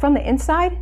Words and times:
from 0.00 0.14
the 0.14 0.26
inside, 0.26 0.78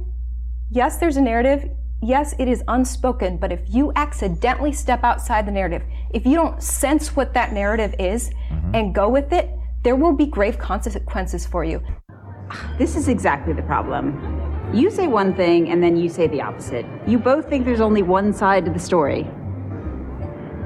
yes, 0.70 0.99
there's 0.99 1.16
a 1.16 1.20
narrative. 1.20 1.68
Yes, 2.00 2.34
it 2.38 2.46
is 2.46 2.62
unspoken, 2.68 3.37
but 3.37 3.50
if 3.50 3.60
you 3.68 3.92
accidentally 3.96 4.72
step 4.72 5.02
outside 5.02 5.44
the 5.44 5.50
narrative, 5.50 5.83
if 6.14 6.25
you 6.25 6.37
don't 6.37 6.63
sense 6.63 7.17
what 7.17 7.34
that 7.34 7.52
narrative 7.52 7.96
is 7.99 8.30
mm-hmm. 8.30 8.74
and 8.76 8.94
go 8.94 9.08
with 9.08 9.32
it, 9.32 9.50
there 9.82 9.96
will 9.96 10.12
be 10.12 10.26
grave 10.26 10.56
consequences 10.56 11.44
for 11.44 11.64
you. 11.64 11.82
This 12.78 12.94
is 12.94 13.08
exactly 13.08 13.52
the 13.52 13.62
problem. 13.62 14.70
You 14.73 14.89
say 14.89 15.09
one 15.09 15.35
thing 15.35 15.71
and 15.71 15.82
then 15.82 15.96
you 15.96 16.09
say 16.09 16.29
the 16.29 16.41
opposite. 16.41 16.87
You 17.07 17.19
both 17.19 17.48
think 17.48 17.64
there's 17.64 17.80
only 17.80 18.03
one 18.03 18.32
side 18.32 18.64
to 18.66 18.71
the 18.71 18.79
story. 18.79 19.25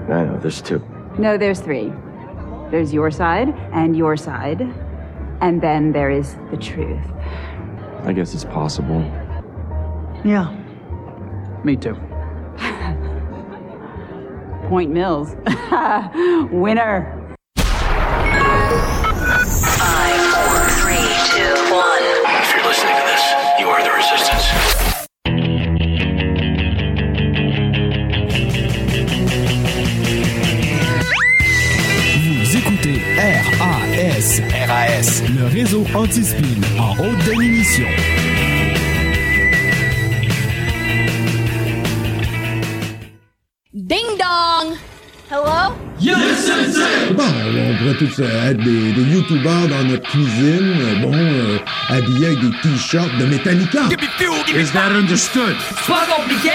I 0.08 0.24
know, 0.24 0.38
there's 0.38 0.60
two. 0.60 0.84
No, 1.18 1.38
there's 1.38 1.60
three. 1.60 1.90
There's 2.70 2.92
your 2.92 3.10
side 3.10 3.48
and 3.72 3.96
your 3.96 4.16
side, 4.16 4.60
and 5.40 5.62
then 5.62 5.92
there 5.92 6.10
is 6.10 6.36
the 6.50 6.56
truth. 6.58 7.00
I 8.04 8.12
guess 8.12 8.34
it's 8.34 8.44
possible. 8.44 9.00
Yeah. 10.24 10.50
Me 11.64 11.76
too. 11.76 11.94
Point 14.68 14.90
Mills. 14.90 15.30
Winner. 16.50 17.36
Five, 17.56 17.76
four, 20.34 20.68
three, 20.80 21.06
two, 21.30 21.54
one. 21.72 22.02
If 22.42 22.50
you're 22.54 22.64
listening 22.66 22.96
to 22.96 23.04
this, 23.06 23.22
you 23.60 23.66
are 23.68 23.82
the 23.84 23.92
resistance. 23.92 24.81
RAS. 34.52 35.22
Le 35.34 35.46
réseau 35.46 35.84
anti-spin 35.94 36.60
en 36.78 36.92
haute 36.98 37.18
définition. 37.24 37.86
Ding 43.72 44.18
dong! 44.18 44.76
Hello? 45.30 45.74
Bon, 47.16 47.24
on 47.24 47.78
pourrait 47.78 47.94
tous 47.98 48.20
euh, 48.20 48.50
être 48.50 48.58
des, 48.58 48.92
des 48.92 49.02
youtubeurs 49.14 49.68
dans 49.68 49.84
notre 49.84 50.02
cuisine, 50.10 50.74
euh, 50.78 50.96
bon, 51.00 51.14
euh, 51.14 51.58
habillés 51.88 52.26
avec 52.26 52.40
des 52.40 52.50
t-shirts 52.62 53.16
de 53.18 53.24
Metallica. 53.24 53.80
Is 54.54 54.72
that 54.72 54.92
understood? 54.94 55.56
C'est 55.86 55.92
pas 55.92 56.06
compliqué! 56.16 56.50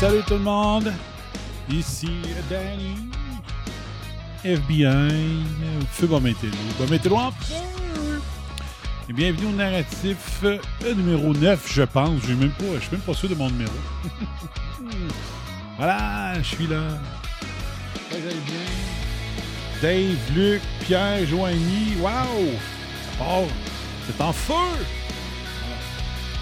Salut 0.00 0.22
tout 0.26 0.32
le 0.32 0.40
monde. 0.40 0.90
Ici 1.70 2.08
Danny. 2.48 2.96
FBI. 4.42 5.44
Feu. 5.92 6.06
Bon 6.06 6.20
mettez-le 6.22 7.12
en 7.14 7.30
feu. 7.32 7.54
Et 9.10 9.12
bienvenue 9.12 9.48
au 9.48 9.52
narratif 9.56 10.16
euh, 10.44 10.58
numéro 10.96 11.34
9, 11.34 11.70
je 11.70 11.82
pense. 11.82 12.22
Je 12.26 12.32
même 12.32 12.50
pas, 12.52 12.64
je 12.76 12.80
suis 12.80 12.92
même 12.92 13.00
pas 13.02 13.12
sûr 13.12 13.28
de 13.28 13.34
mon 13.34 13.50
numéro. 13.50 13.72
voilà, 15.76 16.32
je 16.38 16.46
suis 16.54 16.66
là. 16.66 16.80
Vous 18.10 18.16
allez 18.16 18.40
bien? 18.46 18.56
Dave, 19.82 20.34
Luc, 20.34 20.62
Pierre, 20.80 21.26
Joigny. 21.26 21.96
Wow! 22.00 22.08
Ça 23.18 23.18
part. 23.18 23.42
C'est 24.06 24.22
en 24.22 24.32
feu! 24.32 24.54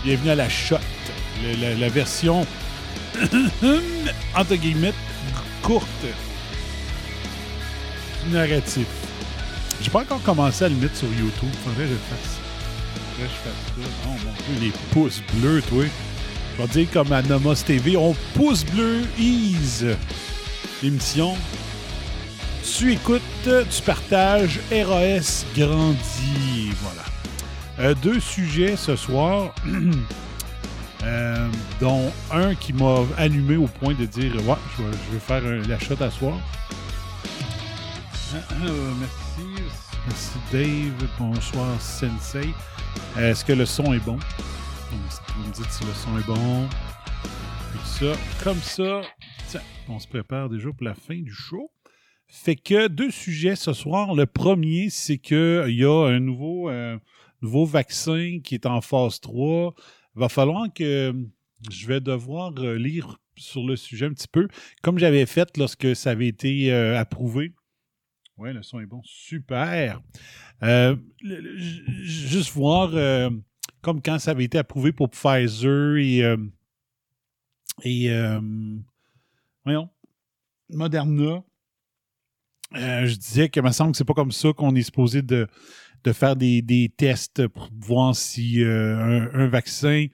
Bienvenue 0.04 0.30
à 0.30 0.34
la 0.36 0.48
shot, 0.48 0.76
le- 1.42 1.60
la, 1.60 1.74
la 1.74 1.88
version 1.88 2.46
entre 4.34 4.54
guillemets 4.54 4.94
courte 5.62 5.86
narratif. 8.30 8.86
J'ai 9.80 9.90
pas 9.90 10.00
encore 10.00 10.22
commencé 10.22 10.64
à 10.64 10.68
le 10.68 10.74
mettre 10.76 10.96
sur 10.96 11.08
YouTube. 11.08 11.48
Faudrait 11.64 11.84
que 11.84 11.88
je 11.88 11.92
le 11.92 11.98
fasse. 11.98 12.38
Faudrait 13.16 13.28
que 13.28 13.34
je 13.34 13.50
fasse 13.50 13.90
ça. 13.90 14.06
Oh 14.06 14.16
mon 14.24 14.60
les 14.60 14.72
pouces 14.92 15.22
bleus, 15.34 15.62
toi. 15.68 15.84
Je 16.56 16.62
vais 16.62 16.68
dire 16.68 16.90
comme 16.92 17.12
à 17.12 17.22
Nomos 17.22 17.54
TV, 17.54 17.96
on 17.96 18.14
pouce 18.34 18.64
bleu 18.64 19.02
ease 19.18 19.86
l'émission. 20.82 21.36
Tu 22.64 22.92
écoutes, 22.92 23.22
tu 23.44 23.82
partages, 23.82 24.60
RAS 24.70 25.44
grandit. 25.56 26.72
Voilà. 26.82 27.04
Euh, 27.78 27.94
deux 28.02 28.20
sujets 28.20 28.76
ce 28.76 28.96
soir, 28.96 29.54
euh, 31.04 31.48
dont 31.80 32.10
un 32.32 32.54
qui 32.54 32.72
m'a 32.72 33.00
allumé 33.16 33.56
au 33.56 33.66
point 33.66 33.94
de 33.94 34.04
dire 34.04 34.34
Ouais, 34.48 34.56
je 34.76 34.82
vais, 35.12 35.18
faire 35.20 35.44
un, 35.44 35.66
la 35.68 35.78
shot 35.78 36.00
à 36.00 36.10
soir. 36.10 36.38
Euh, 38.34 38.92
merci. 38.98 39.62
Merci 40.06 40.38
Dave. 40.52 41.08
Bonsoir 41.18 41.80
Sensei. 41.80 42.48
Euh, 43.16 43.30
Est-ce 43.30 43.44
que 43.44 43.52
le 43.52 43.66
son 43.66 43.92
est 43.94 44.04
bon? 44.04 44.18
Vous 44.90 45.48
me 45.48 45.52
dites 45.52 45.70
si 45.70 45.84
le 45.84 45.92
son 45.92 46.18
est 46.18 46.26
bon. 46.26 46.68
Ça, 47.84 48.12
comme 48.42 48.58
ça. 48.58 49.02
Tiens, 49.48 49.60
on 49.88 49.98
se 49.98 50.08
prépare 50.08 50.48
déjà 50.48 50.68
pour 50.70 50.84
la 50.84 50.94
fin 50.94 51.16
du 51.16 51.32
show. 51.32 51.70
Fait 52.26 52.56
que 52.56 52.88
deux 52.88 53.10
sujets 53.10 53.56
ce 53.56 53.72
soir. 53.72 54.14
Le 54.14 54.26
premier, 54.26 54.90
c'est 54.90 55.18
qu'il 55.18 55.74
y 55.74 55.84
a 55.84 56.06
un 56.06 56.20
nouveau, 56.20 56.68
euh, 56.68 56.98
nouveau 57.40 57.64
vaccin 57.64 58.38
qui 58.44 58.54
est 58.54 58.66
en 58.66 58.80
phase 58.80 59.20
3. 59.20 59.74
Il 60.18 60.20
va 60.22 60.28
falloir 60.28 60.66
que 60.74 61.14
je 61.70 61.86
vais 61.86 62.00
devoir 62.00 62.52
euh, 62.58 62.76
lire 62.76 63.20
sur 63.36 63.64
le 63.64 63.76
sujet 63.76 64.06
un 64.06 64.12
petit 64.12 64.26
peu, 64.26 64.48
comme 64.82 64.98
j'avais 64.98 65.26
fait 65.26 65.56
lorsque 65.56 65.94
ça 65.94 66.10
avait 66.10 66.26
été 66.26 66.72
euh, 66.72 66.98
approuvé. 66.98 67.54
Ouais, 68.36 68.52
le 68.52 68.64
son 68.64 68.80
est 68.80 68.86
bon. 68.86 69.00
Super. 69.04 70.02
Euh, 70.64 70.96
juste 72.00 72.50
voir, 72.50 72.90
euh, 72.94 73.30
comme 73.80 74.02
quand 74.02 74.18
ça 74.18 74.32
avait 74.32 74.42
été 74.42 74.58
approuvé 74.58 74.90
pour 74.90 75.08
Pfizer 75.08 75.98
et, 75.98 76.24
euh, 76.24 76.36
et 77.84 78.10
euh, 78.10 78.40
voyons, 79.62 79.88
Moderna. 80.68 81.44
Euh, 82.74 83.06
je 83.06 83.14
disais 83.14 83.48
que 83.48 83.60
me 83.60 83.70
semble 83.70 83.92
que 83.92 83.98
c'est 83.98 84.04
pas 84.04 84.14
comme 84.14 84.32
ça 84.32 84.52
qu'on 84.52 84.74
est 84.74 84.82
supposé 84.82 85.22
de, 85.22 85.46
de 86.04 86.12
faire 86.12 86.36
des, 86.36 86.62
des 86.62 86.92
tests 86.96 87.46
pour 87.48 87.68
voir 87.80 88.14
si 88.14 88.62
euh, 88.62 89.28
un, 89.32 89.48
vaccin 89.48 90.06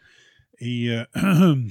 est, 0.58 0.88
euh, 0.88 1.04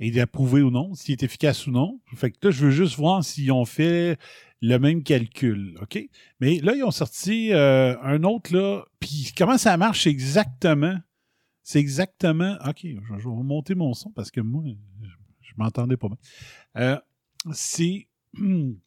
est 0.00 0.18
approuvé 0.18 0.62
ou 0.62 0.70
non, 0.70 0.94
s'il 0.94 1.12
est 1.12 1.22
efficace 1.22 1.66
ou 1.66 1.70
non. 1.70 2.00
Fait 2.14 2.30
que 2.30 2.38
là, 2.46 2.50
je 2.50 2.66
veux 2.66 2.70
juste 2.70 2.96
voir 2.96 3.24
s'ils 3.24 3.52
ont 3.52 3.64
fait 3.64 4.18
le 4.62 4.78
même 4.78 5.02
calcul, 5.02 5.78
OK? 5.82 5.98
Mais 6.40 6.58
là, 6.60 6.74
ils 6.74 6.82
ont 6.82 6.90
sorti 6.90 7.52
euh, 7.52 7.98
un 8.02 8.22
autre, 8.22 8.54
là, 8.54 8.84
puis 9.00 9.32
comment 9.36 9.58
ça 9.58 9.76
marche 9.76 10.06
exactement? 10.06 10.98
C'est 11.62 11.80
exactement... 11.80 12.56
OK, 12.66 12.80
je, 12.82 13.14
vais 13.14 13.22
vous 13.22 13.42
monter 13.42 13.74
mon 13.74 13.92
son 13.92 14.10
parce 14.12 14.30
que 14.30 14.40
moi, 14.40 14.62
je, 14.66 15.08
je 15.42 15.52
m'entendais 15.56 15.96
pas 15.96 16.08
bien. 16.08 16.18
Euh, 16.76 16.98
c'est 17.52 18.08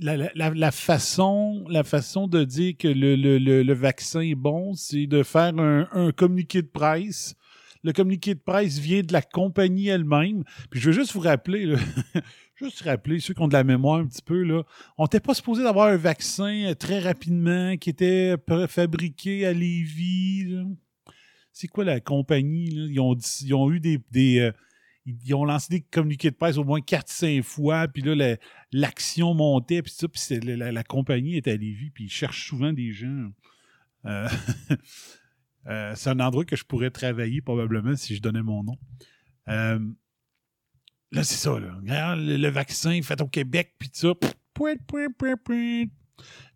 la- 0.00 0.30
la- 0.34 0.50
la 0.50 0.70
façon, 0.70 1.64
la 1.68 1.84
façon 1.84 2.26
de 2.28 2.44
dire 2.44 2.74
que 2.78 2.88
le, 2.88 3.16
le- 3.16 3.38
le- 3.38 3.74
vaccin 3.74 4.20
est 4.20 4.34
bon, 4.34 4.74
c'est 4.74 5.06
de 5.06 5.22
faire 5.22 5.56
un, 5.58 5.88
un 5.92 6.12
communiqué 6.12 6.62
de 6.62 6.68
presse. 6.68 7.34
Le 7.84 7.92
communiqué 7.92 8.34
de 8.34 8.40
presse 8.40 8.78
vient 8.78 9.02
de 9.02 9.12
la 9.12 9.22
compagnie 9.22 9.88
elle-même. 9.88 10.42
Puis 10.70 10.80
je 10.80 10.86
veux 10.90 10.92
juste 10.92 11.12
vous 11.12 11.20
rappeler, 11.20 11.64
là, 11.66 11.78
juste 12.56 12.82
rappeler 12.82 13.20
ceux 13.20 13.34
qui 13.34 13.40
ont 13.40 13.48
de 13.48 13.52
la 13.52 13.64
mémoire 13.64 14.00
un 14.00 14.06
petit 14.06 14.22
peu, 14.22 14.42
là, 14.42 14.62
on 14.98 15.04
n'était 15.04 15.20
pas 15.20 15.34
supposé 15.34 15.62
d'avoir 15.62 15.88
un 15.88 15.96
vaccin 15.96 16.66
euh, 16.70 16.74
très 16.74 16.98
rapidement 16.98 17.76
qui 17.76 17.90
était 17.90 18.34
fabriqué 18.68 19.46
à 19.46 19.52
Lévis. 19.52 20.56
C'est 21.52 21.68
quoi 21.68 21.84
la 21.84 22.00
compagnie? 22.00 22.70
là? 22.70 22.86
Ils, 22.90 23.00
ont, 23.00 23.14
ils 23.14 23.54
ont 23.54 23.70
eu 23.70 23.80
des. 23.80 23.98
des, 24.10 24.38
euh, 24.40 24.52
ils 25.24 25.34
ont 25.34 25.44
lancé 25.44 25.68
des 25.70 25.80
communiqués 25.80 26.30
de 26.30 26.36
presse 26.36 26.58
au 26.58 26.64
moins 26.64 26.80
4-5 26.80 27.42
fois, 27.42 27.88
puis 27.88 28.02
là, 28.02 28.14
la- 28.14 28.36
l'action 28.72 29.34
montait, 29.34 29.82
puis 29.82 29.92
ça, 29.92 30.08
puis 30.08 30.20
la, 30.40 30.84
compagnie 30.84 31.36
est 31.36 31.48
à 31.48 31.56
Lévis, 31.56 31.90
puis 31.90 32.04
ils 32.04 32.10
cherchent 32.10 32.48
souvent 32.48 32.72
des 32.72 32.92
gens. 32.92 33.30
Euh, 34.04 34.28
euh, 35.66 35.92
c'est 35.94 36.10
un 36.10 36.20
endroit 36.20 36.44
que 36.44 36.56
je 36.56 36.64
pourrais 36.64 36.90
travailler 36.90 37.40
probablement 37.40 37.96
si 37.96 38.14
je 38.14 38.22
donnais 38.22 38.42
mon 38.42 38.62
nom. 38.62 38.78
Euh, 39.48 39.78
là, 41.12 41.24
c'est 41.24 41.36
ça, 41.36 41.58
là. 41.58 41.78
Le, 42.16 42.36
le 42.36 42.48
vaccin 42.48 43.00
fait 43.02 43.20
au 43.20 43.28
Québec, 43.28 43.74
puis 43.78 43.90
ça. 43.92 44.12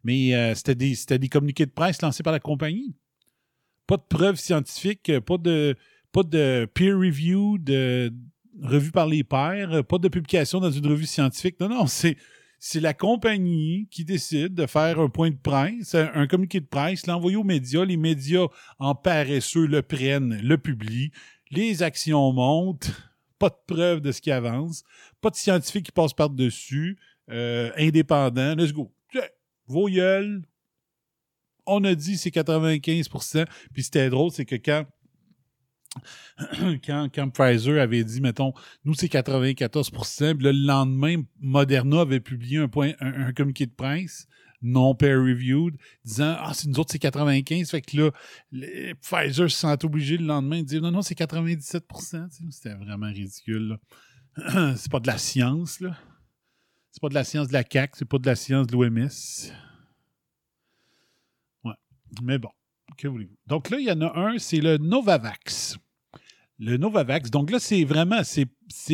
Mais 0.04 0.54
c'était 0.54 0.74
des, 0.74 0.94
des 1.18 1.28
communiqués 1.28 1.66
de 1.66 1.70
presse 1.70 2.02
lancés 2.02 2.24
par 2.24 2.32
la 2.32 2.40
compagnie. 2.40 2.96
Pas 3.86 3.96
de 3.96 4.02
preuves 4.08 4.36
scientifiques, 4.36 5.20
pas 5.20 5.38
de, 5.38 5.76
pas 6.10 6.22
de 6.22 6.68
peer 6.74 6.98
review, 6.98 7.58
de 7.58 8.12
revue 8.60 8.92
par 8.92 9.06
les 9.06 9.24
pairs, 9.24 9.72
euh, 9.72 9.82
pas 9.82 9.98
de 9.98 10.08
publication 10.08 10.60
dans 10.60 10.70
une 10.70 10.86
revue 10.86 11.06
scientifique. 11.06 11.58
Non, 11.60 11.68
non, 11.68 11.86
c'est, 11.86 12.16
la 12.74 12.94
compagnie 12.94 13.88
qui 13.90 14.04
décide 14.04 14.54
de 14.54 14.66
faire 14.66 15.00
un 15.00 15.08
point 15.08 15.30
de 15.30 15.36
presse, 15.36 15.94
un, 15.94 16.10
un 16.14 16.26
communiqué 16.26 16.60
de 16.60 16.66
presse, 16.66 17.06
l'envoyer 17.06 17.36
aux 17.36 17.44
médias. 17.44 17.84
Les 17.84 17.96
médias, 17.96 18.46
en 18.78 18.94
paresseux, 18.94 19.66
le 19.66 19.82
prennent, 19.82 20.40
le 20.42 20.58
publient. 20.58 21.10
Les 21.50 21.82
actions 21.82 22.32
montent. 22.32 22.90
Pas 23.38 23.48
de 23.48 23.74
preuve 23.74 24.00
de 24.00 24.12
ce 24.12 24.20
qui 24.20 24.30
avance. 24.30 24.84
Pas 25.20 25.30
de 25.30 25.36
scientifique 25.36 25.86
qui 25.86 25.92
passe 25.92 26.12
par-dessus. 26.12 26.98
Euh, 27.30 27.70
indépendant. 27.76 28.54
Let's 28.54 28.72
go. 28.72 28.92
Vos 29.66 29.88
gueules. 29.88 30.42
On 31.66 31.82
a 31.84 31.94
dit 31.94 32.18
c'est 32.18 32.30
95% 32.30 33.46
Puis 33.72 33.84
c'était 33.84 34.10
drôle, 34.10 34.30
c'est 34.32 34.44
que 34.44 34.56
quand 34.56 34.84
quand, 36.86 37.30
Pfizer 37.30 37.80
avait 37.80 38.04
dit, 38.04 38.20
mettons, 38.20 38.52
nous 38.84 38.94
c'est 38.94 39.08
94 39.08 39.90
puis 39.90 39.98
là, 40.22 40.34
le 40.52 40.52
lendemain, 40.52 41.22
Moderna 41.40 42.00
avait 42.00 42.20
publié 42.20 42.58
un, 42.58 42.68
point, 42.68 42.92
un, 43.00 43.26
un 43.26 43.32
communiqué 43.32 43.66
de 43.66 43.72
presse 43.72 44.26
non 44.62 44.94
peer-reviewed, 44.94 45.76
disant 46.04 46.36
Ah, 46.38 46.52
c'est 46.54 46.68
nous 46.68 46.78
autres, 46.78 46.92
c'est 46.92 46.98
95. 46.98 47.70
Fait 47.70 47.82
que 47.82 47.96
là, 47.96 48.10
Pfizer 49.02 49.50
se 49.50 49.58
sent 49.58 49.84
obligé 49.84 50.16
le 50.16 50.24
lendemain 50.24 50.60
de 50.60 50.66
dire 50.66 50.80
Non, 50.80 50.90
non, 50.90 51.02
c'est 51.02 51.14
97 51.14 51.84
Tu 51.88 51.94
sais, 51.96 52.18
C'était 52.50 52.74
vraiment 52.74 53.08
ridicule. 53.08 53.78
c'est 54.76 54.90
pas 54.90 55.00
de 55.00 55.06
la 55.06 55.18
science, 55.18 55.80
là. 55.80 55.96
C'est 56.90 57.00
pas 57.00 57.08
de 57.08 57.14
la 57.14 57.24
science 57.24 57.48
de 57.48 57.54
la 57.54 57.64
CAQ, 57.68 57.94
c'est 57.98 58.04
pas 58.04 58.18
de 58.18 58.26
la 58.26 58.36
science 58.36 58.66
de 58.66 58.72
l'OMS. 58.72 59.08
Ouais. 61.64 61.74
Mais 62.22 62.38
bon, 62.38 62.50
que 62.98 63.08
voulez-vous? 63.08 63.36
Donc 63.46 63.70
là, 63.70 63.78
il 63.78 63.86
y 63.86 63.90
en 63.90 64.00
a 64.02 64.18
un, 64.18 64.38
c'est 64.38 64.60
le 64.60 64.76
Novavax. 64.76 65.78
Le 66.62 66.76
Novavax. 66.76 67.30
Donc 67.30 67.50
là, 67.50 67.58
c'est 67.58 67.82
vraiment, 67.82 68.22
c'est, 68.22 68.46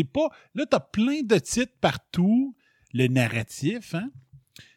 pas. 0.05 0.31
Là, 0.55 0.65
tu 0.65 0.75
as 0.75 0.81
plein 0.81 1.20
de 1.23 1.38
titres 1.38 1.76
partout. 1.82 2.56
Le 2.94 3.09
narratif, 3.09 3.94
hein? 3.94 4.11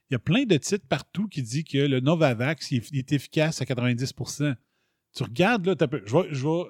Il 0.10 0.14
y 0.14 0.16
a 0.16 0.20
plein 0.20 0.44
de 0.44 0.58
titres 0.58 0.86
partout 0.90 1.30
qui 1.30 1.42
dit 1.42 1.64
que 1.64 1.78
le 1.78 2.02
Novavax 2.02 2.74
est, 2.74 3.14
efficace 3.14 3.62
à 3.62 3.66
90% 3.66 4.58
Tu 5.16 5.24
regardes, 5.24 5.66
là, 5.66 5.78
t'as 5.78 5.88
peu. 5.88 6.04
Je 6.06 6.18
vais, 6.18 6.28
je, 6.34 6.46
vais, 6.46 6.66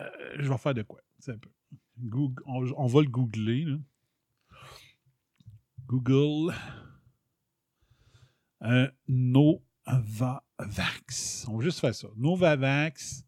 euh, 0.00 0.10
je 0.38 0.50
vais 0.50 0.58
faire 0.58 0.74
de 0.74 0.82
quoi? 0.82 1.00
Google- 1.98 2.42
on, 2.44 2.86
va 2.86 3.00
le 3.00 3.08
googler. 3.08 3.64
Google. 5.86 6.54
Euh, 8.60 8.90
Novavax. 9.08 9.56
On 11.48 11.56
va 11.56 11.64
juste 11.64 11.80
faire 11.80 11.94
ça. 11.94 12.08
Novavax. 12.18 13.24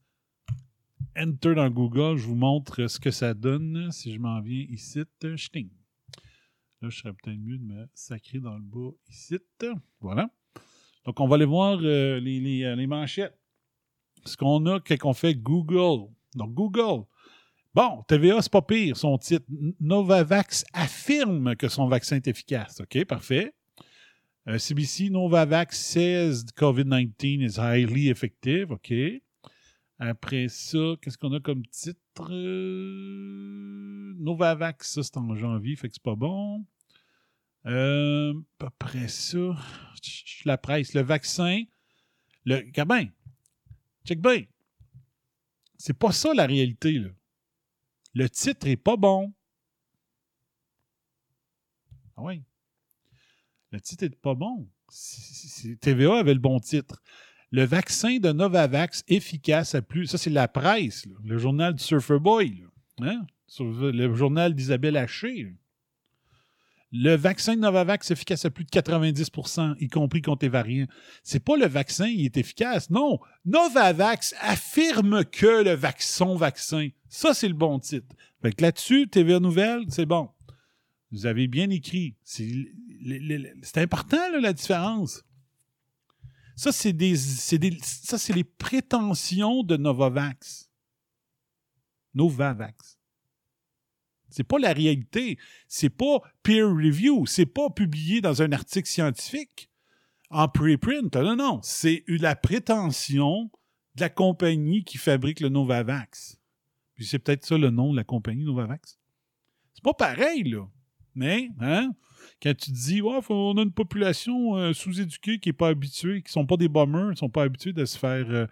Enter 1.19 1.55
dans 1.55 1.71
Google. 1.71 2.17
Je 2.17 2.27
vous 2.27 2.35
montre 2.35 2.87
ce 2.87 3.01
que 3.01 3.11
ça 3.11 3.33
donne 3.35 3.91
si 3.91 4.13
je 4.13 4.19
m'en 4.19 4.41
viens 4.41 4.67
ici. 4.69 5.03
Là, 5.23 6.91
je 6.91 6.99
serais 6.99 7.13
peut-être 7.13 7.39
mieux 7.39 7.59
de 7.59 7.65
me 7.65 7.89
sacrer 7.95 8.39
dans 8.39 8.57
le 8.57 8.63
bas 8.63 8.91
ici. 9.09 9.39
Voilà. 10.01 10.29
Donc, 11.05 11.21
on 11.21 11.27
va 11.27 11.37
aller 11.37 11.47
voir 11.47 11.79
euh, 11.83 12.21
les, 12.21 12.41
les, 12.41 12.65
euh, 12.65 12.77
les 12.77 12.87
manchettes. 12.87 13.39
Ce 14.25 14.37
qu'on 14.37 14.67
a 14.67 14.81
quand 14.81 15.09
on 15.09 15.15
fait? 15.15 15.35
Google. 15.35 16.11
Donc, 16.35 16.53
Google. 16.53 17.07
Bon, 17.75 18.03
TVA, 18.09 18.43
c'est 18.43 18.53
pas 18.53 18.62
pire, 18.62 18.97
son 18.97 19.17
titre. 19.19 19.47
Novavax 19.81 20.65
affirme 20.73 21.57
que 21.57 21.69
son 21.69 21.89
vaccin 21.89 22.17
est 22.17 22.27
efficace. 22.27 22.81
OK, 22.81 23.05
parfait. 23.05 23.55
Euh, 24.49 24.59
CBC, 24.59 25.11
Novavax 25.11 25.79
says 25.79 26.45
COVID-19 26.57 27.45
is 27.45 27.59
highly 27.59 28.09
effective. 28.09 28.71
OK. 28.71 28.93
Après 29.99 30.49
ça, 30.49 30.97
qu'est-ce 31.01 31.17
qu'on 31.17 31.33
a 31.33 31.41
comme 31.41 31.67
titre? 31.67 32.31
Euh, 32.31 34.15
Novavax, 34.19 34.95
ça, 34.95 35.03
c'est 35.03 35.17
en 35.17 35.35
janvier, 35.35 35.77
fait 35.77 35.89
que 35.89 35.95
c'est 35.95 36.03
pas 36.03 36.17
bon. 36.17 36.67
Euh, 37.65 38.35
après 38.59 39.09
ça, 39.09 39.57
la 40.45 40.59
presse, 40.59 40.95
le 40.95 41.01
vaccin, 41.01 41.63
le. 42.45 42.61
Gabin, 42.61 43.07
check 44.05 44.21
bien. 44.21 44.45
C'est 45.79 45.99
pas 45.99 46.13
ça 46.13 46.33
la 46.35 46.47
réalité, 46.47 46.99
là. 46.99 47.09
Le 48.15 48.31
titre 48.31 48.67
est 48.67 48.77
pas 48.77 48.97
bon. 48.97 49.33
Ah 52.17 52.23
oui. 52.23 52.43
Le 53.73 53.81
titre 53.81 54.05
est 54.05 54.17
pas 54.17 54.35
bon. 54.35 54.71
TVA 55.81 56.19
avait 56.19 56.35
le 56.35 56.41
bon 56.41 56.61
titre. 56.61 57.03
Le 57.53 57.65
vaccin 57.65 58.19
de 58.19 58.33
Novavax 58.33 59.05
efficace 59.09 59.75
à 59.75 59.83
plus. 59.83 60.07
Ça, 60.07 60.19
c'est 60.19 60.31
la 60.31 60.49
presse, 60.49 61.07
le 61.25 61.39
journal 61.39 61.75
du 61.75 61.83
Surfer 61.83 62.19
Boy. 62.19 62.65
Hein? 63.01 63.25
Le 63.61 64.15
journal 64.15 64.55
d'Isabelle 64.55 64.97
Haché. 64.97 65.55
Le 66.93 67.15
vaccin 67.17 67.55
de 67.57 67.61
Novavax 67.61 68.11
efficace 68.11 68.45
à 68.45 68.51
plus 68.51 68.65
de 68.65 68.71
90% 68.71 69.77
y 69.81 69.89
compris 69.89 70.23
contre 70.23 70.45
les 70.45 70.49
variants. 70.49 70.87
C'est 71.23 71.45
pas 71.45 71.57
le 71.57 71.67
vaccin 71.67 72.07
qui 72.09 72.25
est 72.25 72.37
efficace. 72.37 72.91
Non. 72.91 73.19
Novavax 73.45 74.35
affirme 74.41 75.25
que 75.25 75.65
le 75.65 75.73
vac- 75.75 76.01
son 76.03 76.37
vaccin. 76.37 76.89
Ça, 77.09 77.35
c'est 77.35 77.49
le 77.49 77.55
bon 77.55 77.79
titre. 77.81 78.07
Fait 78.41 78.53
que 78.53 78.63
là-dessus, 78.63 79.09
TVA 79.09 79.41
Nouvelle, 79.41 79.83
c'est 79.89 80.07
bon. 80.07 80.29
Vous 81.13 81.27
avez 81.27 81.49
bien 81.49 81.71
écrit. 81.71 82.17
C'est 82.25 82.67
important, 83.77 84.19
la 84.41 84.53
différence. 84.53 85.23
Ça, 86.56 86.73
c'est 86.73 86.94
des, 86.94 87.17
ça, 87.17 88.19
c'est 88.19 88.32
les 88.32 88.44
prétentions 88.44 89.62
de 89.62 89.76
Novavax. 89.76 90.70
Novavax. 92.14 92.99
C'est 94.31 94.44
pas 94.44 94.58
la 94.58 94.73
réalité. 94.73 95.38
C'est 95.69 95.91
pas 95.91 96.20
peer 96.43 96.67
review. 96.67 97.26
C'est 97.26 97.47
pas 97.47 97.70
publié 97.70 98.20
dans 98.20 98.43
un 98.43 98.53
article 98.53 98.88
scientifique 98.88 99.70
en 100.31 100.49
preprint. 100.49 101.14
Non, 101.14 101.37
non. 101.37 101.61
C'est 101.62 102.05
la 102.08 102.35
prétention 102.35 103.50
de 103.94 104.00
la 104.00 104.09
compagnie 104.09 104.82
qui 104.82 104.99
fabrique 104.99 105.41
le 105.41 105.50
Novavax. 105.50 106.38
Puis 106.94 107.05
c'est 107.05 107.19
peut-être 107.19 107.44
ça 107.44 107.59
le 107.59 107.70
nom 107.70 107.93
de 107.93 107.97
la 107.97 108.05
compagnie 108.05 108.44
Novavax. 108.44 108.99
C'est 109.75 109.85
pas 109.85 109.94
pareil, 109.94 110.44
là. 110.44 110.67
Mais, 111.17 111.49
hein, 111.61 111.93
quand 112.43 112.55
tu 112.57 112.71
dis, 112.71 113.01
ouais, 113.03 113.21
faut- 113.23 113.35
on 113.35 113.57
a 113.59 113.63
une 113.63 113.73
population 113.73 114.57
euh, 114.57 114.73
sous-éduquée 114.73 115.39
qui 115.39 115.49
n'est 115.49 115.55
pas 115.55 115.69
habituée, 115.69 116.23
qui 116.23 116.31
sont 116.31 116.47
pas 116.47 116.57
des 116.57 116.69
bombers, 116.69 117.11
qui 117.13 117.17
sont 117.17 117.31
pas 117.31 117.43
habitués 117.45 117.73
de 117.73 117.85
se 117.85 117.99
faire 117.99 118.27
euh, 118.31 118.47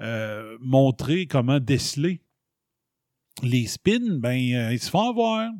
euh, 0.00 0.56
montrer 0.60 1.26
comment 1.26 1.60
déceler 1.60 2.20
les 3.42 3.66
spins, 3.66 4.18
ben, 4.18 4.34
ils 4.34 4.78
se 4.78 4.88
font 4.90 5.10
avoir. 5.10 5.50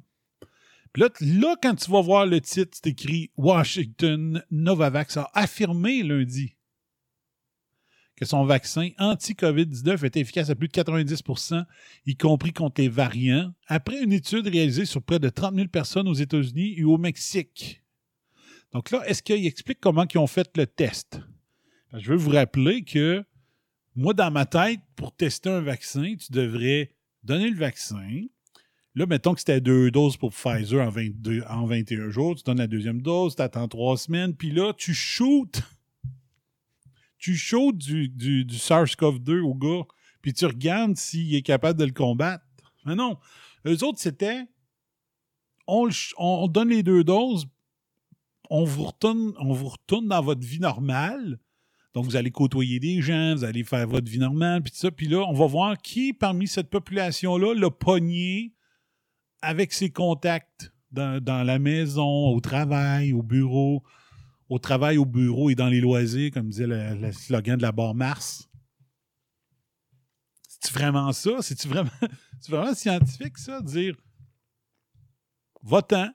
Puis 0.92 1.02
là, 1.02 1.08
là, 1.20 1.56
quand 1.60 1.74
tu 1.74 1.90
vas 1.90 2.00
voir 2.00 2.24
le 2.24 2.40
titre, 2.40 2.70
c'est 2.80 2.90
écrit 2.90 3.32
Washington 3.36 4.44
Novavax 4.52 5.16
a 5.16 5.28
affirmé 5.34 6.04
lundi 6.04 6.54
que 8.16 8.24
son 8.24 8.44
vaccin 8.44 8.90
anti-COVID-19 8.98 10.04
est 10.04 10.16
efficace 10.16 10.50
à 10.50 10.54
plus 10.54 10.68
de 10.68 10.72
90% 10.72 11.64
y 12.06 12.16
compris 12.16 12.52
contre 12.52 12.80
les 12.80 12.88
variants, 12.88 13.52
après 13.66 14.02
une 14.02 14.12
étude 14.12 14.46
réalisée 14.46 14.84
sur 14.84 15.02
près 15.02 15.18
de 15.18 15.28
30 15.28 15.54
000 15.54 15.68
personnes 15.68 16.08
aux 16.08 16.14
États-Unis 16.14 16.74
et 16.76 16.84
au 16.84 16.96
Mexique. 16.96 17.82
Donc 18.72 18.90
là, 18.90 19.02
est-ce 19.06 19.22
qu'il 19.22 19.46
explique 19.46 19.80
comment 19.80 20.04
ils 20.12 20.18
ont 20.18 20.26
fait 20.26 20.56
le 20.56 20.66
test? 20.66 21.20
Ben, 21.92 21.98
Je 21.98 22.10
veux 22.10 22.16
vous 22.16 22.30
rappeler 22.30 22.82
que 22.82 23.24
moi, 23.96 24.12
dans 24.14 24.30
ma 24.30 24.46
tête, 24.46 24.80
pour 24.96 25.14
tester 25.14 25.48
un 25.48 25.60
vaccin, 25.60 26.16
tu 26.16 26.32
devrais 26.32 26.92
donner 27.22 27.48
le 27.48 27.56
vaccin. 27.56 28.22
Là, 28.96 29.06
mettons 29.06 29.34
que 29.34 29.40
c'était 29.40 29.60
deux 29.60 29.90
doses 29.90 30.16
pour 30.16 30.32
Pfizer 30.32 30.84
en, 30.84 30.90
22, 30.90 31.42
en 31.48 31.66
21 31.66 32.10
jours. 32.10 32.34
Tu 32.34 32.42
donnes 32.44 32.58
la 32.58 32.66
deuxième 32.66 33.02
dose, 33.02 33.36
tu 33.36 33.42
attends 33.42 33.68
trois 33.68 33.96
semaines, 33.96 34.34
puis 34.34 34.50
là, 34.50 34.72
tu 34.72 34.94
shootes. 34.94 35.62
Tu 37.24 37.36
shootes 37.36 37.78
du, 37.78 38.10
du, 38.10 38.44
du 38.44 38.56
SARS-CoV-2 38.56 39.40
au 39.40 39.54
gars, 39.54 39.86
puis 40.20 40.34
tu 40.34 40.44
regardes 40.44 40.98
s'il 40.98 41.34
est 41.34 41.40
capable 41.40 41.78
de 41.78 41.86
le 41.86 41.92
combattre. 41.92 42.44
Mais 42.84 42.94
non. 42.94 43.16
Eux 43.64 43.82
autres, 43.82 43.98
c'était 43.98 44.44
on, 45.66 45.88
on 46.18 46.48
donne 46.48 46.68
les 46.68 46.82
deux 46.82 47.02
doses, 47.02 47.46
on 48.50 48.64
vous 48.64 48.84
retourne, 48.84 49.32
on 49.38 49.54
vous 49.54 49.68
retourne 49.68 50.06
dans 50.06 50.20
votre 50.20 50.42
vie 50.42 50.60
normale. 50.60 51.40
Donc, 51.94 52.04
vous 52.04 52.16
allez 52.16 52.30
côtoyer 52.30 52.78
des 52.78 53.00
gens, 53.00 53.36
vous 53.36 53.44
allez 53.44 53.64
faire 53.64 53.88
votre 53.88 54.10
vie 54.10 54.18
normale, 54.18 54.62
puis 54.62 54.74
ça. 54.74 54.90
Puis 54.90 55.08
là, 55.08 55.24
on 55.26 55.32
va 55.32 55.46
voir 55.46 55.78
qui, 55.78 56.12
parmi 56.12 56.46
cette 56.46 56.68
population-là, 56.68 57.54
l'a 57.54 57.70
pogné 57.70 58.52
avec 59.40 59.72
ses 59.72 59.88
contacts 59.88 60.74
dans 60.90 61.46
la 61.46 61.58
maison, 61.58 62.28
au 62.28 62.40
travail, 62.40 63.14
au 63.14 63.22
bureau, 63.22 63.82
au 64.54 64.58
travail, 64.60 64.98
au 64.98 65.04
bureau 65.04 65.50
et 65.50 65.56
dans 65.56 65.68
les 65.68 65.80
loisirs, 65.80 66.30
comme 66.30 66.48
disait 66.48 66.68
le, 66.68 67.10
slogan 67.10 67.56
de 67.56 67.62
la 67.62 67.72
barre 67.72 67.94
Mars. 67.94 68.48
C'est-tu 70.48 70.72
vraiment 70.72 71.12
ça? 71.12 71.42
C'est-tu 71.42 71.66
vraiment, 71.66 71.90
vraiment 72.48 72.72
scientifique, 72.72 73.36
ça? 73.36 73.60
Dire 73.60 73.96
votant. 75.60 76.08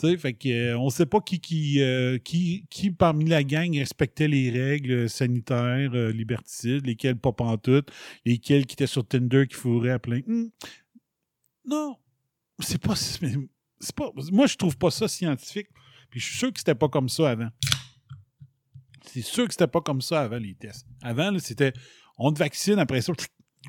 Tu 0.00 0.08
sais, 0.08 0.16
fait 0.16 0.32
que, 0.32 0.48
euh, 0.48 0.78
on 0.78 0.88
sait 0.88 1.04
pas 1.04 1.20
qui, 1.20 1.40
qui, 1.40 1.82
euh, 1.82 2.16
qui, 2.18 2.66
qui 2.70 2.90
parmi 2.90 3.26
la 3.26 3.44
gang 3.44 3.76
respectait 3.76 4.26
les 4.26 4.50
règles 4.50 5.10
sanitaires, 5.10 5.90
euh, 5.94 6.10
liberticides, 6.10 6.86
lesquels 6.86 7.16
pas 7.16 7.32
pantoute, 7.32 7.90
lesquels 8.24 8.64
qui 8.64 8.72
étaient 8.72 8.86
sur 8.86 9.06
Tinder 9.06 9.46
qui 9.46 9.56
fourraient 9.56 9.90
à 9.90 9.98
plein. 9.98 10.20
Hmm. 10.26 10.48
Non, 11.66 11.98
c'est 12.60 12.80
pas, 12.80 12.96
c'est 12.96 13.94
pas, 13.94 14.10
moi, 14.32 14.46
je 14.46 14.56
trouve 14.56 14.78
pas 14.78 14.90
ça 14.90 15.06
scientifique. 15.06 15.68
Puis 16.14 16.20
je 16.20 16.28
suis 16.28 16.38
sûr 16.38 16.52
que 16.52 16.60
c'était 16.60 16.76
pas 16.76 16.88
comme 16.88 17.08
ça 17.08 17.28
avant. 17.28 17.48
C'est 19.04 19.20
sûr 19.20 19.48
que 19.48 19.52
c'était 19.52 19.66
pas 19.66 19.80
comme 19.80 20.00
ça 20.00 20.20
avant 20.20 20.36
les 20.36 20.54
tests. 20.54 20.86
Avant, 21.02 21.36
c'était 21.40 21.72
on 22.18 22.32
te 22.32 22.38
vaccine, 22.38 22.78
après 22.78 23.00
ça, 23.00 23.12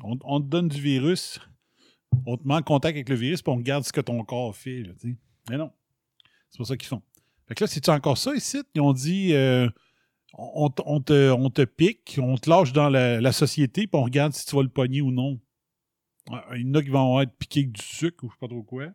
on, 0.04 0.16
on 0.22 0.40
te 0.40 0.46
donne 0.46 0.68
du 0.68 0.80
virus, 0.80 1.40
on 2.24 2.36
te 2.36 2.46
met 2.46 2.54
en 2.54 2.62
contact 2.62 2.94
avec 2.94 3.08
le 3.08 3.16
virus, 3.16 3.42
puis 3.42 3.52
on 3.52 3.56
regarde 3.56 3.82
ce 3.82 3.90
que 3.90 4.00
ton 4.00 4.22
corps 4.22 4.54
fait. 4.54 4.84
Mais 5.50 5.56
non. 5.56 5.72
C'est 6.50 6.58
pas 6.58 6.64
ça 6.66 6.76
qu'ils 6.76 6.86
font. 6.86 7.02
Fait 7.48 7.56
que 7.56 7.64
là, 7.64 7.66
c'est 7.66 7.88
encore 7.88 8.16
ça 8.16 8.32
ici? 8.32 8.62
Ils 8.76 8.80
ont 8.80 8.92
dit 8.92 9.34
euh, 9.34 9.68
on, 10.34 10.70
on 10.84 11.00
te, 11.00 11.32
on 11.32 11.50
te 11.50 11.64
pique, 11.64 12.20
on 12.22 12.36
te 12.36 12.48
lâche 12.48 12.72
dans 12.72 12.88
la, 12.88 13.32
société, 13.32 13.88
puis 13.88 14.00
on 14.00 14.04
regarde 14.04 14.34
si 14.34 14.46
tu 14.46 14.54
vas 14.54 14.62
le 14.62 14.68
pogner 14.68 15.00
ou 15.00 15.10
non. 15.10 15.40
Il 16.54 16.64
y 16.64 16.70
en 16.70 16.74
a 16.74 16.82
qui 16.82 16.90
vont 16.90 17.20
être 17.20 17.36
piqués 17.38 17.60
avec 17.62 17.72
du 17.72 17.82
sucre 17.82 18.22
ou 18.22 18.28
je 18.28 18.34
sais 18.34 18.38
pas 18.38 18.46
trop 18.46 18.62
quoi. 18.62 18.86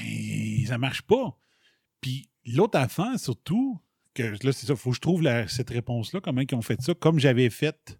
Mais 0.00 0.64
ça 0.64 0.78
marche 0.78 1.02
pas. 1.02 1.36
Puis 2.00 2.30
l'autre 2.46 2.78
affaire, 2.78 3.18
surtout, 3.18 3.80
que 4.14 4.22
là, 4.22 4.52
c'est 4.52 4.66
ça, 4.66 4.76
faut 4.76 4.90
que 4.90 4.96
je 4.96 5.00
trouve 5.00 5.22
cette 5.48 5.70
réponse-là, 5.70 6.20
comment 6.20 6.40
ils 6.40 6.54
ont 6.54 6.62
fait 6.62 6.80
ça, 6.80 6.94
comme 6.94 7.18
j'avais 7.18 7.50
fait, 7.50 7.98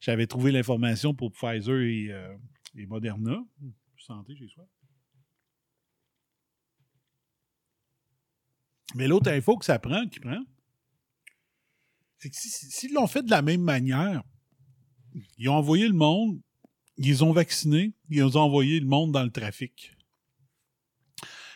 j'avais 0.00 0.26
trouvé 0.26 0.50
l'information 0.52 1.14
pour 1.14 1.30
Pfizer 1.32 1.80
et, 1.82 2.08
euh, 2.10 2.36
Moderna. 2.88 3.38
Santé, 3.98 4.34
j'ai 4.36 4.48
soif. 4.48 4.66
Mais 8.94 9.06
l'autre 9.06 9.30
info 9.30 9.56
que 9.56 9.64
ça 9.64 9.78
prend, 9.78 10.06
qui 10.08 10.20
prend, 10.20 10.42
c'est 12.18 12.30
que 12.30 12.36
si- 12.36 12.50
si- 12.50 12.70
s'ils 12.70 12.92
l'ont 12.92 13.06
fait 13.06 13.22
de 13.22 13.30
la 13.30 13.42
même 13.42 13.62
manière, 13.62 14.22
ils 15.38 15.48
ont 15.48 15.54
envoyé 15.54 15.86
le 15.86 15.94
monde, 15.94 16.40
ils 16.96 17.24
ont 17.24 17.32
vacciné, 17.32 17.94
ils 18.10 18.24
ont 18.24 18.40
envoyé 18.40 18.80
le 18.80 18.86
monde 18.86 19.12
dans 19.12 19.22
le 19.22 19.30
trafic. 19.30 19.96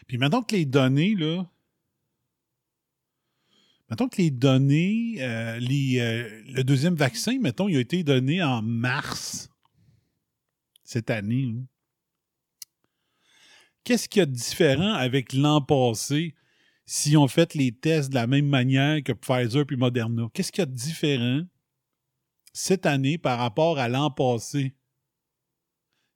Puis 0.07 0.19
maintenant 0.19 0.43
que 0.43 0.55
les 0.55 0.67
données, 0.67 1.15
là, 1.15 1.51
mettons 3.89 4.09
que 4.09 4.17
les 4.19 4.31
données, 4.31 5.17
euh, 5.21 5.59
euh, 5.61 6.43
le 6.49 6.63
deuxième 6.63 6.95
vaccin, 6.95 7.39
mettons, 7.41 7.69
il 7.69 7.77
a 7.77 7.81
été 7.81 8.03
donné 8.03 8.43
en 8.43 8.63
mars 8.63 9.51
cette 10.85 11.11
année. 11.11 11.55
Qu'est-ce 13.85 14.09
qu'il 14.09 14.21
y 14.21 14.23
a 14.23 14.27
de 14.27 14.33
différent 14.33 14.95
avec 14.95 15.33
l'an 15.33 15.61
passé 15.61 16.35
si 16.87 17.17
on 17.17 17.29
fait 17.29 17.55
les 17.55 17.73
tests 17.73 18.11
de 18.11 18.17
la 18.17 18.27
même 18.27 18.49
manière 18.49 19.03
que 19.03 19.13
Pfizer 19.13 19.65
puis 19.65 19.77
Moderna? 19.77 20.29
Qu'est-ce 20.33 20.51
qu'il 20.51 20.63
y 20.63 20.63
a 20.63 20.67
de 20.67 20.75
différent 20.75 21.43
cette 22.53 22.87
année 22.87 23.19
par 23.19 23.39
rapport 23.39 23.79
à 23.79 23.89
l'an 23.89 24.11
passé? 24.11 24.75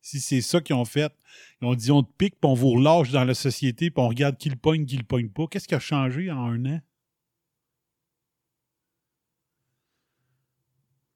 Si 0.03 0.19
c'est 0.19 0.41
ça 0.41 0.61
qu'ils 0.61 0.75
ont 0.75 0.85
fait, 0.85 1.12
ils 1.61 1.67
ont 1.67 1.75
dit 1.75 1.91
on 1.91 2.03
te 2.03 2.11
pique, 2.17 2.41
puis 2.41 2.50
on 2.50 2.55
vous 2.55 2.71
relâche 2.71 3.11
dans 3.11 3.25
la 3.25 3.35
société, 3.35 3.91
puis 3.91 4.03
on 4.03 4.09
regarde 4.09 4.37
qui 4.37 4.49
le 4.49 4.57
pogne, 4.57 4.87
qui 4.87 4.97
le 4.97 5.05
pogne 5.05 5.29
pas. 5.29 5.47
Qu'est-ce 5.47 5.69
qui 5.69 5.75
a 5.75 5.81
changé 5.81 6.31
en 6.31 6.47
un 6.47 6.65
an? 6.67 6.81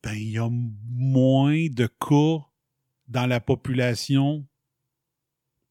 Ben, 0.05 0.13
il 0.13 0.33
y 0.33 0.39
a 0.39 0.51
moins 0.51 1.67
de 1.71 1.87
cas 1.87 2.47
dans 3.09 3.27
la 3.27 3.41
population 3.41 4.47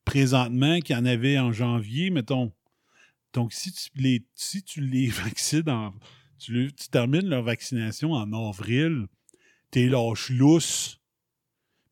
présentement 0.06 0.80
qu'il 0.80 0.96
y 0.96 1.00
en 1.00 1.06
avait 1.06 1.38
en 1.38 1.52
janvier, 1.52 2.10
mettons. 2.10 2.52
Donc, 3.34 3.54
si 3.54 3.72
tu 3.72 3.90
les, 3.96 4.26
si 4.34 4.64
tu 4.64 4.82
vaccines 5.10 5.70
en. 5.70 5.94
Tu, 6.40 6.74
termines 6.92 7.30
leur 7.30 7.44
vaccination 7.44 8.14
en 8.14 8.34
avril, 8.34 9.06
t'es 9.70 9.86
lâche 9.86 10.30
lousse. 10.32 11.00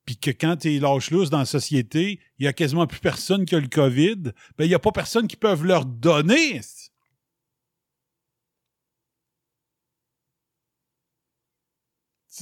Puis 0.05 0.17
que 0.17 0.31
quand 0.31 0.57
t'es 0.57 0.79
lâche 0.79 1.12
lousse 1.12 1.29
dans 1.29 1.38
la 1.38 1.45
société, 1.45 2.19
il 2.39 2.45
y 2.45 2.48
a 2.48 2.53
quasiment 2.53 2.88
plus 2.88 3.00
personne 3.00 3.45
qui 3.45 3.53
a 3.53 3.60
le 3.60 3.67
COVID, 3.67 4.33
ben 4.57 4.65
il 4.65 4.67
n'y 4.67 4.74
a 4.74 4.79
pas 4.79 4.91
personne 4.91 5.27
qui 5.27 5.38
peut 5.38 5.55
leur 5.63 5.86
donner. 5.86 6.60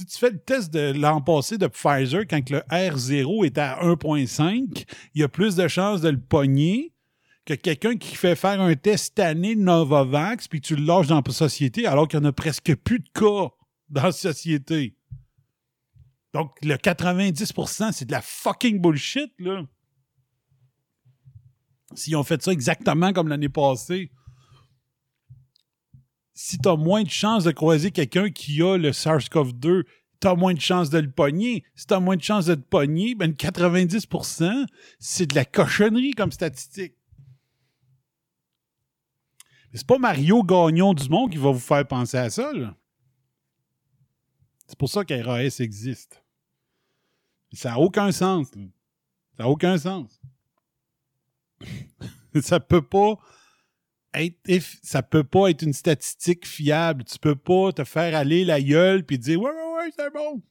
Si 0.00 0.06
tu 0.06 0.16
fais 0.16 0.30
le 0.30 0.38
test 0.38 0.72
de 0.72 0.98
l'an 0.98 1.20
passé 1.20 1.58
de 1.58 1.66
Pfizer, 1.66 2.26
quand 2.26 2.48
le 2.48 2.60
R0 2.70 3.44
est 3.44 3.58
à 3.58 3.82
1.5, 3.82 4.86
il 5.14 5.20
y 5.20 5.22
a 5.22 5.28
plus 5.28 5.56
de 5.56 5.68
chances 5.68 6.00
de 6.00 6.08
le 6.08 6.18
pogner 6.18 6.94
que 7.44 7.52
quelqu'un 7.52 7.98
qui 7.98 8.16
fait 8.16 8.34
faire 8.34 8.62
un 8.62 8.74
test 8.76 9.18
année 9.18 9.56
Novavax, 9.56 10.48
puis 10.48 10.62
tu 10.62 10.74
le 10.74 10.86
lâches 10.86 11.08
dans 11.08 11.20
la 11.22 11.32
société 11.34 11.86
alors 11.86 12.08
qu'il 12.08 12.18
n'y 12.18 12.24
en 12.24 12.28
a 12.30 12.32
presque 12.32 12.74
plus 12.76 13.00
de 13.00 13.10
cas 13.12 13.50
dans 13.90 14.04
la 14.04 14.12
société. 14.12 14.96
Donc, 16.32 16.52
le 16.62 16.76
90%, 16.76 17.92
c'est 17.92 18.06
de 18.06 18.12
la 18.12 18.22
fucking 18.22 18.80
bullshit, 18.80 19.34
là. 19.38 19.66
S'ils 21.92 22.16
ont 22.16 22.24
fait 22.24 22.40
ça 22.40 22.52
exactement 22.52 23.12
comme 23.12 23.28
l'année 23.28 23.50
passée, 23.50 24.10
si 26.42 26.58
tu 26.58 26.70
as 26.70 26.76
moins 26.76 27.02
de 27.02 27.10
chances 27.10 27.44
de 27.44 27.50
croiser 27.50 27.90
quelqu'un 27.90 28.30
qui 28.30 28.62
a 28.62 28.78
le 28.78 28.92
SARS-CoV-2, 28.92 29.84
tu 30.20 30.26
as 30.26 30.34
moins 30.34 30.54
de 30.54 30.60
chances 30.60 30.88
de 30.88 30.96
le 30.96 31.10
pogner. 31.10 31.64
Si 31.74 31.84
tu 31.84 31.92
as 31.92 32.00
moins 32.00 32.16
de 32.16 32.22
chances 32.22 32.46
de 32.46 32.54
le 32.54 32.62
pogner, 32.62 33.14
ben 33.14 33.32
90%, 33.32 34.66
c'est 34.98 35.26
de 35.26 35.34
la 35.34 35.44
cochonnerie 35.44 36.12
comme 36.12 36.32
statistique. 36.32 36.94
Mais 39.70 39.78
c'est 39.78 39.86
pas 39.86 39.98
Mario 39.98 40.42
Gagnon 40.42 40.94
du 40.94 41.10
monde 41.10 41.30
qui 41.30 41.36
va 41.36 41.50
vous 41.50 41.58
faire 41.58 41.86
penser 41.86 42.16
à 42.16 42.30
ça. 42.30 42.50
C'est 44.66 44.78
pour 44.78 44.88
ça 44.88 45.04
qu'RAS 45.04 45.60
existe. 45.60 46.24
Ça 47.52 47.72
n'a 47.72 47.80
aucun 47.80 48.12
sens. 48.12 48.48
Ça 48.48 49.42
n'a 49.42 49.48
aucun 49.48 49.76
sens. 49.76 50.22
ça 52.40 52.60
peut 52.60 52.80
pas 52.80 53.18
être 54.14 54.36
ça 54.82 55.02
peut 55.02 55.24
pas 55.24 55.48
être 55.50 55.62
une 55.62 55.72
statistique 55.72 56.46
fiable. 56.46 57.04
Tu 57.04 57.18
peux 57.18 57.36
pas 57.36 57.72
te 57.72 57.84
faire 57.84 58.14
aller 58.16 58.44
la 58.44 58.60
gueule 58.60 59.04
puis 59.04 59.18
dire 59.18 59.40
ouais 59.40 59.50
ouais 59.50 59.74
ouais 59.76 59.92
c'est 59.96 60.12
bon. 60.12 60.42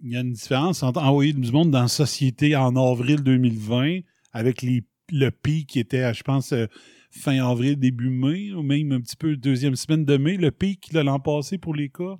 Il 0.00 0.12
y 0.12 0.16
a 0.16 0.20
une 0.20 0.32
différence 0.32 0.84
entre 0.84 1.02
envoyer 1.02 1.32
du 1.32 1.50
monde 1.50 1.72
dans 1.72 1.82
la 1.82 1.88
société 1.88 2.54
en 2.54 2.76
avril 2.76 3.22
2020 3.22 4.00
avec 4.32 4.62
le 4.62 5.30
pic 5.30 5.68
qui 5.68 5.80
était, 5.80 6.14
je 6.14 6.22
pense, 6.22 6.52
euh, 6.52 6.66
fin 7.10 7.44
avril, 7.44 7.76
début 7.76 8.10
mai, 8.10 8.52
ou 8.52 8.62
même 8.62 8.92
un 8.92 9.00
petit 9.00 9.16
peu 9.16 9.36
deuxième 9.36 9.74
semaine 9.74 10.04
de 10.04 10.16
mai, 10.16 10.36
le 10.36 10.52
pic 10.52 10.92
de 10.92 11.00
l'an 11.00 11.18
passé 11.18 11.58
pour 11.58 11.74
les 11.74 11.88
cas. 11.88 12.16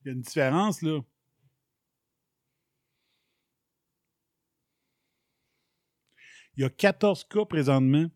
Il 0.00 0.08
y 0.08 0.10
a 0.10 0.12
une 0.14 0.22
différence, 0.22 0.80
là. 0.80 1.00
Il 6.58 6.62
y 6.62 6.64
a 6.64 6.70
14 6.70 7.24
cas 7.30 7.44
présentement. 7.44 8.06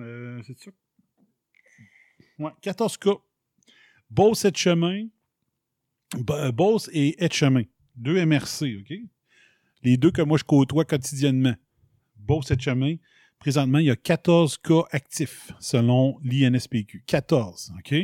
Euh, 0.00 0.42
c'est 0.44 0.58
ça? 0.58 0.72
Ouais, 2.40 2.50
14 2.60 2.96
cas. 2.96 3.14
Beauce 4.10 4.44
et 4.44 4.52
chemin. 4.52 5.06
Beauce 6.52 6.90
et 6.92 7.24
Etchemin. 7.24 7.62
Deux 7.94 8.26
MRC, 8.26 8.80
OK? 8.80 8.92
Les 9.84 9.96
deux 9.96 10.10
que 10.10 10.22
moi 10.22 10.36
je 10.36 10.42
côtoie 10.42 10.84
quotidiennement. 10.84 11.54
Beauce 12.16 12.50
et 12.50 12.58
chemin. 12.58 12.96
Présentement, 13.38 13.78
il 13.78 13.86
y 13.86 13.90
a 13.90 13.96
14 13.96 14.58
cas 14.58 14.82
actifs 14.90 15.52
selon 15.60 16.18
l'INSPQ. 16.24 17.04
14, 17.06 17.72
OK? 17.78 17.94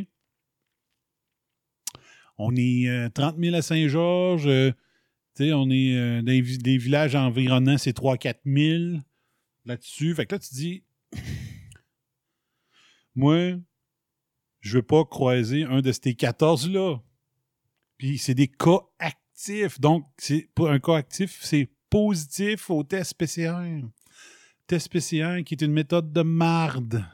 On 2.38 2.54
est 2.54 2.88
euh, 2.88 3.08
30 3.08 3.36
000 3.36 3.56
à 3.56 3.62
Saint-Georges. 3.62 4.46
euh, 4.46 4.70
on 5.40 5.70
est 5.70 5.96
euh, 5.96 6.22
des 6.22 6.76
villages 6.76 7.14
environnants, 7.14 7.78
c'est 7.78 7.96
3-4 7.96 8.34
000 8.44 9.00
là-dessus. 9.64 10.14
Fait 10.14 10.26
que 10.26 10.34
là, 10.34 10.38
tu 10.38 10.54
dis, 10.54 10.84
moi, 13.14 13.52
je 14.60 14.76
veux 14.76 14.82
pas 14.82 15.04
croiser 15.04 15.64
un 15.64 15.80
de 15.80 15.92
ces 15.92 16.12
14-là. 16.12 16.98
Puis 17.98 18.18
c'est 18.18 18.34
des 18.34 18.48
cas 18.48 18.80
actifs. 18.98 19.80
Donc, 19.80 20.06
un 20.58 20.78
cas 20.78 20.96
actif, 20.96 21.38
c'est 21.42 21.70
positif 21.88 22.70
au 22.70 22.82
test 22.82 23.14
PCR. 23.14 23.82
Test 24.66 24.90
PCR 24.90 25.42
qui 25.44 25.54
est 25.54 25.62
une 25.62 25.72
méthode 25.72 26.12
de 26.12 26.22
marde. 26.22 27.04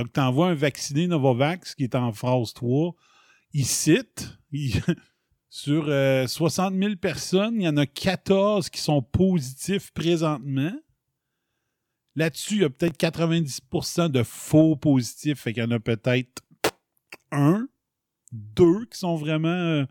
Donc, 0.00 0.14
tu 0.14 0.20
envoies 0.20 0.46
un 0.46 0.54
vacciné 0.54 1.06
Novavax 1.06 1.74
qui 1.74 1.84
est 1.84 1.94
en 1.94 2.10
phase 2.14 2.54
3. 2.54 2.94
Il 3.52 3.66
cite, 3.66 4.38
sur 5.50 5.84
euh, 5.88 6.26
60 6.26 6.74
000 6.74 6.96
personnes, 6.96 7.56
il 7.56 7.64
y 7.64 7.68
en 7.68 7.76
a 7.76 7.84
14 7.84 8.70
qui 8.70 8.80
sont 8.80 9.02
positifs 9.02 9.90
présentement. 9.92 10.72
Là-dessus, 12.16 12.54
il 12.54 12.60
y 12.62 12.64
a 12.64 12.70
peut-être 12.70 12.98
90% 12.98 14.08
de 14.08 14.22
faux 14.22 14.74
positifs. 14.74 15.40
Fait 15.40 15.52
qu'il 15.52 15.62
y 15.62 15.66
en 15.66 15.70
a 15.70 15.80
peut-être 15.80 16.42
un, 17.30 17.68
deux 18.32 18.86
qui 18.86 18.98
sont 18.98 19.16
vraiment 19.16 19.48
euh, 19.48 19.84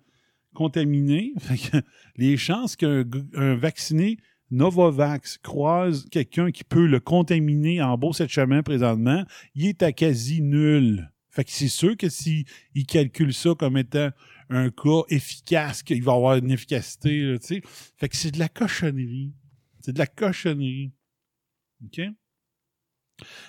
contaminés. 0.55 1.35
Les 2.15 2.35
chances 2.35 2.75
qu'un 2.75 3.05
vacciné 3.33 4.17
Novavax 4.51 5.37
croise 5.37 6.05
quelqu'un 6.09 6.51
qui 6.51 6.63
peut 6.63 6.87
le 6.87 6.99
contaminer 6.99 7.81
en 7.81 7.97
beau 7.97 8.13
cette 8.13 8.29
chemin 8.29 8.63
présentement, 8.63 9.23
il 9.55 9.67
est 9.67 9.83
à 9.83 9.91
quasi 9.91 10.41
nul. 10.41 11.11
Fait 11.29 11.43
que 11.43 11.51
c'est 11.51 11.67
sûr 11.67 11.95
que 11.95 12.09
s'ils 12.09 12.45
ils 12.73 12.85
calculent 12.85 13.33
ça 13.33 13.51
comme 13.57 13.77
étant 13.77 14.09
un 14.49 14.71
cas 14.71 15.03
efficace, 15.09 15.83
qu'il 15.83 16.03
va 16.03 16.13
avoir 16.13 16.37
une 16.37 16.51
efficacité. 16.51 17.37
Fait 17.97 18.09
que 18.09 18.15
c'est 18.15 18.31
de 18.31 18.39
la 18.39 18.49
cochonnerie. 18.49 19.33
C'est 19.79 19.93
de 19.93 19.99
la 19.99 20.07
cochonnerie. 20.07 20.91
OK? 21.85 22.01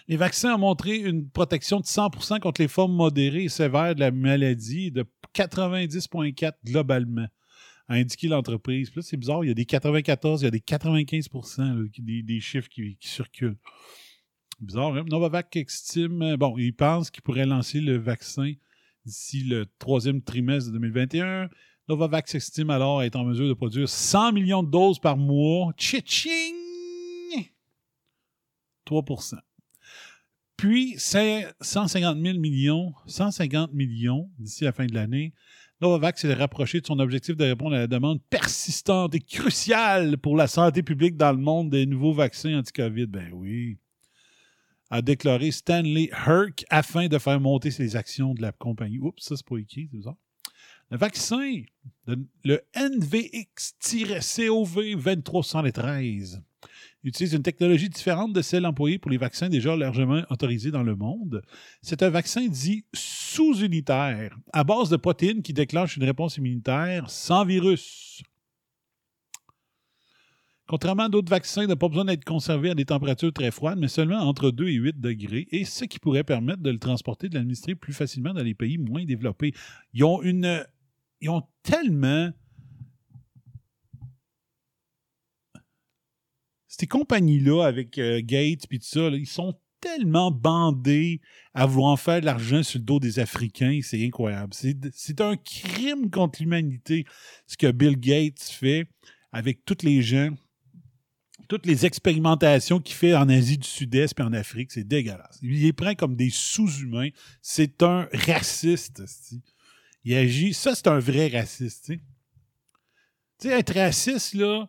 Les 0.09 0.17
vaccins 0.17 0.55
ont 0.55 0.59
montré 0.59 0.97
une 0.97 1.31
protection 1.31 1.81
de 1.81 1.87
100% 1.87 2.41
contre 2.41 2.61
les 2.61 2.69
formes 2.69 2.95
modérées 2.95 3.45
et 3.45 3.49
sévères 3.49 3.95
de 3.95 4.01
la 4.01 4.11
maladie 4.11 4.91
de 4.91 5.05
90,4% 5.35 6.53
globalement, 6.65 7.27
a 7.91 7.95
indiqué 7.95 8.29
l'entreprise. 8.29 8.89
Puis 8.89 9.01
là, 9.01 9.03
c'est 9.03 9.17
bizarre, 9.17 9.45
il 9.45 9.49
y 9.49 9.51
a 9.51 9.55
des 9.55 9.67
94, 9.67 10.41
il 10.41 10.45
y 10.45 10.49
a 10.49 10.51
des 10.51 10.61
95 10.61 11.29
là, 11.59 11.75
des, 11.99 12.41
chiffres 12.41 12.69
qui, 12.69 12.97
circulent. 13.01 13.59
Bizarre, 14.61 14.95
hein? 14.95 15.05
Novavax 15.09 15.57
estime, 15.57 16.23
euh, 16.23 16.37
bon, 16.37 16.57
il 16.57 16.73
pense 16.75 17.11
qu'il 17.11 17.23
pourrait 17.23 17.47
lancer 17.47 17.81
le 17.81 17.97
vaccin 17.97 18.53
d'ici 19.05 19.43
le 19.43 19.67
troisième 19.79 20.23
trimestre 20.23 20.71
de 20.71 20.75
2021. 20.75 21.49
Novavax 21.89 22.35
estime 22.37 22.71
alors 22.71 23.03
être 23.03 23.17
en 23.17 23.25
mesure 23.25 23.49
de 23.49 23.55
produire 23.55 23.89
100 23.89 24.33
millions 24.33 24.63
de 24.63 24.71
doses 24.71 25.01
par 25.01 25.17
mois. 25.17 25.73
Tching! 25.77 26.55
3% 28.87 29.35
Puis, 30.57 30.95
c'est 30.99 31.47
150 31.61 32.21
000 32.21 32.39
millions, 32.39 32.93
150 33.07 33.73
millions 33.73 34.31
d'ici 34.39 34.65
la 34.65 34.73
fin 34.73 34.87
de 34.87 34.95
l'année. 34.95 35.33
Novavax 35.81 36.21
s'est 36.21 36.35
rapproché 36.35 36.81
de 36.81 36.87
son 36.87 36.99
objectif 36.99 37.37
de 37.37 37.45
répondre 37.45 37.75
à 37.75 37.79
la 37.81 37.87
demande 37.87 38.21
persistante 38.29 39.15
et 39.15 39.21
cruciale 39.21 40.19
pour 40.19 40.37
la 40.37 40.47
santé 40.47 40.83
publique 40.83 41.17
dans 41.17 41.33
le 41.33 41.39
monde 41.39 41.71
des 41.71 41.87
nouveaux 41.87 42.13
vaccins 42.13 42.59
anti-COVID. 42.59 43.07
Ben 43.07 43.31
oui. 43.33 43.79
A 44.91 45.01
déclaré 45.01 45.51
Stanley 45.53 46.11
Herc 46.27 46.67
afin 46.69 47.09
de 47.09 47.17
faire 47.19 47.41
monter 47.41 47.71
les 47.79 47.97
actions 47.97 48.35
de 48.35 48.43
la 48.43 48.53
compagnie. 48.53 48.99
Oups, 48.99 49.23
ça, 49.23 49.37
c'est 49.37 49.47
pas 49.47 49.57
écrit, 49.57 49.89
c'est 49.91 49.97
bizarre. 49.97 50.17
Le 50.91 50.99
vaccin, 50.99 51.63
le, 52.07 52.17
le 52.45 52.61
NVX-CoV 52.75 54.17
2313 54.97 56.43
utilise 57.05 57.33
une 57.33 57.43
technologie 57.43 57.89
différente 57.89 58.33
de 58.33 58.43
celle 58.43 58.67
employée 58.67 58.99
pour 58.99 59.11
les 59.11 59.17
vaccins 59.17 59.49
déjà 59.49 59.77
largement 59.77 60.23
autorisés 60.31 60.71
dans 60.71 60.83
le 60.83 60.97
monde. 60.97 61.43
C'est 61.83 62.03
un 62.03 62.11
vaccin 62.11 62.47
dit 62.47 62.85
sous-unitaire, 62.93 64.37
à 64.53 64.65
base 64.65 64.91
de 64.91 64.97
protéines 64.97 65.43
qui 65.43 65.53
déclenchent 65.53 65.97
une 65.97 66.05
réponse 66.05 66.37
immunitaire 66.37 67.09
sans 67.09 67.45
virus. 67.45 68.23
Contrairement 70.71 71.05
à 71.05 71.09
d'autres 71.09 71.31
vaccins, 71.31 71.63
il 71.63 71.69
n'a 71.69 71.75
pas 71.75 71.89
besoin 71.89 72.05
d'être 72.05 72.25
conservé 72.25 72.71
à 72.71 72.77
des 72.77 72.85
températures 72.85 73.33
très 73.33 73.51
froides, 73.51 73.81
mais 73.81 73.89
seulement 73.89 74.21
entre 74.21 74.53
2 74.53 74.69
et 74.69 74.75
8 74.75 75.01
degrés, 75.01 75.49
et 75.51 75.65
ce 75.65 75.85
qui 75.85 75.99
pourrait 75.99 76.23
permettre 76.23 76.63
de 76.63 76.71
le 76.71 76.79
transporter, 76.79 77.29
de 77.29 77.35
l'administrer 77.35 77.75
plus 77.75 77.93
facilement 77.93 78.33
dans 78.33 78.45
les 78.45 78.55
pays 78.55 78.79
moins 78.79 79.05
développés. 79.05 79.53
Ils 79.95 80.05
ont 80.05 80.23
une. 80.23 80.65
Ils 81.21 81.29
ont 81.29 81.43
tellement 81.65 82.31
ces 86.81 86.87
compagnies-là, 86.87 87.67
avec 87.67 87.99
euh, 87.99 88.23
Gates 88.25 88.65
et 88.71 88.79
tout 88.79 88.87
ça, 88.87 89.09
ils 89.09 89.27
sont 89.27 89.55
tellement 89.83 90.31
bandés 90.31 91.21
à 91.53 91.67
vouloir 91.67 92.01
faire 92.01 92.21
de 92.21 92.27
l'argent 92.27 92.63
sur 92.63 92.79
le 92.79 92.85
dos 92.85 92.99
des 92.99 93.19
Africains, 93.19 93.81
c'est 93.83 94.03
incroyable. 94.03 94.55
C'est 94.95 95.21
un 95.21 95.37
crime 95.37 96.11
contre 96.11 96.41
l'humanité, 96.41 97.05
ce 97.47 97.59
que 97.59 97.71
Bill 97.71 97.99
Gates 97.99 98.41
fait 98.41 98.87
avec 99.31 99.65
tous 99.67 99.79
les 99.83 100.01
gens, 100.01 100.31
toutes 101.49 101.67
les 101.67 101.85
expérimentations 101.85 102.81
qu'il 102.81 102.95
fait 102.95 103.15
en 103.15 103.29
Asie 103.29 103.59
du 103.59 103.69
Sud-Est 103.69 104.19
et 104.19 104.23
en 104.23 104.33
Afrique, 104.33 104.73
c'est 104.73 104.85
dégueulasse. 104.85 105.39
Il 105.43 105.61
les 105.61 105.75
prend 105.75 105.95
comme 105.95 106.17
des 106.17 106.31
sous-humains. 106.31 107.09
C'est 107.43 107.83
un 107.83 108.09
raciste. 108.13 109.03
Il 110.05 110.15
agit. 110.15 110.55
Ça, 110.55 110.75
c'est 110.75 110.87
un 110.87 110.99
vrai 110.99 111.29
raciste. 111.29 111.89
Tu 111.89 112.01
sais, 113.39 113.59
être 113.59 113.75
raciste, 113.75 114.35
là, 114.35 114.69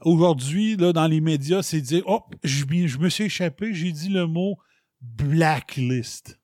aujourd'hui, 0.00 0.76
là, 0.76 0.92
dans 0.92 1.06
les 1.06 1.20
médias, 1.20 1.62
c'est 1.62 1.80
dire 1.80 2.02
Oh, 2.06 2.22
je, 2.42 2.64
me 2.98 3.08
suis 3.08 3.24
échappé, 3.24 3.74
j'ai 3.74 3.92
dit 3.92 4.08
le 4.08 4.26
mot 4.26 4.58
blacklist. 5.00 6.38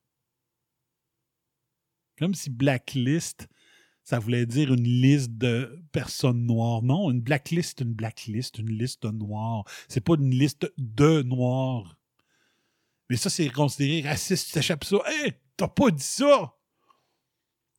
Comme 2.17 2.33
si 2.33 2.49
blacklist, 2.49 3.47
ça 4.03 4.19
voulait 4.19 4.45
dire 4.45 4.73
une 4.73 4.83
liste 4.83 5.31
de 5.37 5.81
personnes 5.91 6.45
noires. 6.45 6.81
Non, 6.81 7.11
une 7.11 7.21
blacklist, 7.21 7.81
une 7.81 7.93
blacklist, 7.93 8.57
une 8.57 8.71
liste 8.71 9.03
de 9.03 9.11
noirs. 9.11 9.63
C'est 9.87 10.01
pas 10.01 10.15
une 10.15 10.31
liste 10.31 10.71
de 10.77 11.21
noirs. 11.21 11.97
Mais 13.09 13.17
ça, 13.17 13.29
c'est 13.29 13.49
considéré 13.49 14.07
raciste. 14.07 14.47
Tu 14.47 14.53
t'échappes 14.53 14.83
ça. 14.83 14.97
Hé, 15.09 15.33
t'as 15.55 15.67
pas 15.67 15.91
dit 15.91 16.03
ça! 16.03 16.58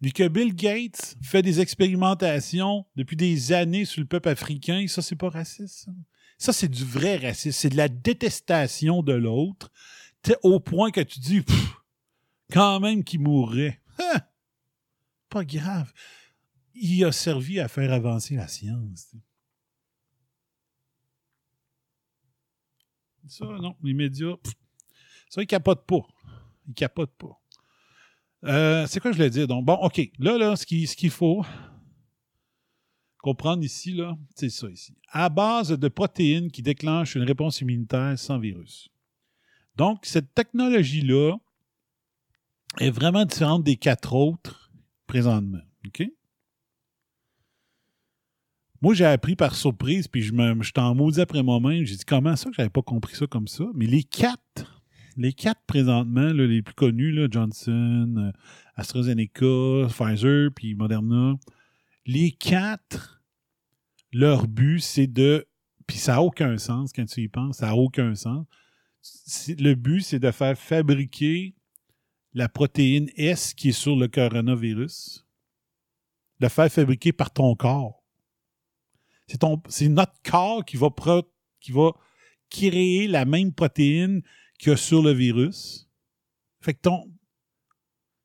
Et 0.03 0.13
que 0.13 0.27
Bill 0.29 0.55
Gates 0.55 1.17
fait 1.23 1.43
des 1.43 1.61
expérimentations 1.61 2.87
depuis 2.97 3.17
des 3.17 3.53
années 3.53 3.85
sur 3.85 4.01
le 4.01 4.07
peuple 4.07 4.31
africain, 4.31 4.87
ça, 4.89 5.03
c'est 5.03 5.17
pas 5.17 5.29
raciste. 5.29 5.89
Ça, 6.39 6.55
c'est 6.55 6.69
du 6.69 6.85
vrai 6.85 7.17
racisme. 7.17 7.59
C'est 7.59 7.69
de 7.69 7.77
la 7.77 7.89
détestation 7.89 9.03
de 9.03 9.13
l'autre, 9.13 9.71
au 10.43 10.59
point 10.59 10.91
que 10.91 11.03
tu 11.03 11.21
dis, 11.21 11.45
quand 12.51 12.81
même 12.81 13.05
qu'il 13.05 13.21
mourrait. 13.21 13.81
Hein? 13.99 14.21
Pas 15.29 15.45
grave. 15.45 15.93
Il 16.75 17.05
a 17.05 17.13
servi 17.13 17.61
à 17.61 17.69
faire 17.69 17.93
avancer 17.93 18.37
la 18.37 18.49
science. 18.49 19.15
Ça, 23.29 23.45
non, 23.45 23.77
les 23.83 23.93
médias, 23.93 24.37
ça, 25.29 25.43
ils 25.43 25.47
capotent 25.47 25.87
pas. 25.87 26.07
Ils 26.67 26.75
capotent 26.75 27.17
pas. 27.17 27.40
Euh, 28.45 28.87
c'est 28.87 29.01
quoi 29.01 29.13
je 29.13 29.17
voulais 29.17 29.31
dire? 29.31 29.47
Donc, 29.47 29.65
bon, 29.65 29.75
OK. 29.75 30.01
Là, 30.19 30.39
là, 30.39 30.57
ce 30.57 30.65
qu'il 30.65 31.11
faut 31.11 31.45
comprendre 33.19 33.63
ici, 33.63 33.93
là, 33.93 34.17
c'est 34.35 34.49
ça 34.49 34.69
ici. 34.69 34.95
À 35.11 35.29
base 35.29 35.71
de 35.71 35.89
protéines 35.89 36.51
qui 36.51 36.63
déclenchent 36.63 37.17
une 37.17 37.23
réponse 37.23 37.61
immunitaire 37.61 38.19
sans 38.19 38.39
virus. 38.39 38.89
Donc, 39.77 40.05
cette 40.05 40.35
technologie-là 40.35 41.37
est 42.79 42.91
vraiment 42.91 43.25
différente 43.25 43.65
des 43.65 43.77
quatre 43.77 44.15
autres 44.15 44.71
présentement. 45.07 45.61
OK? 45.87 46.03
Moi, 48.83 48.95
j'ai 48.95 49.05
appris 49.05 49.37
par 49.37 49.55
surprise, 49.55 50.09
puis 50.09 50.23
je 50.23 50.33
me, 50.33 50.73
t'en 50.73 50.95
maudis 50.95 51.21
après 51.21 51.43
moi-même. 51.43 51.85
J'ai 51.85 51.97
dit, 51.97 52.05
comment 52.05 52.35
ça 52.37 52.49
que 52.49 52.57
j'avais 52.57 52.71
pas 52.71 52.81
compris 52.81 53.15
ça 53.15 53.27
comme 53.27 53.49
ça? 53.49 53.65
Mais 53.75 53.87
les 53.87 54.03
quatre, 54.03 54.80
les 55.17 55.33
quatre 55.33 55.63
présentement, 55.67 56.33
les 56.33 56.63
plus 56.63 56.75
connus, 56.75 57.29
Johnson, 57.31 58.15
euh, 58.17 58.33
AstraZeneca, 58.77 59.89
Pfizer, 59.89 60.51
puis 60.55 60.75
Moderna, 60.75 61.37
les 62.07 62.33
quatre, 62.33 63.23
leur 64.13 64.47
but, 64.47 64.81
c'est 64.81 65.07
de. 65.07 65.47
Puis 65.87 65.99
ça 65.99 66.13
n'a 66.13 66.23
aucun 66.23 66.57
sens 66.59 66.93
quand 66.93 67.05
tu 67.05 67.23
y 67.23 67.29
penses, 67.29 67.59
ça 67.59 67.67
n'a 67.67 67.77
aucun 67.77 68.15
sens. 68.15 68.47
Le 69.49 69.75
but, 69.75 70.03
c'est 70.03 70.19
de 70.19 70.31
faire 70.31 70.57
fabriquer 70.57 71.55
la 72.33 72.49
protéine 72.49 73.11
S 73.17 73.55
qui 73.55 73.71
est 73.71 73.73
sur 73.73 73.97
le 73.97 74.07
coronavirus, 74.07 75.27
de 76.39 76.49
faire 76.49 76.71
fabriquer 76.71 77.13
par 77.13 77.33
ton 77.33 77.55
corps. 77.57 78.05
C'est 79.69 79.89
notre 79.89 80.21
corps 80.23 80.65
qui 80.65 80.77
va, 80.77 80.91
pro- 80.91 81.29
qui 81.61 81.73
va 81.73 81.93
créer 82.51 83.07
la 83.09 83.25
même 83.25 83.53
protéine 83.53 84.23
a 84.69 84.77
sur 84.77 85.03
le 85.03 85.13
virus. 85.13 85.89
Fait 86.61 86.75
que 86.75 86.81
ton, 86.81 87.11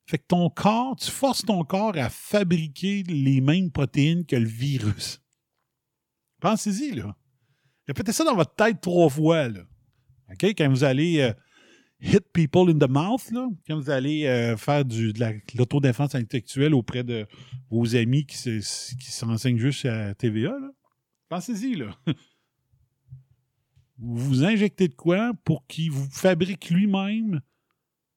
fait 0.08 0.17
que 0.17 0.26
ton 0.28 0.50
corps, 0.50 0.98
tu 0.98 1.10
forces 1.10 1.43
ton 1.45 1.63
corps 1.63 1.95
à 1.98 2.10
fabriquer 2.10 3.04
les 3.04 3.39
mêmes 3.39 3.71
protéines 3.71 4.26
que 4.26 4.36
le 4.36 4.48
virus. 4.48 5.21
Pensez-y, 6.41 6.91
là. 6.95 7.15
Répétez 7.88 8.12
ça 8.12 8.24
dans 8.26 8.36
votre 8.36 8.54
tête 8.56 8.82
trois 8.82 9.10
fois, 9.10 9.48
là. 9.48 9.62
OK? 10.32 10.43
Quand 10.58 10.69
vous 10.69 10.84
allez 10.84 11.19
euh, 11.21 11.34
hit 12.02 12.26
people 12.34 12.69
in 12.69 12.78
the 12.78 12.89
mouth, 12.89 13.32
là, 13.32 13.48
quand 13.67 13.80
vous 13.80 13.89
allez 13.89 14.26
euh, 14.26 14.58
faire 14.58 14.84
du, 14.84 15.13
de 15.13 15.19
la- 15.19 15.34
de 15.34 15.41
l'autodéfense 15.58 16.13
intellectuelle 16.15 16.74
auprès 16.74 17.04
de 17.04 17.26
vos 17.69 17.95
amis 17.95 18.26
qui 18.26 18.36
s'enseignent 18.62 19.58
juste 19.60 19.86
à 19.86 20.13
TVA, 20.15 20.50
là. 20.60 20.69
Pensez-y, 21.30 21.76
là. 21.76 21.98
Vous 23.97 24.17
vous 24.17 24.43
injectez 24.43 24.88
de 24.88 24.93
quoi 24.93 25.34
pour 25.43 25.65
qu'il 25.67 25.91
vous 25.91 26.10
fabrique 26.10 26.69
lui-même 26.69 27.41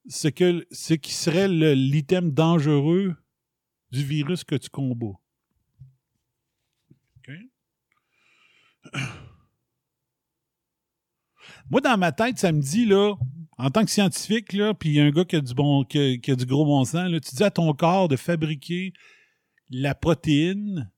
ce, 0.08 0.28
qui 0.28 1.12
serait 1.12 1.48
l'item 1.48 2.30
dangereux 2.30 3.16
du 3.90 4.04
virus 4.04 4.44
que 4.44 4.56
tu 4.56 4.70
combats? 4.70 5.18
Moi, 11.70 11.80
dans 11.80 11.98
ma 11.98 12.12
tête, 12.12 12.38
ça 12.38 12.52
me 12.52 12.60
dit, 12.60 12.86
là, 12.86 13.14
en 13.58 13.70
tant 13.70 13.84
que 13.84 13.90
scientifique, 13.90 14.52
là, 14.52 14.74
puis 14.74 14.90
il 14.90 14.94
y 14.94 15.00
a 15.00 15.04
un 15.04 15.10
gars 15.10 15.24
qui 15.24 15.36
a 15.36 15.40
du, 15.40 15.54
bon, 15.54 15.84
qui 15.84 16.20
a, 16.26 16.34
du 16.34 16.46
gros 16.46 16.64
bon 16.64 16.84
sens, 16.84 17.10
tu 17.10 17.34
dis 17.34 17.44
à 17.44 17.50
ton 17.50 17.72
corps 17.74 18.08
de 18.08 18.16
fabriquer 18.16 18.92
la 19.70 19.94
protéine 19.94 20.90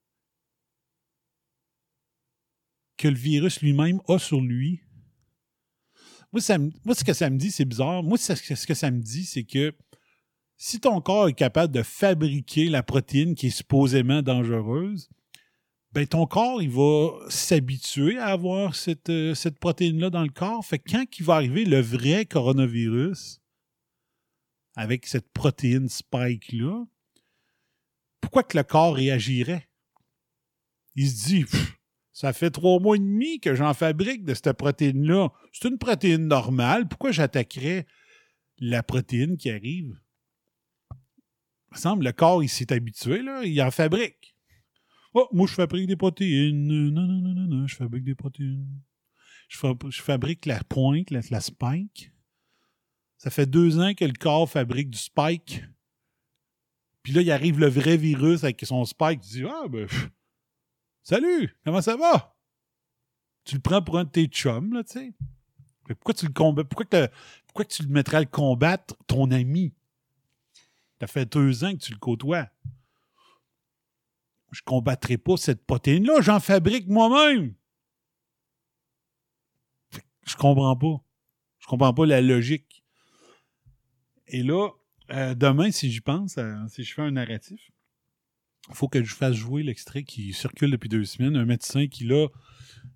que 3.00 3.08
le 3.08 3.16
virus 3.16 3.62
lui-même 3.62 4.00
a 4.08 4.18
sur 4.18 4.42
lui. 4.42 4.82
Moi, 6.32 6.42
ce 6.42 7.02
que 7.02 7.14
ça 7.14 7.30
me 7.30 7.38
dit, 7.38 7.50
c'est 7.50 7.64
bizarre. 7.64 8.02
Moi, 8.02 8.18
ce 8.18 8.34
que, 8.34 8.54
ce 8.54 8.66
que 8.66 8.74
ça 8.74 8.90
me 8.90 9.00
dit, 9.00 9.24
c'est 9.24 9.44
que 9.44 9.74
Si 10.58 10.78
ton 10.78 11.00
corps 11.00 11.28
est 11.28 11.32
capable 11.32 11.72
de 11.72 11.82
fabriquer 11.82 12.68
la 12.68 12.82
protéine 12.82 13.34
qui 13.34 13.46
est 13.46 13.50
supposément 13.50 14.20
dangereuse, 14.20 15.08
ben 15.92 16.06
ton 16.06 16.26
corps, 16.26 16.60
il 16.60 16.68
va 16.68 17.12
s'habituer 17.30 18.18
à 18.18 18.26
avoir 18.26 18.74
cette, 18.74 19.08
euh, 19.08 19.34
cette 19.34 19.58
protéine-là 19.58 20.10
dans 20.10 20.22
le 20.22 20.28
corps. 20.28 20.62
Fait 20.62 20.78
que 20.78 20.90
quand 20.92 21.06
il 21.18 21.24
va 21.24 21.36
arriver 21.36 21.64
le 21.64 21.80
vrai 21.80 22.26
coronavirus, 22.26 23.40
avec 24.76 25.06
cette 25.06 25.32
protéine 25.32 25.88
spike-là, 25.88 26.84
pourquoi 28.20 28.42
que 28.42 28.58
le 28.58 28.62
corps 28.62 28.94
réagirait? 28.94 29.66
Il 30.94 31.08
se 31.08 31.26
dit, 31.26 31.44
Pff, 31.44 31.79
ça 32.12 32.32
fait 32.32 32.50
trois 32.50 32.80
mois 32.80 32.96
et 32.96 32.98
demi 32.98 33.40
que 33.40 33.54
j'en 33.54 33.74
fabrique 33.74 34.24
de 34.24 34.34
cette 34.34 34.52
protéine-là. 34.52 35.28
C'est 35.52 35.68
une 35.68 35.78
protéine 35.78 36.26
normale. 36.26 36.88
Pourquoi 36.88 37.12
j'attaquerais 37.12 37.86
la 38.58 38.82
protéine 38.82 39.36
qui 39.36 39.50
arrive? 39.50 40.00
Il 40.92 41.76
me 41.76 41.78
semble 41.78 42.04
le 42.04 42.12
corps, 42.12 42.42
il 42.42 42.48
s'est 42.48 42.72
habitué, 42.72 43.22
là, 43.22 43.44
il 43.44 43.62
en 43.62 43.70
fabrique. 43.70 44.34
Oh, 45.14 45.28
moi, 45.32 45.46
je 45.46 45.54
fabrique 45.54 45.86
des 45.86 45.96
protéines. 45.96 46.66
Non, 46.66 46.90
non, 46.90 47.06
non, 47.06 47.34
non, 47.34 47.46
non, 47.46 47.66
je 47.66 47.76
fabrique 47.76 48.04
des 48.04 48.14
protéines. 48.14 48.80
Je, 49.48 49.58
fab- 49.58 49.90
je 49.90 50.02
fabrique 50.02 50.46
la 50.46 50.62
pointe, 50.64 51.10
la, 51.10 51.40
spike. 51.40 52.12
Ça 53.18 53.30
fait 53.30 53.46
deux 53.46 53.78
ans 53.80 53.94
que 53.94 54.04
le 54.04 54.12
corps 54.12 54.48
fabrique 54.48 54.90
du 54.90 54.98
spike. 54.98 55.64
Puis 57.02 57.12
là, 57.12 57.22
il 57.22 57.30
arrive 57.30 57.58
le 57.58 57.68
vrai 57.68 57.96
virus 57.96 58.44
avec 58.44 58.64
son 58.64 58.84
spike. 58.84 59.20
Tu 59.20 59.28
dis, 59.28 59.44
ah, 59.44 59.66
ben, 59.68 59.88
salut, 61.02 61.56
comment 61.64 61.82
ça 61.82 61.96
va? 61.96 62.36
Tu 63.44 63.56
le 63.56 63.60
prends 63.60 63.82
pour 63.82 63.98
un 63.98 64.04
de 64.04 64.10
tes 64.10 64.26
chums, 64.26 64.72
là, 64.72 64.84
tu 64.84 64.92
sais. 64.92 65.14
Pourquoi 65.86 66.14
tu 66.14 66.26
le 66.26 66.32
combats? 66.32 66.64
Pourquoi, 66.64 67.64
tu 67.64 67.82
le 67.82 67.88
mettrais 67.88 68.18
à 68.18 68.20
le 68.20 68.26
combattre, 68.26 68.94
ton 69.06 69.30
ami? 69.30 69.74
Ça 71.00 71.06
fait 71.06 71.26
deux 71.26 71.64
ans 71.64 71.72
que 71.72 71.78
tu 71.78 71.92
le 71.92 71.98
côtoies. 71.98 72.48
Je 74.52 74.62
combattrai 74.62 75.16
pas 75.16 75.36
cette 75.36 75.64
protéine-là, 75.64 76.20
j'en 76.20 76.40
fabrique 76.40 76.86
moi-même. 76.88 77.54
Je 80.26 80.36
comprends 80.36 80.76
pas. 80.76 81.04
Je 81.58 81.66
comprends 81.66 81.94
pas 81.94 82.06
la 82.06 82.20
logique. 82.20 82.84
Et 84.26 84.42
là, 84.42 84.70
euh, 85.10 85.34
demain, 85.34 85.70
si 85.70 85.90
j'y 85.90 86.00
pense, 86.00 86.38
euh, 86.38 86.54
si 86.68 86.84
je 86.84 86.94
fais 86.94 87.02
un 87.02 87.10
narratif, 87.10 87.70
faut 88.72 88.88
que 88.88 89.02
je 89.02 89.14
fasse 89.14 89.34
jouer 89.34 89.62
l'extrait 89.62 90.02
qui 90.02 90.32
circule 90.32 90.70
depuis 90.70 90.88
deux 90.88 91.04
semaines. 91.04 91.36
Un 91.36 91.44
médecin 91.44 91.86
qui, 91.86 92.04
là, 92.04 92.28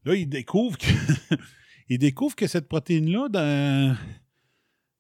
là 0.05 0.15
il 0.15 0.29
découvre 0.29 0.79
que, 0.79 0.87
il 1.89 1.99
découvre 1.99 2.37
que 2.37 2.47
cette 2.47 2.69
protéine-là, 2.69 3.29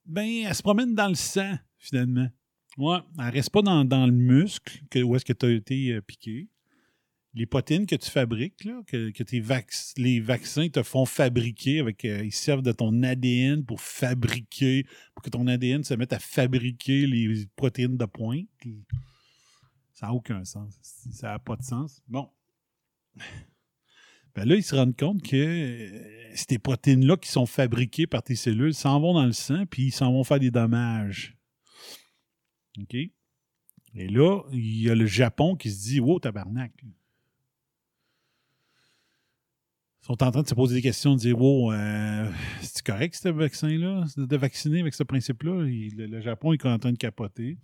ben, 0.06 0.44
elle 0.46 0.54
se 0.54 0.62
promène 0.62 0.94
dans 0.94 1.08
le 1.08 1.14
sang, 1.14 1.56
finalement. 1.78 2.28
Ouais, 2.76 2.98
elle 3.18 3.28
reste 3.30 3.50
pas 3.50 3.62
dans, 3.62 3.84
dans 3.84 4.06
le 4.06 4.12
muscle 4.12 4.82
où 4.96 5.14
est-ce 5.14 5.24
que 5.24 5.32
tu 5.32 5.46
as 5.46 5.50
été 5.50 5.92
euh, 5.92 6.00
piqué. 6.00 6.48
Les 7.34 7.46
protéines 7.46 7.86
que 7.86 7.96
tu 7.96 8.10
fabriques, 8.10 8.64
là, 8.64 8.80
que, 8.86 9.10
que 9.10 9.22
tes 9.24 9.42
les 9.96 10.20
vaccins 10.20 10.68
te 10.68 10.82
font 10.82 11.04
fabriquer, 11.04 11.80
avec, 11.80 12.04
euh, 12.04 12.24
ils 12.24 12.32
servent 12.32 12.62
de 12.62 12.70
ton 12.70 13.02
ADN 13.02 13.64
pour 13.64 13.80
fabriquer, 13.80 14.86
pour 15.14 15.22
que 15.22 15.30
ton 15.30 15.46
ADN 15.48 15.82
se 15.82 15.94
mette 15.94 16.12
à 16.12 16.20
fabriquer 16.20 17.06
les 17.06 17.46
protéines 17.56 17.96
de 17.96 18.04
pointe. 18.04 18.46
Ça 19.94 20.06
n'a 20.06 20.12
aucun 20.12 20.44
sens. 20.44 20.78
Ça 20.82 21.28
n'a 21.28 21.38
pas 21.38 21.56
de 21.56 21.62
sens. 21.62 22.02
Bon. 22.08 22.28
Ben 24.34 24.44
là, 24.44 24.56
ils 24.56 24.64
se 24.64 24.74
rendent 24.74 24.96
compte 24.96 25.22
que 25.22 25.36
euh, 25.36 26.32
ces 26.34 26.58
protéines-là 26.58 27.16
qui 27.16 27.30
sont 27.30 27.46
fabriquées 27.46 28.08
par 28.08 28.24
tes 28.24 28.34
cellules 28.34 28.74
s'en 28.74 28.98
vont 29.00 29.14
dans 29.14 29.26
le 29.26 29.32
sang, 29.32 29.64
puis 29.66 29.84
ils 29.84 29.92
s'en 29.92 30.12
vont 30.12 30.24
faire 30.24 30.40
des 30.40 30.50
dommages. 30.50 31.38
OK? 32.80 32.94
Et 32.94 34.08
là, 34.08 34.42
il 34.50 34.82
y 34.82 34.90
a 34.90 34.96
le 34.96 35.06
Japon 35.06 35.54
qui 35.54 35.70
se 35.70 35.84
dit 35.84 36.00
Wow, 36.00 36.18
tabarnak. 36.18 36.72
Ils 36.82 36.92
sont 40.06 40.20
en 40.20 40.32
train 40.32 40.42
de 40.42 40.48
se 40.48 40.54
poser 40.54 40.74
des 40.74 40.82
questions, 40.82 41.14
de 41.14 41.20
dire 41.20 41.40
Wow, 41.40 41.72
euh, 41.72 42.28
c'est 42.60 42.84
correct 42.84 43.14
ce 43.14 43.28
vaccin-là, 43.28 44.04
de 44.16 44.36
vacciner 44.36 44.80
avec 44.80 44.94
ce 44.94 45.04
principe-là? 45.04 45.62
Le 45.62 46.20
Japon 46.20 46.52
est 46.52 46.66
en 46.66 46.80
train 46.80 46.90
de 46.90 46.98
capoter. 46.98 47.58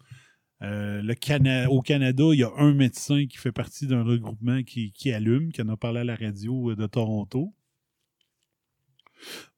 Euh, 0.62 1.66
au 1.68 1.80
Canada, 1.80 2.24
il 2.32 2.40
y 2.40 2.44
a 2.44 2.52
un 2.56 2.74
médecin 2.74 3.26
qui 3.26 3.38
fait 3.38 3.52
partie 3.52 3.86
d'un 3.86 4.02
regroupement 4.02 4.62
qui, 4.62 4.92
qui 4.92 5.10
allume, 5.12 5.52
qui 5.52 5.62
en 5.62 5.68
a 5.68 5.76
parlé 5.76 6.00
à 6.00 6.04
la 6.04 6.16
radio 6.16 6.74
de 6.74 6.86
Toronto. 6.86 7.54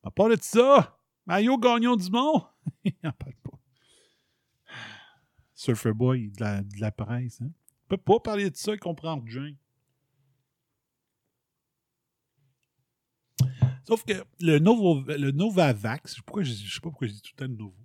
À 0.04 0.10
part 0.10 0.28
de 0.28 0.36
ça, 0.40 0.98
Mario 1.26 1.58
Gagnon 1.58 1.96
du 1.96 2.08
Mont, 2.10 2.44
il 2.84 2.94
n'en 3.02 3.12
parle 3.12 3.34
pas. 3.42 3.58
Surfer 5.54 5.92
Boy 5.92 6.30
de 6.30 6.80
la, 6.80 6.92
presse. 6.92 7.40
Hein? 7.40 7.50
Il 7.50 7.88
peut 7.88 7.96
pas 7.96 8.20
parler 8.20 8.50
de 8.50 8.56
ça 8.56 8.74
et 8.74 8.78
comprendre 8.78 9.24
rien. 9.26 9.54
Sauf 13.84 14.04
que 14.04 14.12
le, 14.40 14.60
Novo, 14.60 15.02
le 15.06 15.32
Novavax, 15.32 16.20
pourquoi 16.22 16.44
je, 16.44 16.52
je 16.52 16.74
sais 16.74 16.80
pas 16.80 16.90
pourquoi 16.90 17.08
je 17.08 17.12
dis 17.12 17.22
tout 17.22 17.32
le 17.36 17.46
temps 17.46 17.50
le 17.50 17.56
Novo. 17.56 17.76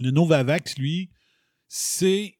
Le 0.00 0.10
Novavax, 0.10 0.78
lui, 0.78 1.10
c'est. 1.74 2.36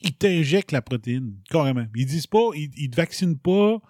Il 0.00 0.14
t'injecte 0.14 0.70
la 0.70 0.80
protéine, 0.80 1.36
carrément. 1.50 1.84
Ils 1.96 2.06
disent 2.06 2.28
pas, 2.28 2.50
ils, 2.54 2.70
ils 2.76 2.88
te 2.88 2.94
vaccinent 2.94 3.38
pas. 3.38 3.80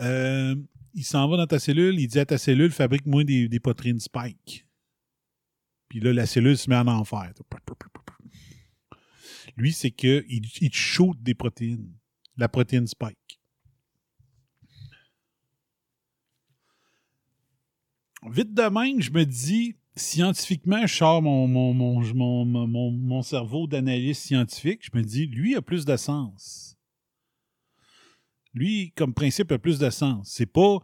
euh, 0.00 0.56
il 0.94 1.04
s'en 1.04 1.28
va 1.28 1.36
dans 1.36 1.46
ta 1.46 1.58
cellule, 1.58 1.98
il 2.00 2.06
dit 2.06 2.18
à 2.18 2.24
ta 2.24 2.38
cellule, 2.38 2.70
fabrique-moi 2.70 3.24
des, 3.24 3.48
des 3.48 3.60
protéines 3.60 4.00
spike. 4.00 4.66
Puis 5.88 6.00
là, 6.00 6.14
la 6.14 6.24
cellule 6.24 6.56
se 6.56 6.70
met 6.70 6.76
en 6.76 6.86
enfer. 6.86 7.32
Lui, 9.56 9.72
c'est 9.72 9.90
qu'il 9.90 10.24
il 10.28 10.70
te 10.70 10.76
shoot 10.76 11.16
des 11.20 11.34
protéines. 11.34 11.92
La 12.38 12.48
protéine 12.48 12.86
spike. 12.86 13.40
Vite 18.30 18.54
de 18.54 18.62
même, 18.62 19.02
je 19.02 19.10
me 19.10 19.26
dis, 19.26 19.76
scientifiquement, 19.96 20.86
je 20.86 20.94
sors 20.94 21.22
mon, 21.22 21.46
mon, 21.46 21.72
mon, 21.74 22.44
mon, 22.44 22.90
mon- 22.90 23.22
cerveau 23.22 23.66
d'analyste 23.66 24.22
scientifique, 24.22 24.82
je 24.82 24.96
me 24.96 25.02
dis, 25.02 25.26
lui 25.26 25.54
a 25.56 25.62
plus 25.62 25.84
de 25.84 25.96
sens. 25.96 26.76
Lui, 28.52 28.92
comme 28.96 29.14
principe, 29.14 29.52
a 29.52 29.58
plus 29.58 29.78
de 29.78 29.90
sens. 29.90 30.30
C'est 30.30 30.46
pas. 30.46 30.78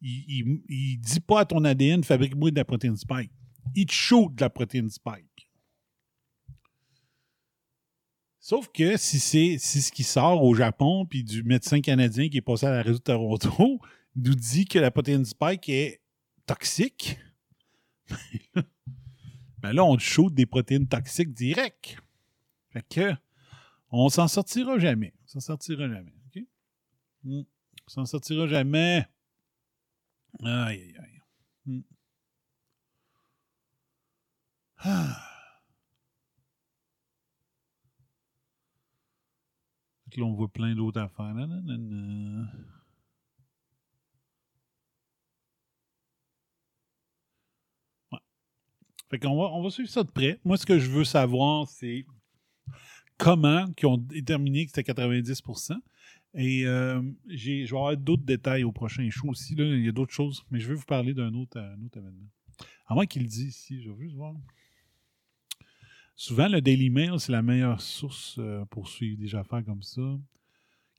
Il, 0.00 0.62
il, 0.68 0.98
dit 0.98 1.20
pas 1.20 1.40
à 1.40 1.44
ton 1.44 1.64
ADN, 1.64 2.02
fabrique-moi 2.02 2.50
de 2.50 2.56
la 2.56 2.64
protéine 2.64 2.96
spike. 2.96 3.30
Il 3.74 3.84
te 3.84 3.92
shoot 3.92 4.34
de 4.34 4.40
la 4.40 4.48
protéine 4.48 4.88
spike. 4.88 5.50
Sauf 8.38 8.68
que 8.72 8.96
si 8.96 9.18
c'est 9.18 9.58
si 9.58 9.82
ce 9.82 9.92
qui 9.92 10.02
sort 10.02 10.42
au 10.42 10.54
Japon, 10.54 11.04
puis 11.04 11.22
du 11.22 11.42
médecin 11.42 11.82
canadien 11.82 12.30
qui 12.30 12.38
est 12.38 12.42
passé 12.42 12.64
à 12.64 12.70
la 12.70 12.78
radio 12.78 12.94
de 12.94 12.98
Toronto, 12.98 13.78
nous 14.16 14.34
dit 14.34 14.64
que 14.64 14.78
la 14.78 14.90
protéine 14.90 15.26
spike 15.26 15.68
est 15.68 16.00
toxique, 16.46 17.18
ben 19.58 19.72
là, 19.72 19.84
on 19.84 19.98
shoot 19.98 20.32
des 20.32 20.46
protéines 20.46 20.88
toxiques 20.88 21.32
direct. 21.32 21.96
Fait 22.70 22.86
que, 22.88 23.14
on 23.90 24.08
s'en 24.08 24.28
sortira 24.28 24.78
jamais. 24.78 25.14
On 25.24 25.26
s'en 25.26 25.40
sortira 25.40 25.88
jamais. 25.88 26.14
OK? 26.26 26.42
Mm. 27.24 27.40
On 27.86 27.90
s'en 27.90 28.06
sortira 28.06 28.46
jamais. 28.46 29.06
Aïe, 30.44 30.80
aïe, 30.80 30.94
aïe. 30.98 31.22
Mm. 31.66 31.82
Ah. 34.78 35.26
Là, 40.16 40.24
on 40.24 40.34
voit 40.34 40.48
plein 40.48 40.74
d'autres 40.74 41.00
affaires. 41.00 41.34
Fait 49.10 49.18
qu'on 49.18 49.36
va, 49.36 49.50
on 49.52 49.62
va 49.62 49.70
suivre 49.70 49.88
ça 49.90 50.02
de 50.04 50.10
près. 50.10 50.38
Moi, 50.44 50.56
ce 50.56 50.64
que 50.64 50.78
je 50.78 50.88
veux 50.88 51.04
savoir, 51.04 51.68
c'est 51.68 52.06
comment 53.18 53.66
ils 53.80 53.86
ont 53.86 53.96
déterminé 53.98 54.64
que 54.66 54.70
c'était 54.74 54.92
90%. 54.92 55.74
Et 56.34 56.64
euh, 56.64 57.02
j'ai- 57.28 57.66
je 57.66 57.72
vais 57.72 57.76
avoir 57.76 57.96
d'autres 57.96 58.22
détails 58.22 58.62
au 58.62 58.70
prochain 58.72 59.08
show 59.10 59.28
aussi. 59.28 59.56
Là. 59.56 59.64
Il 59.64 59.84
y 59.84 59.88
a 59.88 59.92
d'autres 59.92 60.12
choses, 60.12 60.44
mais 60.50 60.60
je 60.60 60.68
vais 60.68 60.74
vous 60.74 60.84
parler 60.84 61.12
d'un 61.12 61.34
autre, 61.34 61.58
un 61.58 61.82
autre 61.84 61.98
événement. 61.98 62.28
À 62.86 62.94
moins 62.94 63.06
qu'il 63.06 63.22
le 63.22 63.28
dise 63.28 63.48
ici, 63.48 63.82
je 63.82 63.90
vais 63.90 64.02
juste 64.04 64.14
voir. 64.14 64.34
Souvent, 66.14 66.48
le 66.48 66.60
Daily 66.60 66.90
Mail, 66.90 67.18
c'est 67.18 67.32
la 67.32 67.42
meilleure 67.42 67.80
source 67.80 68.36
euh, 68.38 68.64
pour 68.66 68.88
suivre 68.88 69.18
des 69.18 69.34
affaires 69.34 69.64
comme 69.64 69.82
ça. 69.82 70.02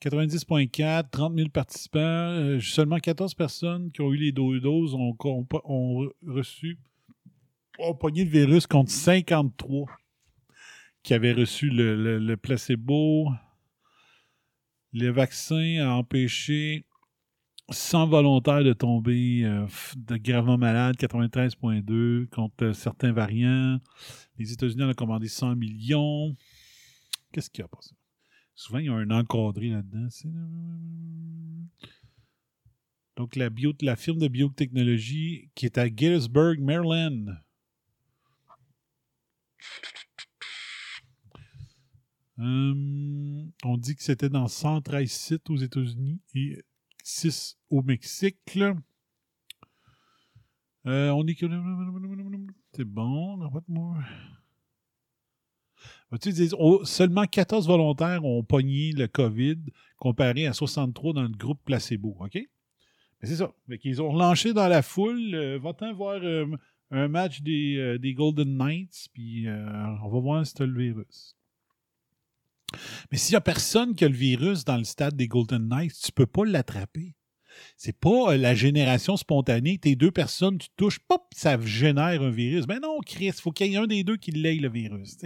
90.4, 0.02 1.10
30 1.12 1.36
000 1.36 1.50
participants, 1.50 2.00
euh, 2.00 2.60
seulement 2.60 2.98
14 2.98 3.36
personnes 3.36 3.92
qui 3.92 4.02
ont 4.02 4.12
eu 4.12 4.18
les 4.18 4.32
deux 4.32 4.60
doses 4.60 4.96
ont, 4.96 5.16
ont 5.64 6.10
reçu, 6.26 6.80
ont 7.80 7.96
pogné 7.96 8.24
le 8.24 8.30
virus 8.30 8.68
contre 8.68 8.92
53 8.92 9.88
qui 11.04 11.14
avaient 11.14 11.34
reçu 11.34 11.70
le, 11.70 12.36
placebo. 12.36 13.30
Le 14.94 15.10
vaccin 15.10 15.80
a 15.82 15.94
empêché 15.94 16.86
100 17.70 18.08
volontaires 18.08 18.64
de 18.64 18.74
tomber 18.74 19.44
euh, 19.44 19.66
de 19.96 20.18
gravement 20.18 20.58
malades, 20.58 20.96
93,2 20.98 22.28
contre 22.28 22.74
certains 22.74 23.14
variants. 23.14 23.80
Les 24.38 24.52
États-Unis 24.52 24.84
en 24.84 24.90
ont 24.90 24.94
commandé 24.94 25.28
100 25.28 25.56
millions. 25.56 26.36
Qu'est-ce 27.32 27.50
qu'il 27.50 27.64
a 27.64 27.68
pas 27.68 27.82
ça? 27.82 27.96
Souvent, 28.54 28.80
il 28.80 28.88
y 28.88 28.90
a 28.90 28.94
un 28.94 29.10
encadré 29.12 29.70
là-dedans. 29.70 30.10
Donc, 33.16 33.36
la 33.36 33.96
firme 33.96 34.20
de 34.20 34.28
biotechnologie 34.28 35.50
qui 35.56 35.66
est 35.66 35.78
à 35.78 35.86
Gettysburg, 35.86 36.60
Maryland. 36.60 37.38
Hum, 42.38 43.52
on 43.64 43.78
dit 43.78 43.96
que 43.96 44.04
c'était 44.04 44.30
dans 44.30 44.48
113 44.48 45.12
sites 45.12 45.50
aux 45.50 45.58
États-Unis 45.58 46.20
et 46.34 46.64
6 47.04 47.58
au 47.70 47.84
Mexique. 47.84 48.56
là. 48.56 48.74
Euh, 50.88 51.10
on 51.12 51.24
dit 51.24 51.36
que. 51.36 51.46
C'est 52.74 52.86
bon, 52.86 53.38
ils 56.12 56.34
disent, 56.34 56.56
oh, 56.58 56.84
seulement 56.84 57.26
14 57.26 57.68
volontaires 57.68 58.26
ont 58.26 58.44
pogné 58.44 58.92
le 58.92 59.08
COVID 59.08 59.58
comparé 59.98 60.48
à 60.48 60.54
63 60.54 61.14
dans 61.14 61.24
le 61.24 61.30
groupe 61.30 61.60
placebo. 61.64 62.18
OK? 62.20 62.34
Mais 62.34 63.28
c'est 63.28 63.36
ça. 63.36 63.54
Qu'ils 63.80 64.02
ont 64.02 64.10
relancé 64.10 64.54
dans 64.54 64.68
la 64.68 64.82
foule. 64.82 65.36
Euh, 65.36 65.60
Va-t'en 65.60 65.94
voir 65.94 66.20
euh, 66.24 66.48
un 66.92 67.08
match 67.08 67.42
des, 67.42 67.78
euh, 67.78 67.98
des 67.98 68.14
Golden 68.14 68.58
Knights, 68.58 69.08
puis 69.14 69.48
euh, 69.48 69.96
on 70.04 70.10
va 70.10 70.20
voir 70.20 70.46
si 70.46 70.54
tu 70.54 70.66
le 70.66 70.78
virus. 70.78 71.36
Mais 73.12 73.18
s'il 73.18 73.34
n'y 73.34 73.38
a 73.38 73.42
personne 73.42 73.96
qui 73.96 74.06
a 74.06 74.10
le 74.10 74.16
virus 74.16 74.64
dans 74.64 74.78
le 74.78 74.84
stade 74.84 75.16
des 75.16 75.28
Golden 75.28 75.68
Knights, 75.68 76.00
tu 76.04 76.12
peux 76.12 76.26
pas 76.26 76.46
l'attraper. 76.46 77.16
C'est 77.76 77.98
pas 77.98 78.34
euh, 78.34 78.38
la 78.38 78.56
génération 78.56 79.18
spontanée. 79.18 79.78
Tes 79.78 79.96
deux 79.96 80.12
personnes, 80.12 80.58
tu 80.58 80.68
touches, 80.78 81.00
pop, 81.00 81.24
ça 81.36 81.60
génère 81.60 82.22
un 82.22 82.30
virus. 82.30 82.66
Mais 82.68 82.80
non, 82.80 83.00
Chris, 83.06 83.32
faut 83.34 83.52
qu'il 83.52 83.68
y 83.68 83.76
ait 83.76 83.78
un 83.78 83.88
des 83.88 84.04
deux 84.04 84.18
qui 84.18 84.32
l'ait, 84.32 84.56
le 84.56 84.70
virus. 84.70 85.18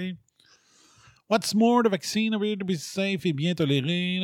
What's 1.30 1.56
more, 1.56 1.84
the 1.84 1.90
vaccine 1.90 2.36
appears 2.36 2.58
to 2.58 2.66
be 2.66 2.76
safe 2.76 3.26
et 3.26 3.34
bien 3.34 3.56
toléré. 3.56 4.20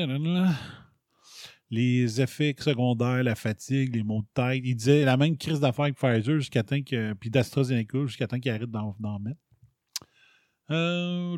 Les 1.72 2.20
effets 2.20 2.54
secondaires, 2.60 3.24
la 3.24 3.36
fatigue, 3.36 3.96
les 3.96 4.04
maux 4.04 4.22
de 4.22 4.28
tête. 4.34 4.62
Il 4.64 4.76
disait 4.76 5.06
la 5.06 5.16
même 5.16 5.38
crise 5.38 5.62
d'affaires 5.62 5.88
que 5.88 5.94
Pfizer 5.94 6.38
jusqu'à 6.38 6.64
temps 6.64 6.82
que. 6.82 7.14
Puis 7.14 7.30
d'AstraZeneca 7.30 8.06
jusqu'à 8.06 8.28
temps 8.28 8.40
qu'il 8.40 8.52
arrête 8.52 8.70
d'en 8.70 9.20
mettre. 9.20 9.40
Euh. 10.70 11.38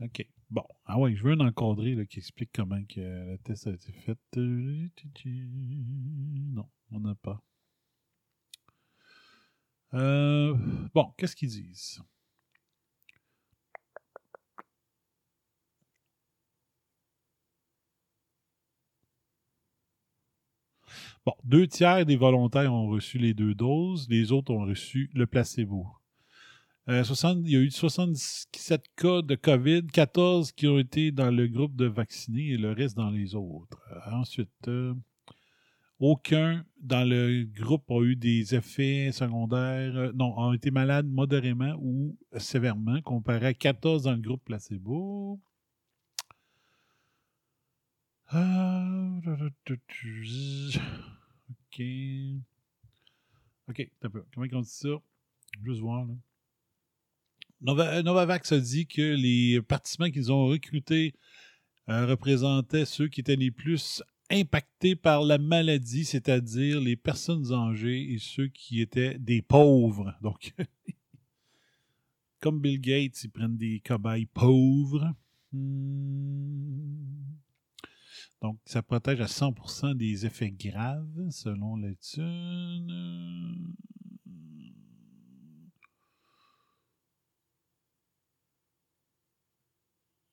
OK. 0.00 0.28
Bon. 0.50 0.64
Ah 0.84 0.98
ouais, 0.98 1.14
je 1.16 1.24
veux 1.24 1.32
un 1.32 1.40
encadré 1.40 1.94
là, 1.94 2.04
qui 2.04 2.18
explique 2.18 2.50
comment 2.54 2.82
que 2.84 3.00
le 3.00 3.38
test 3.38 3.66
a 3.66 3.70
été 3.70 3.92
fait. 3.92 4.18
Euh, 4.36 4.88
Non, 5.24 6.68
on 6.90 7.00
n'a 7.00 7.14
pas. 7.14 7.42
Bon, 9.92 11.14
qu'est-ce 11.16 11.34
qu'ils 11.34 11.48
disent? 11.48 12.02
Bon, 21.24 21.34
deux 21.44 21.66
tiers 21.66 22.06
des 22.06 22.16
volontaires 22.16 22.72
ont 22.72 22.88
reçu 22.88 23.18
les 23.18 23.34
deux 23.34 23.54
doses, 23.54 24.06
les 24.08 24.32
autres 24.32 24.52
ont 24.52 24.64
reçu 24.64 25.10
le 25.14 25.26
placebo. 25.26 25.86
Euh, 26.88 27.02
60 27.02 27.38
il 27.44 27.50
y 27.50 27.56
a 27.56 27.60
eu 27.60 27.70
77 27.70 28.84
cas 28.94 29.20
de 29.20 29.34
COVID, 29.34 29.88
14 29.92 30.52
qui 30.52 30.68
ont 30.68 30.78
été 30.78 31.10
dans 31.10 31.32
le 31.32 31.48
groupe 31.48 31.74
de 31.74 31.86
vaccinés 31.86 32.50
et 32.50 32.56
le 32.56 32.70
reste 32.70 32.96
dans 32.96 33.10
les 33.10 33.34
autres. 33.34 33.82
Euh, 33.90 34.12
ensuite, 34.12 34.68
euh, 34.68 34.94
aucun 35.98 36.64
dans 36.80 37.08
le 37.08 37.44
groupe 37.44 37.90
a 37.90 38.00
eu 38.02 38.14
des 38.14 38.54
effets 38.54 39.10
secondaires, 39.10 40.12
non, 40.14 40.38
ont 40.38 40.52
été 40.52 40.70
malades 40.70 41.08
modérément 41.08 41.74
ou 41.80 42.16
sévèrement, 42.36 43.00
comparé 43.02 43.46
à 43.46 43.54
14 43.54 44.04
dans 44.04 44.12
le 44.12 44.20
groupe 44.20 44.44
placebo. 44.44 45.40
Euh, 48.34 49.20
OK. 51.50 51.82
OK, 53.68 53.90
t'as 54.00 54.08
peu. 54.08 54.24
Comment 54.34 54.46
on 54.52 54.60
dit 54.60 54.68
ça? 54.68 54.88
Juste 55.64 55.80
voir, 55.80 56.04
là. 56.06 56.14
Nova- 57.60 58.02
Novavax 58.02 58.52
a 58.52 58.60
dit 58.60 58.86
que 58.86 59.14
les 59.14 59.62
participants 59.62 60.10
qu'ils 60.10 60.30
ont 60.30 60.46
recrutés 60.46 61.14
euh, 61.88 62.06
représentaient 62.06 62.84
ceux 62.84 63.08
qui 63.08 63.20
étaient 63.20 63.36
les 63.36 63.50
plus 63.50 64.02
impactés 64.30 64.94
par 64.96 65.22
la 65.22 65.38
maladie, 65.38 66.04
c'est-à-dire 66.04 66.80
les 66.80 66.96
personnes 66.96 67.52
âgées 67.52 68.12
et 68.12 68.18
ceux 68.18 68.48
qui 68.48 68.80
étaient 68.80 69.18
des 69.18 69.40
pauvres. 69.40 70.14
Donc, 70.20 70.52
comme 72.40 72.60
Bill 72.60 72.80
Gates, 72.80 73.24
ils 73.24 73.30
prennent 73.30 73.56
des 73.56 73.80
cobayes 73.80 74.26
pauvres. 74.26 75.14
Hmm. 75.52 77.06
Donc, 78.42 78.58
ça 78.64 78.82
protège 78.82 79.20
à 79.20 79.26
100% 79.28 79.94
des 79.94 80.26
effets 80.26 80.50
graves, 80.50 81.30
selon 81.30 81.76
l'étude. 81.76 82.90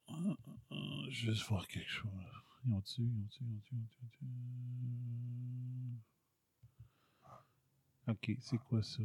Ah, 0.08 0.14
ah, 0.48 0.56
ah, 0.72 1.10
juste 1.10 1.44
voir 1.48 1.68
quelque 1.68 1.90
chose. 1.90 2.10
Ils 2.66 2.70
ils 2.70 2.74
ont-tu, 2.74 3.02
ils 3.02 3.20
ont-tu, 3.22 3.44
ils 3.44 3.56
ont-tu, 3.56 3.76
ils 3.76 4.06
ont-tu? 4.06 4.26
Ok, 8.08 8.38
c'est 8.40 8.58
quoi 8.58 8.82
ça? 8.84 9.04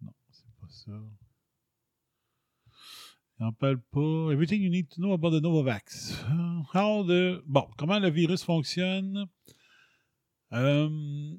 Non, 0.00 0.12
c'est 0.30 0.50
pas 0.60 0.68
ça. 0.68 0.92
Il 3.38 3.44
n'en 3.44 3.52
parle 3.52 3.78
pas. 3.78 4.32
Everything 4.32 4.62
you 4.62 4.70
need 4.70 4.88
to 4.88 5.00
know 5.00 5.12
about 5.12 5.30
the 5.30 5.42
Novavax. 5.42 6.14
How 6.72 7.04
the... 7.04 7.42
Bon, 7.46 7.68
comment 7.76 7.98
le 7.98 8.08
virus 8.08 8.42
fonctionne? 8.42 9.26
Euh, 10.52 11.36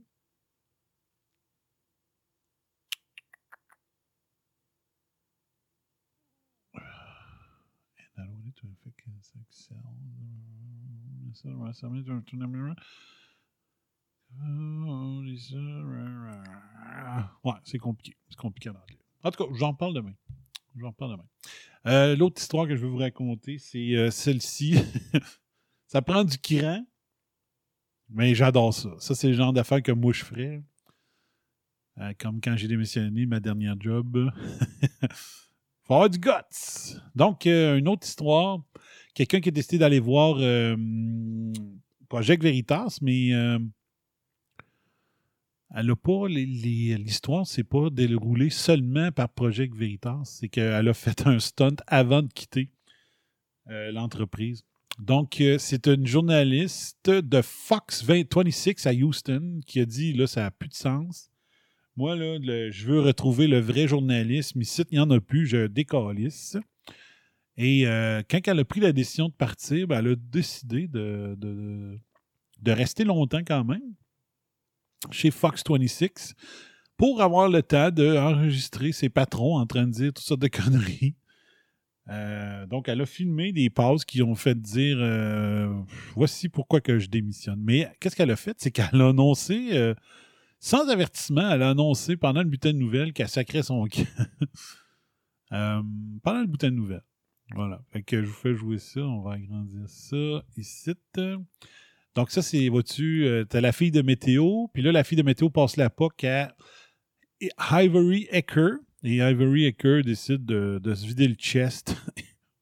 Ouais, 17.43 17.53
c'est 17.63 17.77
compliqué. 17.77 18.17
C'est 18.29 18.37
compliqué 18.37 18.69
en 18.69 18.73
anglais. 18.75 18.99
En 19.23 19.31
tout 19.31 19.43
cas, 19.45 19.53
j'en 19.55 19.73
parle 19.73 19.93
demain. 19.93 20.13
J'en 20.75 20.91
parle 20.93 21.11
demain. 21.11 21.25
Euh, 21.87 22.17
L'autre 22.17 22.41
histoire 22.41 22.67
que 22.67 22.75
je 22.75 22.81
vais 22.81 22.87
vous 22.87 22.97
raconter, 22.97 23.57
c'est 23.59 23.95
euh, 23.95 24.11
celle-ci. 24.11 24.75
ça 25.87 26.01
prend 26.01 26.25
du 26.25 26.37
cran, 26.37 26.85
mais 28.09 28.35
j'adore 28.35 28.73
ça. 28.73 28.89
Ça, 28.99 29.15
c'est 29.15 29.29
le 29.29 29.33
genre 29.33 29.53
d'affaires 29.53 29.81
que 29.81 29.93
moi 29.93 30.11
je 30.11 30.25
ferais. 30.25 30.61
Euh, 31.99 32.13
comme 32.19 32.41
quand 32.41 32.57
j'ai 32.57 32.67
démissionné 32.67 33.25
ma 33.25 33.39
dernière 33.39 33.75
job. 33.79 34.29
Faut 35.83 35.93
avoir 35.93 36.09
du 36.09 36.19
guts. 36.19 36.99
Donc, 37.15 37.45
une 37.45 37.87
autre 37.87 38.05
histoire. 38.05 38.59
Quelqu'un 39.13 39.39
qui 39.39 39.47
a 39.47 39.51
décidé 39.53 39.77
d'aller 39.77 40.01
voir 40.01 40.35
Project 42.09 42.43
Veritas, 42.43 42.97
mais 43.01 43.31
elle 45.75 45.91
a 45.91 45.95
pas 45.95 46.27
l'histoire, 46.27 47.45
c'est 47.45 47.63
pas 47.63 47.89
déroulé 47.89 48.49
seulement 48.49 49.11
par 49.11 49.29
Project 49.29 49.75
Veritas, 49.75 50.21
c'est 50.23 50.47
qu'elle 50.47 50.87
a 50.87 50.93
fait 50.93 51.27
un 51.27 51.39
stunt 51.39 51.75
avant 51.87 52.21
de 52.21 52.31
quitter 52.31 52.71
euh, 53.69 53.91
l'entreprise. 53.91 54.63
Donc, 54.97 55.41
euh, 55.41 55.57
c'est 55.59 55.87
une 55.87 56.07
journaliste 56.07 57.09
de 57.09 57.41
Fox 57.41 58.03
20 58.03 58.33
26 58.33 58.87
à 58.87 58.93
Houston 58.93 59.59
qui 59.65 59.79
a 59.81 59.85
dit 59.85 60.13
là, 60.13 60.25
ça 60.25 60.43
n'a 60.43 60.51
plus 60.51 60.69
de 60.69 60.73
sens. 60.73 61.29
Moi, 61.97 62.15
là, 62.15 62.37
je 62.71 62.85
veux 62.85 63.01
retrouver 63.01 63.47
le 63.47 63.59
vrai 63.59 63.87
journalisme. 63.87 64.61
Ici, 64.61 64.83
il 64.91 64.95
n'y 64.95 64.99
en 64.99 65.09
a 65.11 65.19
plus, 65.19 65.47
je 65.47 65.67
décalisse. 65.67 66.57
Et 67.57 67.87
euh, 67.87 68.21
quand 68.29 68.39
elle 68.47 68.59
a 68.59 68.65
pris 68.65 68.79
la 68.79 68.93
décision 68.93 69.29
de 69.29 69.33
partir, 69.33 69.87
ben, 69.87 69.99
elle 69.99 70.11
a 70.11 70.15
décidé 70.15 70.87
de 70.87 71.99
rester 72.67 73.03
longtemps 73.03 73.41
quand 73.45 73.63
même 73.63 73.95
chez 75.11 75.31
Fox 75.31 75.63
26 75.67 76.35
pour 76.97 77.21
avoir 77.21 77.47
le 77.49 77.61
temps 77.61 77.91
d'enregistrer 77.91 78.91
ses 78.91 79.09
patrons 79.09 79.57
en 79.57 79.65
train 79.65 79.85
de 79.85 79.91
dire 79.91 80.13
toutes 80.13 80.25
sortes 80.25 80.41
de 80.41 80.47
conneries. 80.47 81.15
Euh, 82.09 82.65
donc, 82.67 82.87
elle 82.87 83.01
a 83.01 83.05
filmé 83.05 83.51
des 83.51 83.69
pauses 83.69 84.05
qui 84.05 84.21
ont 84.21 84.35
fait 84.35 84.59
dire 84.59 84.97
euh, 84.99 85.73
voici 86.15 86.49
pourquoi 86.49 86.79
que 86.81 86.99
je 86.99 87.09
démissionne. 87.09 87.61
Mais 87.61 87.91
qu'est-ce 87.99 88.15
qu'elle 88.15 88.31
a 88.31 88.37
fait? 88.37 88.55
C'est 88.59 88.71
qu'elle 88.71 89.01
a 89.01 89.09
annoncé, 89.09 89.69
euh, 89.73 89.93
sans 90.59 90.87
avertissement, 90.89 91.51
elle 91.51 91.63
a 91.63 91.71
annoncé 91.71 92.15
pendant 92.15 92.41
le 92.41 92.47
bulletin 92.47 92.71
de 92.71 92.77
nouvelles 92.77 93.13
qu'elle 93.13 93.27
sacrait 93.27 93.63
son 93.63 93.85
camp. 93.91 95.83
pendant 96.23 96.41
le 96.41 96.47
bouton 96.47 96.67
de 96.67 96.73
nouvelles. 96.73 97.03
Voilà. 97.55 97.81
Fait 97.91 98.03
que 98.03 98.21
je 98.21 98.27
vous 98.27 98.33
fais 98.33 98.53
jouer 98.53 98.77
ça. 98.77 99.01
On 99.01 99.21
va 99.21 99.33
agrandir 99.33 99.87
ça 99.87 100.43
ici. 100.57 100.93
Donc, 102.17 102.31
ça, 102.31 102.41
c'est, 102.41 102.67
vois-tu, 102.69 103.25
euh, 103.27 103.45
t'as 103.45 103.61
la 103.61 103.71
fille 103.71 103.91
de 103.91 104.01
Météo, 104.01 104.69
puis 104.73 104.81
là, 104.81 104.91
la 104.91 105.03
fille 105.03 105.19
de 105.19 105.21
Météo 105.21 105.51
passe 105.51 105.77
la 105.77 105.91
POC 105.91 106.23
à 106.23 106.51
Ivory 107.83 108.27
Ecker. 108.31 108.77
Et 109.03 109.17
Ivory 109.17 109.65
Ecker 109.67 110.01
décide 110.01 110.43
de, 110.43 110.79
de 110.83 110.95
se 110.95 111.05
vider 111.05 111.27
le 111.27 111.35
chest 111.35 111.95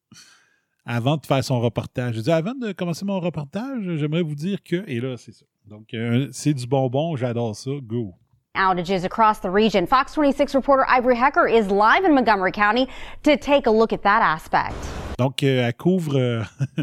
avant 0.84 1.16
de 1.16 1.24
faire 1.24 1.42
son 1.42 1.58
reportage. 1.58 2.16
Je 2.16 2.20
dis, 2.20 2.30
avant 2.30 2.52
de 2.52 2.72
commencer 2.72 3.06
mon 3.06 3.18
reportage, 3.18 3.96
j'aimerais 3.96 4.20
vous 4.20 4.34
dire 4.34 4.62
que. 4.62 4.84
Et 4.86 5.00
là, 5.00 5.16
c'est 5.16 5.32
ça. 5.32 5.46
Donc, 5.64 5.94
euh, 5.94 6.28
c'est 6.32 6.52
du 6.52 6.66
bonbon, 6.66 7.16
j'adore 7.16 7.56
ça. 7.56 7.70
Go. 7.82 8.12
Outages 8.54 9.04
across 9.06 9.40
the 9.40 9.48
region. 9.50 9.86
Fox 9.86 10.14
26 10.16 10.54
reporter 10.54 10.84
Ivory 10.86 11.16
Hecker 11.16 11.46
is 11.48 11.68
live 11.70 12.04
in 12.04 12.12
Montgomery 12.14 12.52
County 12.52 12.86
to 13.22 13.38
take 13.38 13.66
a 13.66 13.72
look 13.72 13.94
at 13.94 14.02
that 14.02 14.20
aspect. 14.22 14.76
Donc, 15.18 15.42
euh, 15.42 15.66
elle 15.66 15.74
couvre. 15.74 16.16
euh, 16.16 16.42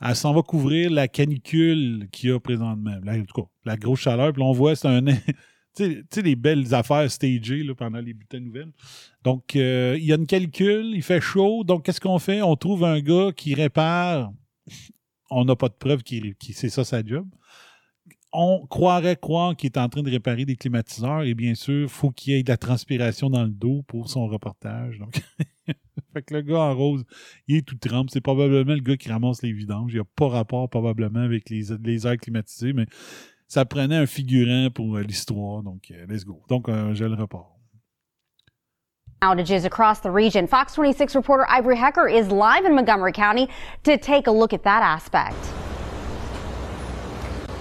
elle 0.00 0.16
s'en 0.16 0.32
va 0.32 0.42
couvrir 0.42 0.90
la 0.90 1.08
canicule 1.08 2.08
qu'il 2.12 2.30
y 2.30 2.32
a 2.32 2.40
présentement. 2.40 2.96
En 3.06 3.24
tout 3.24 3.42
cas, 3.42 3.48
la 3.64 3.76
grosse 3.76 4.00
chaleur. 4.00 4.32
Puis 4.32 4.40
là, 4.42 4.48
on 4.48 4.52
voit, 4.52 4.76
c'est 4.76 4.88
un. 4.88 5.04
Tu 5.76 6.04
sais- 6.10 6.22
les 6.22 6.34
belles 6.34 6.74
affaires 6.74 7.08
stagées 7.08 7.62
là, 7.62 7.76
pendant 7.76 8.00
les 8.00 8.12
bulletins 8.12 8.40
nouvelles. 8.40 8.72
Donc, 9.22 9.54
euh, 9.54 9.96
il 9.96 10.04
y 10.04 10.12
a 10.12 10.16
une 10.16 10.26
canicule, 10.26 10.90
il 10.96 11.02
fait 11.02 11.20
chaud. 11.20 11.62
Donc, 11.62 11.84
qu'est-ce 11.84 12.00
qu'on 12.00 12.18
fait? 12.18 12.42
On 12.42 12.56
trouve 12.56 12.82
un 12.82 12.98
gars 12.98 13.30
qui 13.36 13.54
répare. 13.54 14.32
On 15.30 15.44
n'a 15.44 15.54
pas 15.54 15.68
de 15.68 15.74
preuve 15.74 16.02
qu'il 16.02 16.34
qu'il- 16.34 16.56
c'est 16.56 16.70
ça 16.70 16.82
sa 16.82 17.04
job. 17.04 17.24
On 18.32 18.66
croirait 18.66 19.16
croire 19.16 19.56
qu'il 19.56 19.66
est 19.66 19.78
en 19.78 19.88
train 19.88 20.02
de 20.02 20.10
réparer 20.10 20.44
des 20.44 20.56
climatiseurs 20.56 21.22
et 21.22 21.34
bien 21.34 21.54
sûr, 21.54 21.82
il 21.82 21.88
faut 21.88 22.10
qu'il 22.10 22.34
ait 22.34 22.42
de 22.42 22.50
la 22.50 22.56
transpiration 22.56 23.28
dans 23.28 23.42
le 23.42 23.50
dos 23.50 23.82
pour 23.88 24.08
son 24.08 24.28
reportage. 24.28 24.98
Donc, 24.98 25.20
fait 26.12 26.22
que 26.22 26.34
le 26.34 26.42
gars 26.42 26.60
en 26.60 26.74
rose, 26.74 27.04
il 27.48 27.56
est 27.56 27.66
tout 27.66 27.76
trempe. 27.76 28.10
C'est 28.10 28.20
probablement 28.20 28.74
le 28.74 28.80
gars 28.80 28.96
qui 28.96 29.08
ramasse 29.08 29.42
les 29.42 29.52
vidanges. 29.52 29.92
Il 29.92 29.96
n'y 29.96 30.00
a 30.00 30.08
pas 30.16 30.28
rapport 30.28 30.68
probablement 30.68 31.20
avec 31.20 31.50
les, 31.50 31.64
les 31.82 32.06
airs 32.06 32.18
climatisés, 32.18 32.72
mais 32.72 32.86
ça 33.48 33.64
prenait 33.64 33.96
un 33.96 34.06
figurant 34.06 34.70
pour 34.70 34.96
euh, 34.96 35.02
l'histoire. 35.02 35.62
Donc, 35.62 35.90
euh, 35.90 36.06
let's 36.08 36.24
go. 36.24 36.42
Donc, 36.48 36.68
euh, 36.68 36.94
je 36.94 37.04
le 37.04 37.14
repars. 37.14 37.56
Outages 39.22 39.66
across 39.66 40.00
the 40.00 40.10
region. 40.10 40.46
Fox 40.46 40.76
26 40.76 41.14
reporter 41.14 41.44
Ivory 41.50 41.76
Hecker 41.76 42.08
is 42.08 42.28
live 42.32 42.64
in 42.64 42.74
Montgomery 42.74 43.12
County 43.12 43.48
to 43.82 43.98
take 43.98 44.26
a 44.26 44.32
look 44.32 44.54
at 44.54 44.62
that 44.62 44.82
aspect. 44.82 45.36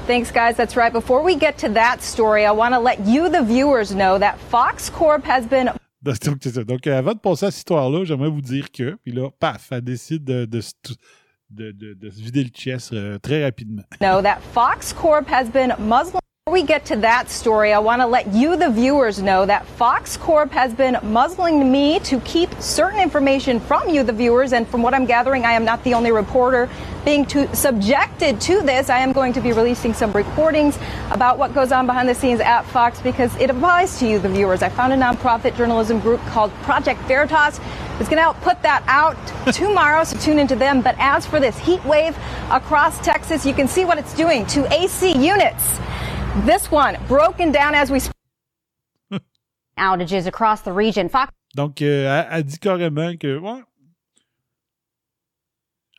Thanks, 0.10 0.32
guys. 0.32 0.56
That's 0.58 0.76
right. 0.76 0.92
Before 0.92 1.22
we 1.24 1.36
get 1.36 1.60
to 1.60 1.70
that 1.76 2.02
story, 2.02 2.44
I 2.44 2.50
want 2.52 2.74
to 2.74 2.80
let 2.80 2.98
you, 3.06 3.30
the 3.30 3.44
viewers, 3.44 3.92
know 3.94 4.18
that 4.18 4.40
Fox 4.50 4.90
Corp 4.90 5.24
has 5.24 5.46
been 5.46 5.70
Donc, 6.02 6.16
c'est 6.42 6.50
ça. 6.56 6.64
Donc, 6.64 6.88
euh, 6.88 6.98
avant 6.98 7.14
de 7.14 7.20
passer 7.20 7.46
à 7.46 7.52
cette 7.52 7.60
histoire-là, 7.60 8.06
j'aimerais 8.06 8.30
vous 8.32 8.42
dire 8.42 8.72
que, 8.72 8.98
puis 9.04 9.12
là, 9.12 9.30
paf, 9.40 9.68
elle 9.72 9.82
décide 9.82 10.24
de, 10.24 10.46
de, 10.46 10.62
se- 10.62 10.72
de, 11.52 11.72
de- 11.72 11.94
de 11.94 12.10
se 12.10 12.20
vider 12.22 12.44
le 12.44 12.50
chest 12.50 12.92
euh, 12.92 13.20
très 13.20 13.44
rapidement. 13.44 13.84
know 14.02 14.20
that 14.20 14.40
Fox 14.52 14.94
Corp 14.94 15.28
has 15.30 15.46
been 15.48 15.76
Muslim. 15.78 16.19
Before 16.50 16.62
we 16.62 16.66
get 16.66 16.86
to 16.86 16.96
that 16.96 17.30
story, 17.30 17.74
I 17.74 17.78
want 17.78 18.02
to 18.02 18.08
let 18.08 18.34
you, 18.34 18.58
the 18.58 18.72
viewers, 18.72 19.22
know 19.22 19.46
that 19.46 19.68
Fox 19.68 20.18
Corp 20.18 20.52
has 20.52 20.74
been 20.74 20.98
muzzling 21.04 21.72
me 21.72 22.00
to 22.00 22.20
keep 22.22 22.52
certain 22.60 23.00
information 23.00 23.60
from 23.60 23.88
you, 23.88 24.02
the 24.02 24.14
viewers. 24.14 24.52
And 24.52 24.68
from 24.68 24.82
what 24.82 24.96
I'm 24.96 25.06
gathering, 25.06 25.46
I 25.46 25.52
am 25.52 25.64
not 25.64 25.84
the 25.84 25.94
only 25.94 26.12
reporter 26.12 26.68
being 27.06 27.28
subjected 27.54 28.42
to 28.42 28.62
this. 28.64 28.90
I 28.90 28.98
am 28.98 29.12
going 29.12 29.32
to 29.34 29.42
be 29.42 29.52
releasing 29.52 29.94
some 29.94 30.12
recordings 30.12 30.80
about 31.12 31.38
what 31.38 31.54
goes 31.54 31.72
on 31.72 31.86
behind 31.86 32.10
the 32.10 32.16
scenes 32.16 32.40
at 32.40 32.64
Fox 32.64 33.00
because 33.00 33.36
it 33.36 33.52
applies 33.52 34.00
to 34.00 34.08
you, 34.08 34.18
the 34.18 34.30
viewers. 34.30 34.64
I 34.64 34.70
found 34.70 34.92
a 34.92 34.98
nonprofit 34.98 35.56
journalism 35.56 36.00
group 36.00 36.20
called 36.22 36.52
Project 36.64 37.00
Veritas. 37.02 37.60
It's 38.00 38.10
going 38.10 38.18
to 38.18 38.24
help 38.24 38.42
put 38.42 38.60
that 38.64 38.84
out 38.88 39.16
tomorrow, 39.54 40.04
so 40.04 40.18
tune 40.18 40.40
into 40.40 40.56
them. 40.56 40.82
But 40.82 40.96
as 40.98 41.28
for 41.28 41.40
this 41.40 41.60
heat 41.60 41.86
wave 41.86 42.18
across 42.50 42.98
Texas, 43.06 43.46
you 43.46 43.54
can 43.54 43.68
see 43.68 43.86
what 43.86 44.00
it's 44.00 44.16
doing 44.16 44.48
to 44.48 44.66
AC 44.74 45.12
units. 45.12 45.78
This 46.46 46.72
one 46.72 46.98
broken 47.08 47.52
down 47.52 47.74
as 47.76 47.92
we 47.92 48.00
speak. 48.00 48.14
Outages 49.78 50.26
across 50.28 50.62
the 50.62 50.72
region. 50.72 51.10
Fox 51.10 51.32
Donc, 51.56 51.82
euh, 51.82 52.24
elle, 52.32 52.38
elle 52.40 52.44
dit 52.44 52.60
carrément 52.60 53.16
que, 53.18 53.38
ouais. 53.38 53.62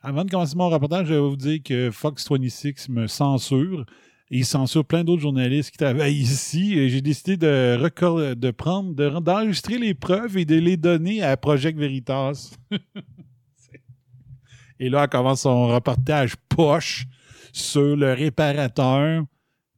Avant 0.01 0.23
de 0.25 0.31
commencer 0.31 0.55
mon 0.55 0.69
reportage, 0.69 1.07
je 1.07 1.13
vais 1.13 1.19
vous 1.19 1.35
dire 1.35 1.59
que 1.63 1.91
Fox 1.91 2.27
26 2.29 2.89
me 2.89 3.07
censure. 3.07 3.85
Et 4.31 4.39
il 4.39 4.45
censure 4.45 4.85
plein 4.85 5.03
d'autres 5.03 5.21
journalistes 5.21 5.71
qui 5.71 5.77
travaillent 5.77 6.15
ici. 6.15 6.77
Et 6.79 6.89
j'ai 6.89 7.01
décidé 7.01 7.35
de, 7.37 7.77
recor- 7.79 8.33
de 8.33 8.51
prendre, 8.51 8.95
de- 8.95 9.19
d'enregistrer 9.19 9.77
les 9.77 9.93
preuves 9.93 10.37
et 10.37 10.45
de 10.45 10.55
les 10.55 10.77
donner 10.77 11.21
à 11.21 11.35
Project 11.37 11.77
Veritas. 11.77 12.51
et 14.79 14.89
là, 14.89 15.03
elle 15.03 15.09
commence 15.09 15.41
son 15.41 15.67
reportage 15.67 16.35
poche 16.49 17.05
sur 17.51 17.95
le 17.97 18.13
réparateur 18.13 19.25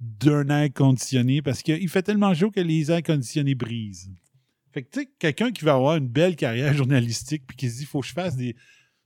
d'un 0.04 0.50
air 0.50 0.70
conditionné 0.74 1.42
parce 1.42 1.62
qu'il 1.62 1.88
fait 1.90 2.04
tellement 2.04 2.34
chaud 2.34 2.52
que 2.52 2.60
les 2.60 2.92
airs 2.92 3.04
conditionnés 3.04 3.56
brisent. 3.56 4.12
Fait 4.72 4.84
que, 4.84 4.90
tu 4.90 5.00
sais, 5.02 5.10
quelqu'un 5.18 5.52
qui 5.52 5.64
va 5.64 5.76
avoir 5.76 5.96
une 5.96 6.08
belle 6.08 6.36
carrière 6.36 6.74
journalistique 6.78 7.44
puis 7.48 7.56
qui 7.56 7.70
se 7.70 7.80
dit, 7.80 7.86
faut 7.86 8.02
que 8.02 8.08
je 8.08 8.14
fasse 8.14 8.36
des 8.36 8.56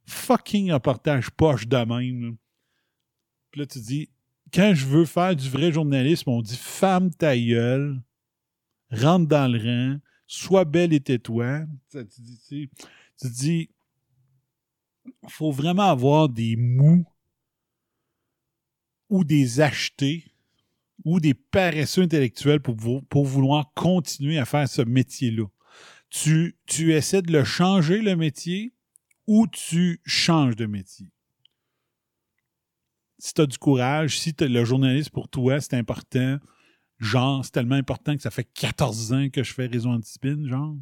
fucking 0.05 0.71
reportages 0.71 1.29
poches 1.29 1.67
de 1.67 1.77
même. 1.77 2.37
Puis 3.51 3.61
là, 3.61 3.67
tu 3.67 3.79
dis, 3.79 4.09
quand 4.51 4.73
je 4.73 4.85
veux 4.85 5.05
faire 5.05 5.35
du 5.35 5.49
vrai 5.49 5.71
journalisme, 5.71 6.29
on 6.29 6.41
dit, 6.41 6.57
femme 6.57 7.13
ta 7.13 7.37
gueule, 7.37 8.01
rentre 8.89 9.27
dans 9.27 9.51
le 9.51 9.59
rang, 9.59 9.99
sois 10.25 10.65
belle 10.65 10.93
et 10.93 10.99
tais-toi. 10.99 11.65
Tu 11.91 12.03
dis, 12.05 12.39
tu 12.47 12.69
tu 13.19 13.29
dis, 13.29 13.69
faut 15.27 15.51
vraiment 15.51 15.89
avoir 15.89 16.29
des 16.29 16.55
mous 16.55 17.05
ou 19.09 19.23
des 19.23 19.59
achetés 19.59 20.25
ou 21.05 21.19
des 21.19 21.33
paresseux 21.33 22.01
intellectuels 22.03 22.61
pour, 22.61 22.75
pour 23.07 23.25
vouloir 23.25 23.71
continuer 23.73 24.37
à 24.37 24.45
faire 24.45 24.67
ce 24.67 24.81
métier-là. 24.81 25.45
Tu, 26.09 26.57
tu 26.65 26.93
essaies 26.93 27.21
de 27.21 27.31
le 27.31 27.43
changer, 27.43 28.01
le 28.01 28.15
métier, 28.15 28.73
ou 29.27 29.45
tu 29.47 30.01
changes 30.05 30.55
de 30.55 30.65
métier? 30.65 31.11
Si 33.19 33.33
tu 33.33 33.41
as 33.41 33.45
du 33.45 33.57
courage, 33.57 34.19
si 34.19 34.33
t'as- 34.33 34.47
le 34.47 34.63
journaliste 34.63 35.09
pour 35.09 35.27
toi, 35.27 35.59
c'est 35.59 35.73
important, 35.75 36.37
genre, 36.99 37.43
c'est 37.43 37.51
tellement 37.51 37.75
important 37.75 38.15
que 38.15 38.21
ça 38.21 38.31
fait 38.31 38.47
14 38.53 39.11
ans 39.13 39.29
que 39.29 39.43
je 39.43 39.53
fais 39.53 39.65
Réseau 39.65 39.89
Antispin, 39.89 40.47
genre, 40.47 40.77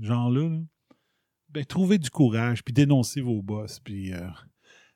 genre 0.00 0.30
là, 0.30 0.48
là, 0.48 0.60
ben, 1.48 1.64
trouvez 1.64 1.98
du 1.98 2.10
courage, 2.10 2.62
puis 2.62 2.72
dénoncez 2.72 3.20
vos 3.20 3.42
boss, 3.42 3.80
puis... 3.80 4.12
euh, 4.12 4.28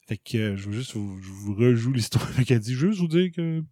fait 0.06 0.18
que 0.18 0.36
euh, 0.36 0.56
je 0.56 0.68
veux 0.68 0.76
juste 0.76 0.94
vous, 0.94 1.18
je 1.20 1.50
rejoue 1.52 1.92
l'histoire. 1.92 2.28
Fait 2.32 2.44
qu'elle 2.44 2.60
dit 2.60 2.74
juste 2.74 2.98
vous 2.98 3.08
dire 3.08 3.30
que 3.32 3.64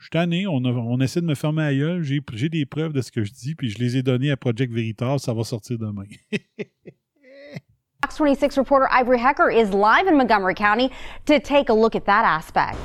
je 0.00 0.06
suis 0.06 0.10
tanné, 0.10 0.46
on, 0.46 0.64
a- 0.64 0.72
on 0.72 0.98
essaie 1.00 1.20
de 1.20 1.26
me 1.26 1.34
fermer 1.34 1.62
à 1.62 1.74
gueule, 1.74 2.02
j'ai, 2.02 2.48
des 2.48 2.64
preuves 2.64 2.94
de 2.94 3.02
ce 3.02 3.12
que 3.12 3.22
je 3.22 3.32
dis, 3.32 3.54
puis 3.54 3.68
je 3.68 3.78
les 3.78 3.98
ai 3.98 4.02
données 4.02 4.30
à 4.30 4.36
Project 4.36 4.72
Veritas, 4.72 5.18
ça 5.18 5.34
va 5.34 5.44
sortir 5.44 5.78
demain. 5.78 6.04
Fox 8.02 8.18
26 8.18 8.56
reporter 8.56 8.88
Ivory 8.90 9.18
Hecker 9.18 9.50
is 9.50 9.74
live 9.74 10.06
in 10.06 10.16
Montgomery 10.16 10.54
County 10.54 10.90
to 11.26 11.38
take 11.38 11.68
a 11.68 11.74
look 11.74 11.94
at 11.94 12.06
that 12.06 12.24
aspect. 12.24 12.78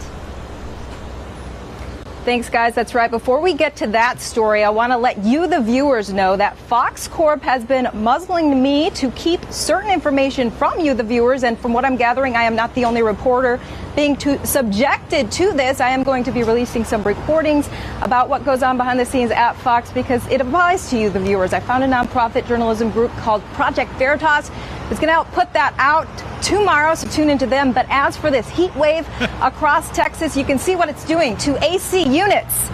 Thanks, 2.25 2.49
guys. 2.49 2.75
That's 2.75 2.93
right. 2.93 3.09
Before 3.09 3.39
we 3.39 3.53
get 3.53 3.77
to 3.77 3.87
that 3.87 4.19
story, 4.19 4.63
I 4.63 4.69
want 4.71 4.91
to 4.91 4.97
let 4.97 5.23
you, 5.23 5.47
the 5.47 5.61
viewers, 5.61 6.11
know 6.11 6.35
that 6.35 6.57
Fox 6.57 7.07
Corp 7.07 7.41
has 7.43 7.63
been 7.63 7.87
muzzling 7.93 8.61
me 8.61 8.89
to 8.89 9.09
keep 9.11 9.39
certain 9.51 9.91
information 9.91 10.51
from 10.51 10.79
you, 10.79 10.93
the 10.95 11.03
viewers. 11.03 11.43
And 11.43 11.57
from 11.57 11.71
what 11.71 11.85
I'm 11.85 11.95
gathering, 11.95 12.35
I 12.35 12.43
am 12.43 12.55
not 12.55 12.73
the 12.73 12.83
only 12.83 13.03
reporter 13.03 13.59
being 13.95 14.15
to, 14.17 14.45
subjected 14.45 15.31
to 15.33 15.51
this. 15.53 15.79
I 15.79 15.89
am 15.89 16.03
going 16.03 16.23
to 16.25 16.31
be 16.31 16.43
releasing 16.43 16.83
some 16.83 17.03
recordings 17.03 17.69
about 18.01 18.29
what 18.29 18.43
goes 18.45 18.61
on 18.61 18.77
behind 18.77 18.99
the 18.99 19.05
scenes 19.05 19.31
at 19.31 19.53
Fox 19.53 19.91
because 19.91 20.25
it 20.27 20.41
applies 20.41 20.89
to 20.89 20.99
you, 20.99 21.09
the 21.09 21.19
viewers. 21.19 21.53
I 21.53 21.59
found 21.59 21.83
a 21.83 21.87
nonprofit 21.87 22.47
journalism 22.47 22.91
group 22.91 23.11
called 23.17 23.43
Project 23.53 23.91
Veritas. 23.93 24.51
It's 24.91 24.99
going 24.99 25.07
to 25.07 25.13
help 25.13 25.31
put 25.31 25.51
that 25.53 25.73
out 25.77 26.07
tomorrow, 26.43 26.93
so 26.95 27.07
tune 27.09 27.29
into 27.29 27.45
them. 27.45 27.71
But 27.71 27.87
as 27.89 28.15
for 28.17 28.29
this 28.29 28.47
heat 28.49 28.75
wave 28.75 29.07
across 29.41 29.89
Texas, 29.91 30.35
you 30.37 30.43
can 30.43 30.59
see 30.59 30.75
what 30.75 30.89
it's 30.89 31.05
doing 31.05 31.37
to 31.37 31.61
AC 31.63 32.03
units. 32.03 32.69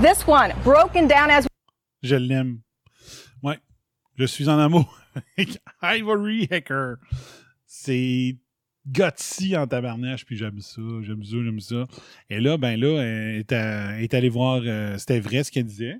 This 0.00 0.26
one 0.26 0.52
broken 0.62 1.08
down 1.08 1.30
as 1.30 1.46
Je 2.02 2.16
l'aime. 2.16 2.62
Ouais, 3.42 3.58
je 4.16 4.26
suis 4.26 4.48
en 4.48 4.58
amour 4.58 4.86
Ivory 5.82 6.48
Hacker. 6.50 6.98
C'est 7.66 8.36
gutsy 8.86 9.56
en 9.56 9.66
tabarnache, 9.66 10.24
puis 10.24 10.36
j'aime 10.36 10.60
ça, 10.60 10.80
j'aime 11.02 11.22
ça, 11.22 11.36
j'aime 11.44 11.60
ça. 11.60 11.86
Et 12.28 12.40
là, 12.40 12.56
ben 12.56 12.78
là, 12.78 13.02
elle 13.02 13.40
est, 13.40 13.52
est 13.52 14.14
allée 14.14 14.28
voir, 14.28 14.62
euh, 14.64 14.96
c'était 14.98 15.20
vrai 15.20 15.44
ce 15.44 15.52
qu'elle 15.52 15.64
disait. 15.64 15.98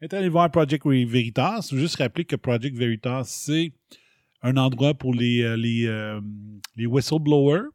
Elle 0.00 0.08
est 0.10 0.14
allée 0.14 0.28
voir 0.28 0.50
Project 0.50 0.84
Veritas. 0.86 1.68
Faut 1.70 1.76
juste 1.76 1.96
rappeler 1.96 2.24
que 2.24 2.36
Project 2.36 2.76
Veritas, 2.76 3.24
c'est 3.24 3.72
un 4.42 4.56
endroit 4.56 4.94
pour 4.94 5.14
les, 5.14 5.42
euh, 5.42 5.56
les, 5.56 5.86
euh, 5.86 6.20
les 6.76 6.86
whistleblowers 6.86 7.68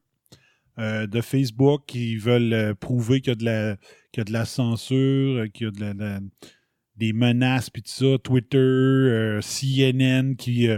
de 0.77 1.21
Facebook 1.21 1.83
qui 1.85 2.15
veulent 2.15 2.73
prouver 2.73 3.21
qu'il 3.21 3.29
y 3.29 3.33
a 3.33 3.35
de 3.35 3.45
la, 3.45 3.77
qu'il 4.11 4.21
y 4.21 4.21
a 4.21 4.23
de 4.23 4.33
la 4.33 4.45
censure, 4.45 5.45
qu'il 5.53 5.67
y 5.67 5.91
a 5.91 6.19
des 6.95 7.13
menaces, 7.13 7.69
puis 7.69 7.83
tout 7.83 7.91
ça. 7.91 8.17
Twitter, 8.17 9.39
CNN, 9.41 10.33
qui 10.35 10.69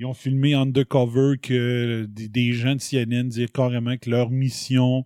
ils 0.00 0.06
ont 0.06 0.14
filmé 0.14 0.54
undercover 0.54 1.36
que 1.36 2.06
des, 2.08 2.52
gens 2.54 2.74
de 2.74 2.80
CNN 2.80 3.24
disaient 3.24 3.48
carrément 3.48 3.98
que 3.98 4.08
leur 4.08 4.30
mission, 4.30 5.04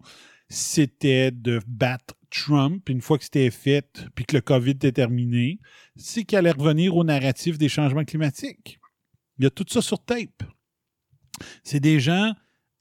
c'était 0.48 1.32
de 1.32 1.60
battre 1.66 2.14
Trump. 2.30 2.88
Une 2.88 3.00
fois 3.00 3.18
que 3.18 3.24
c'était 3.24 3.50
fait, 3.50 4.06
puis 4.14 4.24
que 4.24 4.36
le 4.36 4.40
COVID 4.40 4.70
était 4.70 4.92
terminé, 4.92 5.58
c'est 5.96 6.22
qu'il 6.22 6.38
allait 6.38 6.52
revenir 6.52 6.96
au 6.96 7.02
narratif 7.02 7.58
des 7.58 7.68
changements 7.68 8.04
climatiques. 8.04 8.78
Il 9.38 9.44
y 9.44 9.46
a 9.48 9.50
tout 9.50 9.64
ça 9.68 9.82
sur 9.82 9.98
tape. 9.98 10.44
C'est 11.64 11.80
des 11.80 11.98
gens 11.98 12.32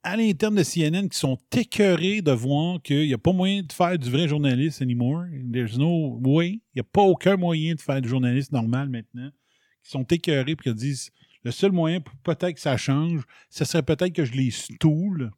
à 0.04 0.16
l'interne 0.16 0.54
de 0.54 0.64
CNN 0.64 1.08
qui 1.10 1.18
sont 1.18 1.40
écœurés 1.52 2.22
de 2.22 2.32
voir 2.32 2.80
qu'il 2.84 3.08
n'y 3.08 3.14
a 3.16 3.18
pas 3.18 3.34
moyen 3.34 3.64
de 3.64 3.72
faire 3.72 3.98
du 3.98 4.12
vrai 4.12 4.28
journaliste 4.28 4.84
anymore. 4.84 5.24
There's 5.52 5.80
no 5.80 6.20
way. 6.24 6.50
Il 6.50 6.76
n'y 6.76 6.82
a 6.82 6.84
pas 6.84 7.02
aucun 7.02 7.38
moyen 7.38 7.74
de 7.74 7.82
faire 7.82 8.02
du 8.02 8.10
journaliste 8.10 8.52
normal 8.52 8.90
maintenant. 8.90 9.32
Ils 9.84 9.90
sont 9.90 10.04
écœurés 10.04 10.52
et 10.52 10.56
qui 10.56 10.74
disent 10.76 11.10
le 11.44 11.52
seul 11.52 11.72
moyen 11.72 12.00
pour 12.02 12.16
peut-être 12.18 12.56
que 12.56 12.62
ça 12.62 12.78
change, 12.78 13.24
ce 13.50 13.66
serait 13.66 13.84
peut-être 13.84 14.14
que 14.14 14.26
je 14.26 14.34
les 14.34 14.52
stoule. 14.52 15.32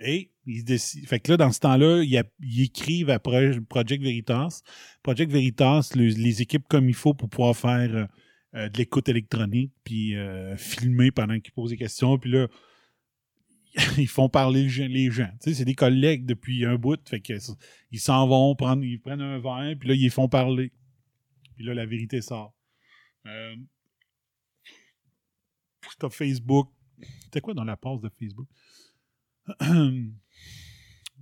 Et 0.00 0.32
ils 0.46 0.64
décident. 0.64 1.06
Fait 1.06 1.20
que 1.20 1.30
là, 1.30 1.36
dans 1.36 1.52
ce 1.52 1.60
temps-là, 1.60 2.02
ils, 2.02 2.60
écrivent 2.62 3.16
Pro- 3.22 3.60
Project 3.68 4.02
Veritas. 4.02 4.62
Project 5.02 5.30
Veritas 5.30 5.92
le- 5.94 6.06
les 6.08 6.42
équipes 6.42 6.66
comme 6.68 6.88
il 6.88 6.94
faut 6.94 7.14
pour 7.14 7.28
pouvoir 7.28 7.56
faire 7.56 7.94
euh, 7.94 8.06
euh, 8.54 8.68
de 8.68 8.78
l'écoute 8.78 9.08
électronique, 9.08 9.72
puis 9.84 10.16
euh, 10.16 10.56
filmer 10.56 11.12
pendant 11.12 11.38
qu'ils 11.38 11.52
posent 11.52 11.70
des 11.70 11.76
questions. 11.76 12.18
Puis 12.18 12.32
là, 12.32 12.48
ils 13.96 14.08
font 14.08 14.28
parler 14.28 14.68
les 14.68 15.10
gens. 15.10 15.30
Tu 15.40 15.50
sais, 15.50 15.54
c'est 15.54 15.64
des 15.64 15.76
collègues 15.76 16.26
depuis 16.26 16.64
un 16.66 16.74
bout. 16.74 16.98
Fait 17.08 17.20
que 17.20 17.34
ils 17.92 18.00
s'en 18.00 18.26
vont, 18.26 18.56
ils 18.82 18.98
prennent 18.98 19.20
un 19.20 19.38
verre, 19.38 19.76
puis 19.78 19.88
là, 19.88 19.94
ils 19.94 20.10
font 20.10 20.28
parler. 20.28 20.72
Puis 21.54 21.64
là, 21.64 21.74
la 21.74 21.86
vérité 21.86 22.20
sort. 22.20 22.54
T'as 25.98 26.10
Facebook. 26.10 26.68
C'était 27.24 27.40
quoi 27.40 27.54
dans 27.54 27.64
la 27.64 27.76
passe 27.76 28.00
de 28.00 28.10
Facebook? 28.18 28.48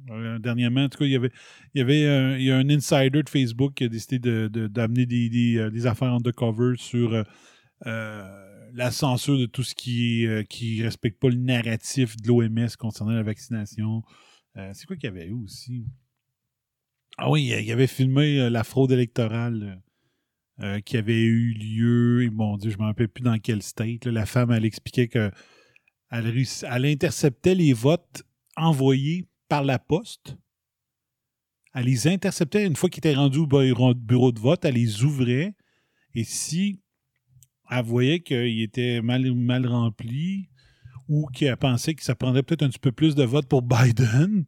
Euh, 0.09 0.39
dernièrement, 0.39 0.85
en 0.85 0.89
tout 0.89 0.97
cas, 0.99 1.05
il 1.05 1.11
y 1.11 1.17
avait, 1.17 1.31
il 1.75 1.79
y 1.79 1.83
avait 1.83 2.09
un, 2.09 2.37
il 2.39 2.45
y 2.45 2.51
a 2.51 2.57
un 2.57 2.71
insider 2.71 3.23
de 3.23 3.29
Facebook 3.29 3.75
qui 3.75 3.85
a 3.85 3.89
décidé 3.89 4.19
de- 4.19 4.49
de- 4.49 4.67
d'amener 4.67 5.05
des, 5.05 5.59
euh, 5.59 5.71
des 5.71 5.87
affaires 5.87 6.15
undercover 6.15 6.77
sur 6.79 7.13
euh, 7.13 7.23
euh, 7.87 8.71
la 8.73 8.91
censure 8.93 9.39
de 9.39 9.45
tout 9.45 9.63
ce 9.63 9.75
qui 9.75 10.25
ne 10.27 10.83
respecte 10.85 11.21
pas 11.21 11.29
le 11.29 11.35
narratif 11.35 12.17
de 12.17 12.29
l'OMS 12.29 12.69
concernant 12.79 13.13
la 13.13 13.23
vaccination. 13.23 14.03
Euh, 14.57 14.71
C'est 14.73 14.87
quoi 14.87 14.97
qu'il 14.97 15.05
y 15.05 15.09
avait 15.13 15.27
eu 15.27 15.33
aussi? 15.33 15.85
Ah 17.19 17.31
oui, 17.31 17.43
il 17.45 17.67
y 17.67 17.73
avait 17.73 17.87
filmé 17.87 18.41
euh, 18.41 18.49
la 18.49 18.65
fraude 18.65 18.93
électorale 18.93 19.83
euh, 20.63 20.81
qui 20.81 20.97
avait 20.97 21.23
eu 21.23 21.53
lieu. 21.53 22.23
Et 22.25 22.31
mon 22.31 22.57
Dieu, 22.57 22.71
je 22.71 22.77
ne 22.77 22.83
me 22.83 22.87
rappelle 22.89 23.09
plus 23.09 23.23
dans 23.23 23.39
quel 23.39 23.63
state. 23.63 24.07
la 24.07 24.27
femme, 24.27 24.51
elle 24.51 24.65
expliquait 24.65 25.09
que 25.09 25.31
elle, 26.11 26.87
interceptait 26.87 27.55
les 27.55 27.73
votes 27.73 28.25
envoyés 28.57 29.27
par 29.49 29.63
la 29.63 29.79
poste. 29.79 30.37
Elle 31.73 31.87
les 31.87 32.09
interceptait 32.09 32.67
une 32.67 32.75
fois 32.75 32.91
qu'ils 32.91 33.01
étaient 33.01 33.15
rendus 33.15 33.39
au 33.39 33.47
bureau 33.47 33.95
bureau 33.95 34.33
de 34.33 34.41
vote, 34.41 34.65
elle 34.65 34.75
les 34.75 35.05
ouvrait. 35.05 35.55
Et 36.15 36.25
si 36.25 36.81
elle 37.71 37.85
voyait 37.85 38.21
qu'il 38.21 38.61
était 38.61 39.01
mal, 39.01 39.33
mal 39.35 39.67
rempli 39.67 40.49
ou 41.09 41.27
qu'elle 41.29 41.57
pensait 41.57 41.95
que 41.95 42.03
ça 42.03 42.17
prendrait 42.17 42.43
peut-être 42.43 42.65
un 42.65 42.69
petit 42.69 42.81
peu 42.81 42.93
plus 42.93 43.15
de 43.15 43.23
votes 43.23 43.49
pour 43.49 43.63
Biden, 43.63 44.45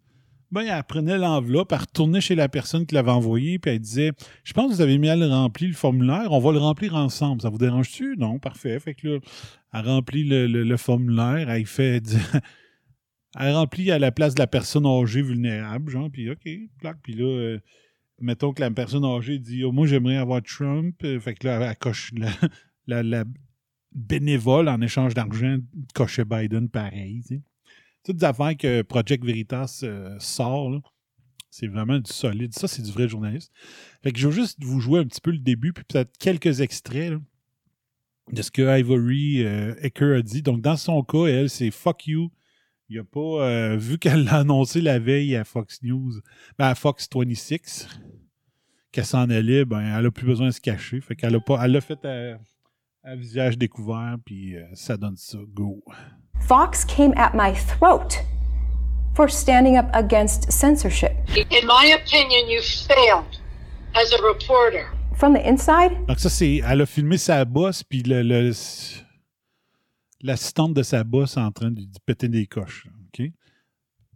ben, 0.52 0.66
elle 0.66 0.84
prenait 0.84 1.16
l'enveloppe, 1.16 1.72
elle 1.72 1.78
retournait 1.78 2.20
chez 2.20 2.34
la 2.34 2.48
personne 2.48 2.84
qui 2.84 2.94
l'avait 2.94 3.10
envoyé, 3.10 3.58
puis 3.58 3.70
elle 3.70 3.80
disait 3.80 4.12
Je 4.44 4.52
pense 4.52 4.70
que 4.70 4.76
vous 4.76 4.80
avez 4.82 4.98
mal 4.98 5.24
rempli 5.24 5.66
le 5.66 5.72
formulaire, 5.72 6.30
on 6.30 6.38
va 6.38 6.52
le 6.52 6.58
remplir 6.58 6.94
ensemble. 6.94 7.40
Ça 7.40 7.48
vous 7.48 7.58
dérange-tu? 7.58 8.16
Non, 8.18 8.38
parfait. 8.38 8.78
Fait 8.78 8.94
que 8.94 9.08
là, 9.08 9.18
elle 9.72 9.86
remplit 9.86 10.24
le, 10.24 10.46
le- 10.46 10.76
formulaire, 10.76 11.48
elle 11.48 11.66
fait 11.66 12.02
Elle 13.40 13.54
remplit 13.54 13.90
à 13.90 13.98
la 13.98 14.12
place 14.12 14.34
de 14.34 14.40
la 14.40 14.46
personne 14.46 14.84
âgée 14.84 15.22
vulnérable, 15.22 15.90
genre, 15.90 16.10
puis 16.10 16.30
OK, 16.30 16.46
plaque, 16.78 16.98
puis 17.02 17.14
là, 17.14 17.24
euh, 17.24 17.58
mettons 18.20 18.52
que 18.52 18.60
la 18.60 18.70
personne 18.70 19.06
âgée 19.06 19.38
dit 19.38 19.64
Oh, 19.64 19.72
Moi, 19.72 19.86
j'aimerais 19.86 20.16
avoir 20.16 20.42
Trump. 20.42 20.96
Fait 21.00 21.34
que 21.34 21.46
là, 21.46 21.70
elle 21.70 21.76
coche 21.76 22.12
la, 22.86 23.24
bénévole 23.94 24.68
en 24.68 24.80
échange 24.82 25.14
d'argent, 25.14 25.56
cochait 25.94 26.24
Biden 26.24 26.68
pareil. 26.68 27.22
Toutes 28.04 28.16
des 28.16 28.24
affaires 28.24 28.56
que 28.56 28.82
Project 28.82 29.24
Veritas 29.24 29.80
euh, 29.84 30.16
sort. 30.18 30.80
C'est 31.50 31.66
vraiment 31.66 31.98
du 31.98 32.10
solide. 32.10 32.54
Ça, 32.54 32.66
c'est 32.66 32.82
du 32.82 32.90
vrai 32.90 33.08
journaliste. 33.08 33.52
Fait 34.02 34.10
que 34.10 34.18
je 34.18 34.28
veux 34.28 34.34
juste 34.34 34.62
vous 34.64 34.80
jouer 34.80 35.00
un 35.00 35.04
petit 35.04 35.20
peu 35.20 35.30
le 35.30 35.38
début, 35.38 35.72
puis 35.72 35.84
peut-être 35.84 36.16
quelques 36.18 36.60
extraits 36.60 37.12
de 38.32 38.42
ce 38.42 38.50
que 38.50 38.78
Ivory 38.78 39.44
euh, 39.44 39.74
Ecker 39.82 40.16
a 40.16 40.22
dit. 40.22 40.42
Donc, 40.42 40.62
dans 40.62 40.76
son 40.76 41.02
cas, 41.02 41.26
elle, 41.26 41.50
c'est 41.50 41.70
fuck 41.70 42.06
you. 42.06 42.30
Il 42.88 42.98
a 42.98 43.04
pas, 43.04 43.20
euh, 43.20 43.76
vu 43.76 43.98
qu'elle 43.98 44.24
l'a 44.24 44.38
annoncé 44.38 44.80
la 44.80 44.98
veille 44.98 45.34
à 45.36 45.44
Fox 45.44 45.82
News, 45.82 46.12
ben, 46.58 46.66
à 46.66 46.74
Fox 46.74 47.08
26, 47.14 47.88
qu'elle 48.90 49.06
s'en 49.06 49.30
allait, 49.30 49.64
ben, 49.64 49.80
elle 49.80 50.06
a 50.06 50.10
plus 50.10 50.26
besoin 50.26 50.48
de 50.48 50.52
se 50.52 50.60
cacher. 50.60 51.00
Fait 51.00 51.16
qu'elle 51.16 51.34
a 51.34 51.40
pas, 51.40 51.64
elle 51.64 51.72
l'a 51.72 51.80
fait 51.80 52.04
à, 52.04 52.38
à 53.02 53.16
visage 53.16 53.58
découvert, 53.58 54.16
puis 54.24 54.56
euh, 54.56 54.66
ça 54.74 54.96
donne 54.96 55.16
ça. 55.16 55.38
Go. 55.48 55.82
Fox 56.46 56.84
came 56.84 57.12
at 57.16 57.34
my 57.34 57.54
throat 57.54 58.22
for 59.14 59.28
standing 59.28 59.76
up 59.76 59.90
against 59.94 60.50
censorship. 60.52 61.12
In 61.50 61.66
my 61.66 61.86
opinion, 61.86 62.48
you 62.48 62.60
failed 62.62 63.38
as 63.94 64.12
a 64.12 64.22
reporter. 64.22 64.88
From 65.14 65.34
the 65.34 65.46
inside, 65.46 66.06
Donc 66.06 66.18
ça, 66.18 66.30
c'est. 66.30 66.62
Elle 66.66 66.80
a 66.80 66.86
filmé 66.86 67.18
sa 67.18 67.44
bosse, 67.44 67.82
puis 67.82 68.02
le, 68.02 68.22
le- 68.22 68.52
l'assistante 70.22 70.74
de 70.74 70.82
sa 70.82 71.04
bosse 71.04 71.36
en 71.36 71.50
train 71.52 71.70
de, 71.70 71.82
de 71.82 71.98
péter 72.06 72.28
des 72.28 72.46
coches. 72.46 72.86
OK? 73.08 73.30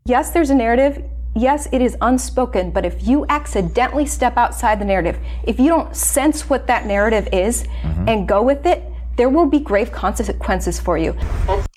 yes, 0.06 0.30
there's 0.30 0.50
a 0.50 0.54
narrative. 0.54 1.04
Yes, 1.34 1.68
it 1.70 1.82
is 1.82 1.96
unspoken, 2.00 2.70
but 2.70 2.86
if 2.86 3.06
you 3.06 3.26
accidentally 3.28 4.06
step 4.06 4.38
outside 4.38 4.80
the 4.80 4.86
narrative, 4.86 5.18
if 5.46 5.60
you 5.60 5.68
don't 5.68 5.94
sense 5.94 6.48
what 6.48 6.66
that 6.66 6.86
narrative 6.86 7.28
is 7.30 7.64
mm-hmm. 7.82 8.08
and 8.08 8.26
go 8.26 8.40
with 8.42 8.64
it, 8.64 8.82
there 9.16 9.28
will 9.28 9.48
be 9.48 9.60
grave 9.60 9.90
consequences 9.90 10.80
for 10.80 10.98
you. 10.98 11.14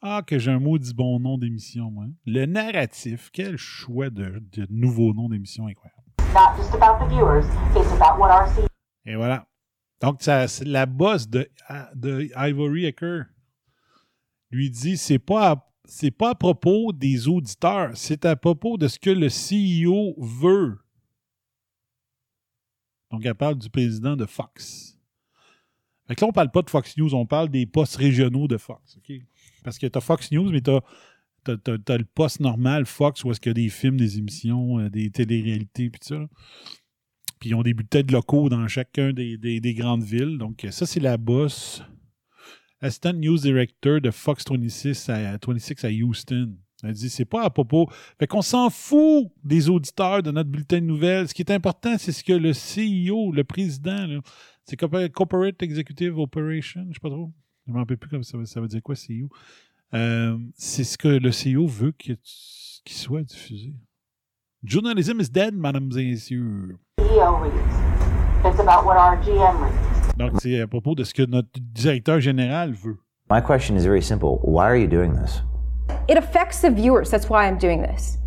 Ah, 0.02 0.22
que 0.26 0.38
j'ai 0.40 0.52
un 0.52 0.60
maudit 0.60 0.94
bon 0.94 1.20
nom 1.20 1.38
d'émission, 1.38 1.92
moi. 1.92 2.06
Le 2.26 2.46
narratif. 2.46 3.30
Quel 3.34 3.58
choix 3.58 4.10
de, 4.10 4.42
de 4.52 4.68
nouveau 4.70 5.14
nom 5.14 5.30
d'émission 5.30 5.68
incroyable. 5.68 5.96
not 6.34 6.56
just 6.58 6.74
about 6.76 7.00
the 7.04 7.10
viewers, 7.10 7.46
it's 7.76 7.92
about 7.94 8.20
what 8.20 8.30
our 8.30 8.48
C- 8.48 8.62
Et 9.06 9.16
voilà. 9.16 9.48
Donc, 10.02 10.22
ça, 10.22 10.48
c'est 10.48 10.66
la 10.66 10.86
bosse 10.86 11.28
de, 11.28 11.50
de 11.96 12.30
Ivory 12.36 12.86
Ecker 12.86 13.24
lui 14.52 14.70
dit 14.70 14.98
c'est 14.98 15.20
pas 15.20 15.66
c'est 15.86 16.12
pas 16.12 16.32
à 16.32 16.36
propos 16.36 16.94
des 16.94 17.28
auditeurs, 17.28 17.92
c'est 17.96 18.24
à 18.26 18.36
propos 18.36 18.78
de 18.78 18.88
ce 18.88 19.00
que 19.00 19.10
le 19.10 19.28
CEO 19.28 20.14
veut. 20.20 20.78
Donc, 23.12 23.26
elle 23.26 23.34
parle 23.34 23.56
du 23.58 23.70
président 23.72 24.16
de 24.16 24.26
Fox. 24.28 24.99
Fait 26.10 26.20
là, 26.20 26.28
on 26.28 26.32
parle 26.32 26.49
pas 26.49 26.64
de 26.64 26.70
Fox 26.70 26.97
News, 26.97 27.14
on 27.14 27.26
parle 27.26 27.49
des 27.49 27.66
postes 27.68 27.95
régionaux 27.95 28.47
de 28.47 28.57
Fox. 28.57 28.99
Parce 29.64 29.78
que 29.78 29.86
tu 29.86 29.97
as 29.97 30.01
Fox 30.01 30.32
News, 30.32 30.51
mais 30.51 30.62
tu 30.62 30.72
as, 30.72 30.82
le 31.45 32.03
poste 32.03 32.39
normal 32.39 32.86
Fox 32.86 33.24
où 33.24 33.32
est-ce 33.32 33.39
qu'il 33.39 33.51
y 33.51 33.51
a 33.51 33.53
des 33.53 33.70
films, 33.70 33.97
des 33.97 34.18
émissions, 34.18 34.80
euh, 34.80 34.89
des 34.89 35.12
téléréalités, 35.12 35.89
puis 35.89 35.99
tout 35.99 36.16
ça. 36.16 36.28
Puis 37.39 37.51
ils 37.51 37.53
ont 37.53 37.62
des 37.62 37.74
bulletins 37.74 38.01
locaux 38.12 38.49
dans 38.49 38.68
chacun 38.68 39.14
des 39.14 39.76
grandes 39.78 40.03
villes. 40.03 40.38
Donc, 40.38 40.68
ça, 40.72 40.86
c'est 40.86 40.99
la 40.99 41.18
bosse. 41.18 41.82
Assistant 42.82 43.14
News 43.14 43.38
Director 43.38 43.99
de 43.99 44.10
Fox 44.10 44.45
26 44.49 45.10
à, 45.10 45.38
26 45.38 45.84
à 45.84 45.89
Houston. 45.89 46.55
Elle 46.84 46.94
dit 46.94 47.10
c'est 47.10 47.26
pas 47.26 47.44
à 47.44 47.50
propos. 47.50 47.88
Fait 48.20 48.28
qu'on 48.28 48.42
s'en 48.42 48.70
fout 48.70 49.28
des 49.44 49.70
auditeurs 49.70 50.24
de 50.24 50.32
notre 50.32 50.50
bulletin 50.50 50.78
de 50.80 50.86
nouvelles. 50.86 51.28
Ce 51.28 51.34
qui 51.34 51.42
est 51.42 51.52
important, 51.52 51.98
c'est 51.98 52.12
ce 52.12 52.24
que 52.24 52.34
le 52.34 52.52
CEO, 52.54 53.32
le 53.34 53.44
président, 53.44 54.08
c'est 54.64 54.78
Corpor- 54.78 55.10
Corporate 55.12 55.62
Executive 55.62 56.18
Operation, 56.18 56.86
je 56.90 56.94
sais 56.94 57.00
pas 57.02 57.10
trop. 57.10 57.32
Je 57.68 57.72
ne 57.72 57.76
me 57.76 57.82
rappelle 57.82 57.98
plus 57.98 58.10
comme 58.10 58.24
ça, 58.24 58.38
veut- 58.38 58.46
ça 58.46 58.62
veut 58.62 58.68
dire 58.68 58.82
quoi, 58.82 58.96
CEO. 58.96 59.28
Euh, 59.94 60.38
c'est 60.56 60.84
ce 60.84 60.98
que 60.98 61.08
le 61.08 61.32
CEO 61.32 61.68
veut 61.68 61.92
qu'il 61.92 62.18
soit 62.88 63.24
diffusé. 63.24 63.74
Journalism 64.64 65.20
is 65.20 65.30
dead, 65.30 65.54
mesdames 65.56 65.90
et 65.98 66.12
messieurs. 66.12 66.78
CEO 67.00 67.38
reads. 67.42 67.54
It's 68.46 68.60
about 68.60 68.86
what 68.86 68.96
our 68.98 69.18
GM 69.24 69.58
reads. 69.64 70.18
Donc, 70.18 70.40
c'est 70.42 70.60
à 70.62 70.68
propos 70.68 70.96
de 70.96 71.04
ce 71.04 71.14
que 71.14 71.24
notre 71.24 71.50
directeur 71.60 72.20
général 72.20 72.74
veut. 72.74 72.98
My 73.32 73.42
question 73.46 73.76
is 73.76 73.84
very 73.86 74.02
simple. 74.02 74.38
Why 74.44 74.64
are 74.66 74.76
you 74.78 74.88
doing 74.88 75.14
this? 75.14 75.44
It 76.08 76.18
affects 76.18 76.62
the 76.62 76.70
viewers. 76.70 77.10
That's 77.10 77.30
why 77.30 77.48
I'm 77.48 77.58
doing 77.58 77.82
this. 77.82 78.18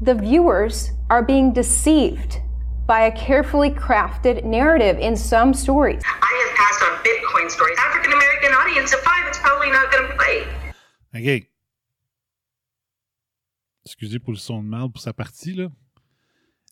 The 0.00 0.14
viewers 0.14 0.92
are 1.10 1.22
being 1.22 1.52
deceived 1.52 2.40
by 2.86 3.02
a 3.02 3.12
carefully 3.12 3.70
crafted 3.70 4.44
narrative 4.44 4.98
in 4.98 5.16
some 5.16 5.54
stories. 5.54 6.02
I 6.04 6.44
have 6.46 6.56
passed 6.56 6.82
on 6.82 6.98
Bitcoin 7.04 7.50
stories. 7.50 7.78
African 7.78 8.12
American 8.12 8.52
audience 8.52 8.92
of 8.92 9.00
five, 9.00 9.26
it's 9.28 9.38
probably 9.38 9.70
not 9.70 9.90
going 9.92 10.08
to 10.10 10.16
play. 10.16 10.44
OK. 11.14 11.48
Excusez 13.84 14.18
pour 14.18 14.32
le 14.32 14.38
son 14.38 14.62
de 14.62 14.68
mal 14.68 14.88
pour 14.90 15.00
sa 15.00 15.12
partie, 15.12 15.54
là. 15.54 15.68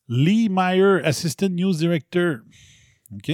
Lee 0.09 0.49
Meyer, 0.49 1.01
Assistant 1.05 1.55
News 1.55 1.79
Director. 1.79 2.43
OK? 3.15 3.31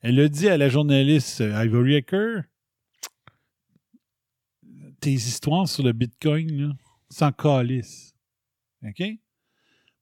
Elle 0.00 0.20
a 0.20 0.28
dit 0.28 0.48
à 0.48 0.56
la 0.56 0.68
journaliste 0.68 1.40
euh, 1.40 1.64
Ivory 1.64 1.96
Hacker 1.96 2.44
tes 5.00 5.12
histoires 5.12 5.68
sur 5.68 5.84
le 5.84 5.92
Bitcoin, 5.92 6.76
sans 7.10 7.32
calice. 7.32 8.14
OK? 8.84 9.02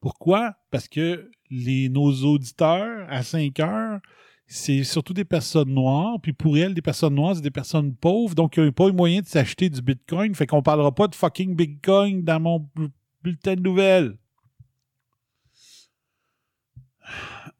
Pourquoi? 0.01 0.55
Parce 0.70 0.88
que 0.88 1.30
les, 1.51 1.88
nos 1.88 2.12
auditeurs, 2.24 3.07
à 3.11 3.22
5 3.22 3.59
heures, 3.61 4.01
c'est 4.47 4.84
surtout 4.84 5.14
des 5.14 5.24
personnes 5.24 5.70
noires. 5.72 6.20
Puis 6.20 6.32
pour 6.32 6.57
elles, 6.57 6.74
des 6.74 6.82
personnes 6.82 7.14
noires, 7.14 7.34
c'est 7.34 7.42
des 7.42 7.51
personnes 7.51 7.94
pauvres. 7.94 8.34
Donc, 8.34 8.57
ils 8.57 8.64
n'ont 8.64 8.72
pas 8.72 8.88
eu 8.88 8.92
moyen 8.92 9.20
de 9.20 9.26
s'acheter 9.26 9.68
du 9.68 9.82
Bitcoin. 9.82 10.34
Fait 10.34 10.47
qu'on 10.47 10.62
parlera 10.62 10.94
pas 10.94 11.09
de 11.09 11.14
fucking 11.14 11.55
Bitcoin 11.57 12.22
dans 12.22 12.40
mon 12.40 12.61
bu- 12.74 12.90
bulletin 13.22 13.55
de 13.57 13.61
nouvelles. 13.61 14.16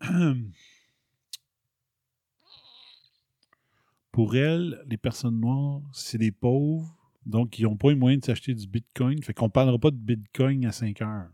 Pour 4.13 4.35
elles, 4.37 4.83
les 4.87 4.97
personnes 4.97 5.41
noires, 5.41 5.83
c'est 5.93 6.19
des 6.19 6.33
pauvres. 6.33 6.96
Donc, 7.27 7.59
ils 7.59 7.65
n'ont 7.65 7.77
pas 7.77 7.89
eu 7.89 7.97
moyen 7.97 8.19
de 8.19 8.25
s'acheter 8.25 8.55
du 8.55 8.69
Bitcoin. 8.69 9.21
Fait 9.23 9.35
qu'on 9.35 9.51
parlera 9.51 9.79
pas 9.79 9.91
de 9.91 9.97
Bitcoin 9.97 10.65
à 10.65 10.73
5 10.73 11.03
heures. 11.03 11.29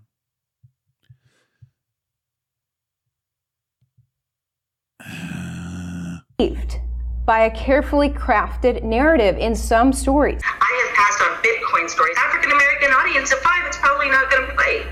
Deceived 6.39 6.81
by 7.27 7.41
a 7.41 7.51
carefully 7.51 8.09
crafted 8.09 8.83
narrative 8.83 9.37
in 9.39 9.55
some 9.55 9.93
stories. 9.93 10.41
I 10.43 10.85
have 10.87 10.95
passed 10.95 11.21
on 11.21 11.37
Bitcoin 11.43 11.89
stories. 11.91 12.17
African 12.17 12.53
American 12.53 12.91
audience 12.93 13.33
of 13.33 13.39
five, 13.41 13.67
it's 13.67 13.77
probably 13.79 14.09
not 14.09 14.31
going 14.31 14.47
to 14.47 14.55
play. 14.55 14.87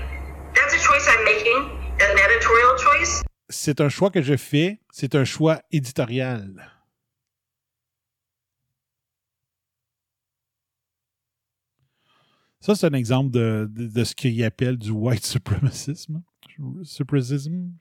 That's 0.53 0.75
a 0.75 0.79
choice 0.79 1.07
I'm 1.09 1.25
making, 1.25 1.57
an 1.99 2.19
editorial 2.19 2.77
choice. 2.77 3.23
C'est 3.49 3.81
un 3.81 3.89
choix 3.89 4.11
que 4.11 4.21
je 4.21 4.37
fais. 4.37 4.79
C'est 4.91 5.15
un 5.15 5.25
choix 5.25 5.61
éditorial. 5.71 6.80
Ça, 12.61 12.75
c'est 12.75 12.87
un 12.87 12.93
exemple 12.93 13.31
de, 13.31 13.69
de, 13.73 13.87
de 13.87 14.03
ce 14.03 14.13
qu'il 14.15 14.41
appelle 14.43 14.77
du 14.77 14.91
white 14.91 15.25
supremacisme. 15.25 16.21
Supremacism. 16.83 17.71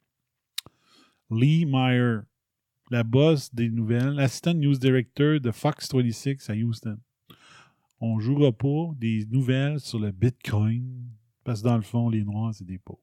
Lee 1.30 1.64
Meyer, 1.66 2.20
la 2.90 3.02
boss 3.04 3.54
des 3.54 3.68
nouvelles, 3.70 4.18
assistant 4.18 4.54
news 4.54 4.76
director 4.78 5.38
de 5.38 5.50
Fox 5.52 5.88
26 5.94 6.48
à 6.50 6.54
Houston. 6.54 6.98
On 8.00 8.18
jouera 8.18 8.50
pas 8.52 8.90
des 8.98 9.26
nouvelles 9.30 9.78
sur 9.80 9.98
le 10.00 10.10
Bitcoin 10.10 11.04
parce 11.44 11.60
que 11.62 11.68
dans 11.68 11.76
le 11.76 11.82
fond, 11.82 12.08
les 12.08 12.24
Noirs, 12.24 12.54
c'est 12.54 12.64
des 12.66 12.78
pauvres. 12.78 12.98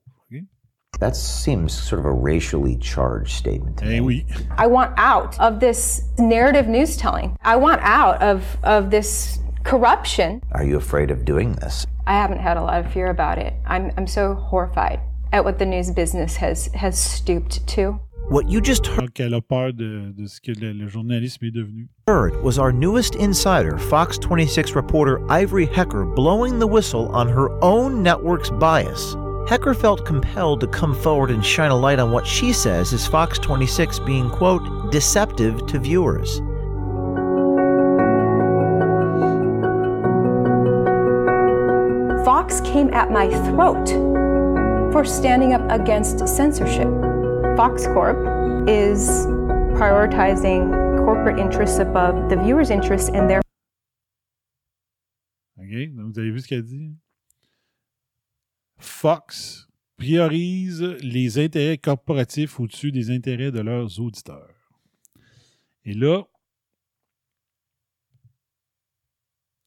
That 1.00 1.14
seems 1.14 1.70
sort 1.72 2.00
of 2.00 2.06
a 2.08 2.12
racially 2.12 2.76
charged 2.82 3.28
statement 3.30 3.78
to 3.78 3.86
Eh 3.86 4.00
me. 4.00 4.06
oui. 4.06 4.26
I 4.58 4.66
want 4.66 4.94
out 4.98 5.40
of 5.40 5.60
this 5.60 6.02
narrative 6.18 6.68
news 6.68 6.98
telling. 6.98 7.36
I 7.46 7.56
want 7.56 7.80
out 7.84 8.20
of, 8.24 8.42
of 8.64 8.90
this 8.90 9.40
corruption. 9.68 10.42
Are 10.54 10.64
you 10.64 10.78
afraid 10.78 11.12
of 11.12 11.26
doing 11.26 11.54
this? 11.54 11.86
I 12.08 12.14
haven't 12.14 12.40
had 12.40 12.56
a 12.56 12.62
lot 12.62 12.80
of 12.80 12.92
fear 12.92 13.08
about 13.08 13.38
it. 13.38 13.54
I'm, 13.66 13.92
I'm 13.98 14.08
so 14.08 14.34
horrified 14.34 15.02
at 15.34 15.44
what 15.44 15.60
the 15.60 15.66
news 15.66 15.92
business 15.92 16.38
has, 16.38 16.68
has 16.74 16.98
stooped 16.98 17.68
to. 17.68 18.00
What 18.30 18.50
you 18.50 18.62
just 18.62 18.84
Donc, 18.84 19.20
elle 19.20 19.34
a 19.34 19.42
peur 19.42 19.72
de, 19.72 20.12
de 20.12 20.28
ce 20.28 20.40
que 20.40 20.54
le, 20.54 20.74
le 20.74 20.88
journalisme 20.88 21.46
est 21.46 21.54
devenu. 21.54 21.88
heard 22.08 22.42
was 22.42 22.58
our 22.58 22.72
newest 22.72 23.16
insider, 23.16 23.78
Fox 23.78 24.18
26 24.18 24.74
reporter 24.74 25.20
Ivory 25.30 25.66
Hecker, 25.66 26.06
blowing 26.06 26.60
the 26.60 26.68
whistle 26.68 27.10
on 27.10 27.28
her 27.28 27.50
own 27.62 28.02
network's 28.02 28.50
bias. 28.50 29.16
Hecker 29.50 29.74
felt 29.74 30.06
compelled 30.06 30.60
to 30.62 30.68
come 30.68 30.94
forward 30.94 31.30
and 31.30 31.46
shine 31.46 31.72
a 31.72 31.76
light 31.76 32.00
on 32.00 32.12
what 32.12 32.28
she 32.28 32.52
says 32.52 32.92
is 32.92 33.08
Fox 33.08 33.38
26 33.40 34.00
being, 34.00 34.30
quote, 34.30 34.92
deceptive 34.92 35.66
to 35.68 35.80
viewers. 35.80 36.42
Fox 42.48 42.62
came 42.62 42.94
at 42.94 43.12
my 43.12 43.28
throat 43.28 43.90
for 44.94 45.04
standing 45.04 45.52
up 45.52 45.70
against 45.70 46.26
censorship. 46.30 46.88
Fox 47.58 47.86
Corp 47.88 48.18
is 48.70 49.10
prioritizing 49.76 50.72
corporate 51.04 51.40
interests 51.40 51.80
above 51.80 52.30
the 52.30 52.38
viewer's 52.38 52.70
interests 52.70 53.10
and 53.10 53.30
their 53.30 53.42
OK? 55.60 55.94
Donc, 55.94 56.14
vous 56.14 56.20
avez 56.20 56.32
vu 56.32 56.40
ce 56.40 56.48
qu'elle 56.48 56.64
dit? 56.64 56.96
Fox 58.78 59.68
priorise 59.98 60.82
les 61.02 61.40
intérêts 61.40 61.78
corporatifs 61.78 62.62
au-dessus 62.62 62.94
des 62.94 63.12
intérêts 63.12 63.52
de 63.52 63.60
leurs 63.60 64.00
auditeurs. 64.00 64.72
Et 65.84 65.94
là, 65.94 66.24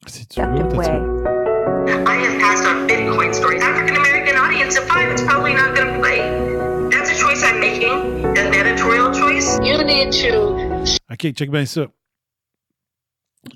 si 0.06 0.26
tu 0.26 0.40
veux. 0.40 1.39
I 1.90 2.14
have 2.16 2.40
passed 2.40 2.64
on 2.64 2.86
Bitcoin 2.86 3.34
stories. 3.34 3.62
African 3.62 3.96
American 3.96 4.36
audience 4.36 4.78
of 4.78 4.84
five, 4.86 5.10
it's 5.10 5.22
probably 5.22 5.54
not 5.54 5.74
going 5.74 5.92
to 5.92 5.98
play. 5.98 6.20
That's 6.90 7.10
a 7.10 7.18
choice 7.18 7.42
I'm 7.42 7.58
making, 7.58 8.24
an 8.38 8.54
editorial 8.54 9.12
choice. 9.12 9.58
You 9.60 9.82
need 9.84 10.12
to 10.12 10.84
OK, 11.10 11.32
check 11.34 11.50
bien 11.50 11.66
ça. 11.66 11.88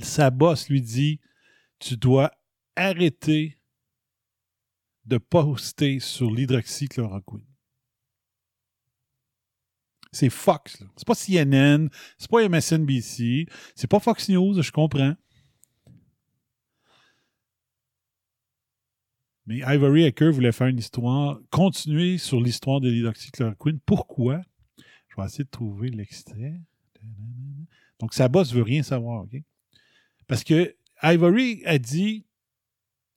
Sa 0.01 0.31
boss 0.31 0.69
lui 0.69 0.81
dit 0.81 1.21
Tu 1.79 1.97
dois 1.97 2.31
arrêter 2.75 3.59
de 5.05 5.19
poster 5.19 6.01
sur 6.01 6.31
l'hydroxychloroquine. 6.31 7.45
C'est 10.13 10.31
Fox. 10.31 10.81
là. 10.81 10.87
C'est 10.97 11.07
pas 11.07 11.15
CNN, 11.15 11.89
c'est 12.19 12.31
pas 12.31 12.49
MSNBC, 12.49 13.47
c'est 13.75 13.89
pas 13.89 14.01
Fox 14.01 14.29
News, 14.29 14.61
je 14.63 14.71
comprends. 14.71 15.15
Mais 19.47 19.61
Ivory 19.67 20.05
Hacker 20.05 20.33
voulait 20.33 20.53
faire 20.53 20.69
une 20.69 20.79
histoire, 20.79 21.39
continuer 21.51 22.19
sur 22.19 22.41
l'histoire 22.41 22.81
de 22.81 22.89
l'hydroxychloroquine. 22.89 23.79
Pourquoi? 23.85 24.41
Je 25.09 25.21
vais 25.21 25.27
essayer 25.27 25.45
de 25.45 25.51
trouver 25.51 25.91
l'extrait. 25.91 26.61
Donc, 28.01 28.15
sa 28.15 28.29
boss 28.29 28.53
veut 28.53 28.63
rien 28.63 28.83
savoir, 28.83 29.25
OK? 29.25 29.37
Parce 30.27 30.45
que 30.45 30.75
Ivory 31.03 31.63
a 31.67 31.79
dit 31.79 32.25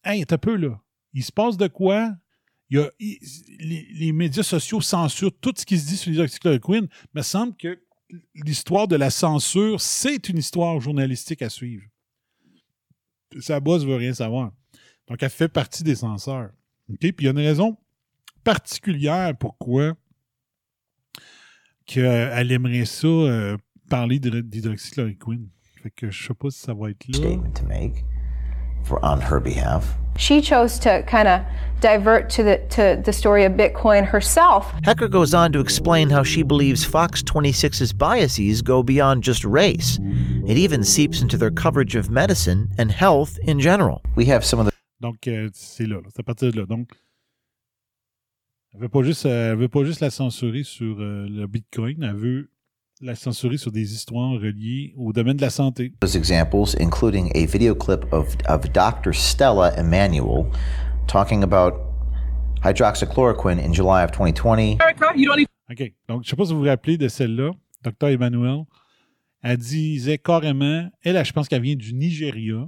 Hey, 0.04 0.26
t'as 0.26 0.38
peu 0.38 0.56
là. 0.56 0.82
Il 1.14 1.24
se 1.24 1.32
passe 1.32 1.58
de 1.58 1.68
quoi? 1.68 2.16
Il 2.70 2.78
y 2.78 2.82
a, 2.82 2.92
les 3.00 4.12
médias 4.12 4.44
sociaux 4.44 4.82
censurent 4.82 5.38
tout 5.40 5.54
ce 5.56 5.66
qui 5.66 5.80
se 5.80 5.88
dit 5.88 5.98
sur 5.98 6.12
l'hydroxychloroquine. 6.12 6.88
Il 6.92 7.08
me 7.14 7.22
semble 7.22 7.56
que 7.56 7.82
l'histoire 8.36 8.88
de 8.88 8.96
la 8.98 9.10
censure, 9.10 9.80
c'est 9.80 10.30
une 10.30 10.38
histoire 10.38 10.80
journalistique 10.80 11.42
à 11.42 11.50
suivre. 11.50 11.86
Sa 13.40 13.60
boss 13.60 13.86
veut 13.86 13.96
rien 13.96 14.14
savoir. 14.14 14.52
Donc, 15.10 15.22
elle 15.24 15.30
fait 15.30 15.47
partie 15.47 15.84
des 15.84 15.95
censeurs. 15.95 16.49
OK? 16.91 16.99
Puis 16.99 17.14
il 17.20 17.24
y 17.26 17.28
a 17.28 17.32
une 17.32 17.38
raison 17.38 17.78
particulière 18.43 19.36
pourquoi 19.38 19.93
qu'elle 21.86 22.51
aimerait 22.51 22.86
ça 22.86 23.08
euh, 23.08 23.58
parler 23.89 24.20
d'hydro- 24.20 24.41
d'hydroxychloroquine. 24.41 25.47
Fait 25.84 25.91
que 25.91 26.10
je 26.12 26.28
sais 26.28 26.34
pas 26.34 26.49
si 26.49 26.60
ça 26.60 26.74
va 26.74 26.89
être 26.89 27.08
là. 27.08 27.14
Statement 27.18 27.51
to 27.53 27.66
make 27.66 28.03
for 28.84 28.99
on 29.03 29.20
her 29.22 29.39
behalf. 29.39 29.97
She 30.18 30.41
chose 30.41 30.80
to 30.80 31.03
kind 31.03 31.28
of 31.28 31.41
divert 31.80 32.28
to 32.32 32.43
the 32.43 32.58
to 32.70 32.99
the 33.03 33.14
story 33.14 33.45
of 33.45 33.53
Bitcoin 33.53 34.03
herself. 34.12 34.74
Hecker 34.84 35.08
goes 35.08 35.34
on 35.36 35.51
to 35.51 35.60
explain 35.60 36.10
how 36.10 36.24
she 36.24 36.41
believes 36.43 36.84
Fox 36.84 37.22
26's 37.22 37.93
biases 37.93 38.62
go 38.64 38.82
beyond 38.82 39.24
just 39.24 39.45
race. 39.45 39.99
It 40.47 40.58
even 40.58 40.84
seeps 40.84 41.22
into 41.22 41.38
their 41.38 41.51
coverage 41.51 41.95
of 41.95 42.10
medicine 42.10 42.70
and 42.80 42.91
health 42.91 43.38
in 43.43 43.60
general. 43.60 44.01
We 44.16 44.26
have 44.26 44.43
some 44.43 44.60
of 44.60 44.66
the 44.66 44.72
Donc, 45.00 45.28
euh, 45.28 45.50
c'est 45.54 45.86
là, 45.86 45.98
là. 45.98 46.10
c'est 46.10 46.20
à 46.20 46.24
partir 46.24 46.52
de 46.52 46.60
là. 46.60 46.66
Donc, 46.66 46.89
elle 48.74 48.82
veut 48.82 48.89
pas 48.89 49.04
juste, 49.04 49.26
euh, 49.26 49.52
elle 49.52 49.58
veut 49.58 49.70
pas 49.70 49.84
juste 49.84 50.02
la 50.02 50.10
censurer 50.10 50.64
sur 50.64 51.00
euh, 51.00 51.28
le 51.30 51.48
Bitcoin, 51.48 52.04
elle 52.04 52.16
veut 52.16 52.52
la 53.02 53.16
censurer 53.16 53.58
sur 53.58 53.72
des 53.72 53.93
histoires 53.93 54.34
reliées 54.34 54.93
au 54.98 55.14
domaine 55.14 55.38
de 55.38 55.41
la 55.41 55.52
santé. 55.52 55.93
those 56.02 56.16
examples, 56.16 56.76
including 56.80 57.32
a 57.36 57.45
video 57.45 57.76
clip 57.76 58.12
of, 58.12 58.36
of 58.50 58.72
Dr. 58.72 59.14
Stella 59.14 59.72
Emanuel 59.78 60.45
talking 61.08 61.43
about 61.43 61.76
hydroxychloroquine 62.64 63.60
in 63.60 63.72
July 63.72 64.04
of 64.04 64.12
2020. 64.12 64.78
OK. 65.70 65.93
Donc, 66.08 66.24
je 66.24 66.30
sais 66.30 66.36
pas 66.36 66.45
si 66.45 66.54
vous 66.54 66.60
vous 66.60 66.66
rappelez 66.66 66.98
de 66.98 67.08
celle-là, 67.08 67.52
Dr. 67.84 68.08
Emmanuel. 68.08 68.64
Elle 69.43 69.58
disait 69.58 70.18
carrément, 70.18 70.89
elle, 71.04 71.24
je 71.24 71.32
pense 71.32 71.48
qu'elle 71.48 71.62
vient 71.62 71.76
du 71.76 71.93
Nigeria, 71.93 72.68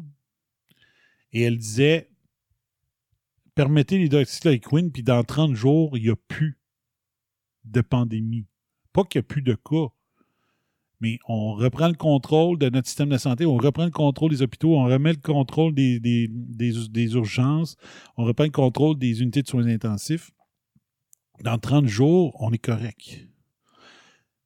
et 1.33 1.41
elle 1.43 1.57
disait 1.57 2.08
permettez 3.59 3.97
l'hydroxychloroquine, 3.97 4.89
puis 4.89 5.03
dans 5.03 5.21
30 5.21 5.53
jours, 5.53 5.97
il 5.97 6.03
n'y 6.03 6.09
a 6.09 6.15
plus 6.15 6.57
de 7.65 7.81
pandémie. 7.81 8.45
Pas 8.93 9.03
qu'il 9.03 9.19
n'y 9.19 9.25
a 9.25 9.27
plus 9.27 9.41
de 9.41 9.53
cas, 9.53 9.87
mais 11.01 11.19
on 11.27 11.55
reprend 11.55 11.89
le 11.89 11.95
contrôle 11.95 12.57
de 12.57 12.69
notre 12.69 12.87
système 12.87 13.09
de 13.09 13.17
santé, 13.17 13.45
on 13.45 13.57
reprend 13.57 13.83
le 13.83 13.91
contrôle 13.91 14.31
des 14.31 14.41
hôpitaux, 14.41 14.77
on 14.77 14.85
remet 14.85 15.11
le 15.11 15.19
contrôle 15.19 15.73
des, 15.73 17.11
urgences, 17.13 17.75
on 18.15 18.23
reprend 18.23 18.45
le 18.45 18.51
contrôle 18.51 18.97
des 18.97 19.21
unités 19.21 19.41
de 19.41 19.47
soins 19.49 19.67
intensifs. 19.67 20.31
Dans 21.43 21.57
30 21.57 21.85
jours, 21.85 22.37
on 22.39 22.53
est 22.53 22.57
correct. 22.57 23.27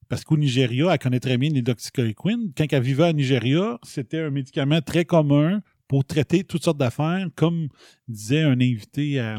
Parce 0.09 0.24
qu'au 0.24 0.38
Nigeria, 0.38 0.91
elle 0.91 0.97
connaît 0.97 1.20
très 1.20 1.38
bien 1.38 1.51
l'hydroxychloroquine. 1.51 2.51
Quand 2.57 2.66
elle 2.68 2.82
vivait 2.82 3.11
au 3.11 3.14
Nigeria, 3.14 3.78
c'était 3.84 4.22
un 4.22 4.32
médicament 4.32 4.82
très 4.82 5.05
commun 5.05 5.61
pour 5.88 6.05
traiter 6.05 6.43
toutes 6.43 6.63
sortes 6.63 6.77
d'affaires, 6.77 7.27
comme 7.36 7.69
disait 8.07 8.41
un 8.41 8.59
invité 8.59 9.36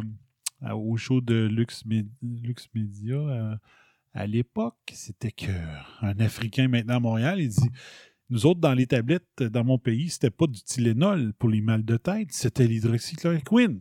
au 0.73 0.97
show 0.97 1.21
de 1.21 1.47
Lux, 1.47 1.85
Media 1.85 3.17
euh, 3.17 3.57
à 4.13 4.27
l'époque. 4.27 4.93
C'était 4.93 5.33
qu'un 5.33 6.19
Africain 6.19 6.69
maintenant 6.69 6.97
à 6.97 7.01
Montréal, 7.01 7.41
il 7.41 7.49
dit 7.49 7.71
Nous 8.31 8.47
autres, 8.47 8.61
dans 8.61 8.75
les 8.75 8.87
tablettes, 8.87 9.43
dans 9.43 9.65
mon 9.65 9.79
pays, 9.79 10.11
c'était 10.11 10.31
pas 10.31 10.47
du 10.47 10.63
Tylenol 10.63 11.33
pour 11.35 11.49
les 11.49 11.61
mal 11.61 11.85
de 11.85 11.97
tête, 11.97 12.33
c'était 12.33 12.67
l'hydroxychloroquine. 12.67 13.81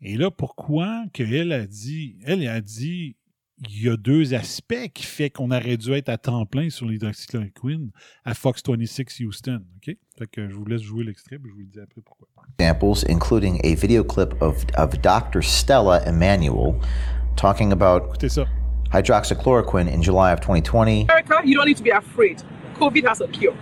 Et 0.00 0.16
là, 0.16 0.30
pourquoi 0.30 1.06
qu'elle 1.12 1.52
a 1.52 1.66
dit, 1.66 2.18
elle 2.22 2.46
a 2.46 2.60
dit, 2.60 3.16
il 3.60 3.82
y 3.84 3.88
a 3.88 3.96
deux 3.96 4.34
aspects 4.34 4.90
qui 4.94 5.04
fait 5.04 5.30
qu'on 5.30 5.50
aurait 5.50 5.76
dû 5.76 5.92
être 5.92 6.08
à 6.08 6.18
temps 6.18 6.46
plein 6.46 6.70
sur 6.70 6.86
l'hydroxychloroquine 6.86 7.90
à 8.24 8.34
Fox 8.34 8.62
26 8.66 9.20
Houston. 9.20 9.62
OK? 9.76 9.96
Fait 10.18 10.26
que 10.26 10.48
je 10.48 10.54
vous 10.54 10.64
laisse 10.64 10.82
jouer 10.82 11.04
l'extrait, 11.04 11.38
puis 11.38 11.50
je 11.50 11.54
vous 11.54 11.60
le 11.60 11.66
dis 11.66 11.80
après 11.80 12.00
pourquoi. 12.00 12.28
examples, 12.58 13.04
including 13.08 13.60
a 13.64 13.74
video 13.74 14.02
clip 14.04 14.40
of, 14.42 14.64
of 14.76 15.00
Dr. 15.02 15.42
Stella 15.42 16.02
Emanuel 16.06 16.80
talking 17.36 17.72
about 17.72 18.18
hydroxychloroquine 18.90 19.88
in 19.92 20.02
July 20.02 20.32
of 20.32 20.40
2020. 20.40 21.02
America, 21.02 21.40
you 21.44 21.54
don't 21.54 21.66
need 21.66 21.76
to 21.76 21.82
be 21.82 21.90
afraid. 21.90 22.42
COVID 22.74 23.06
has 23.06 23.20
a 23.20 23.28
cure. 23.28 23.54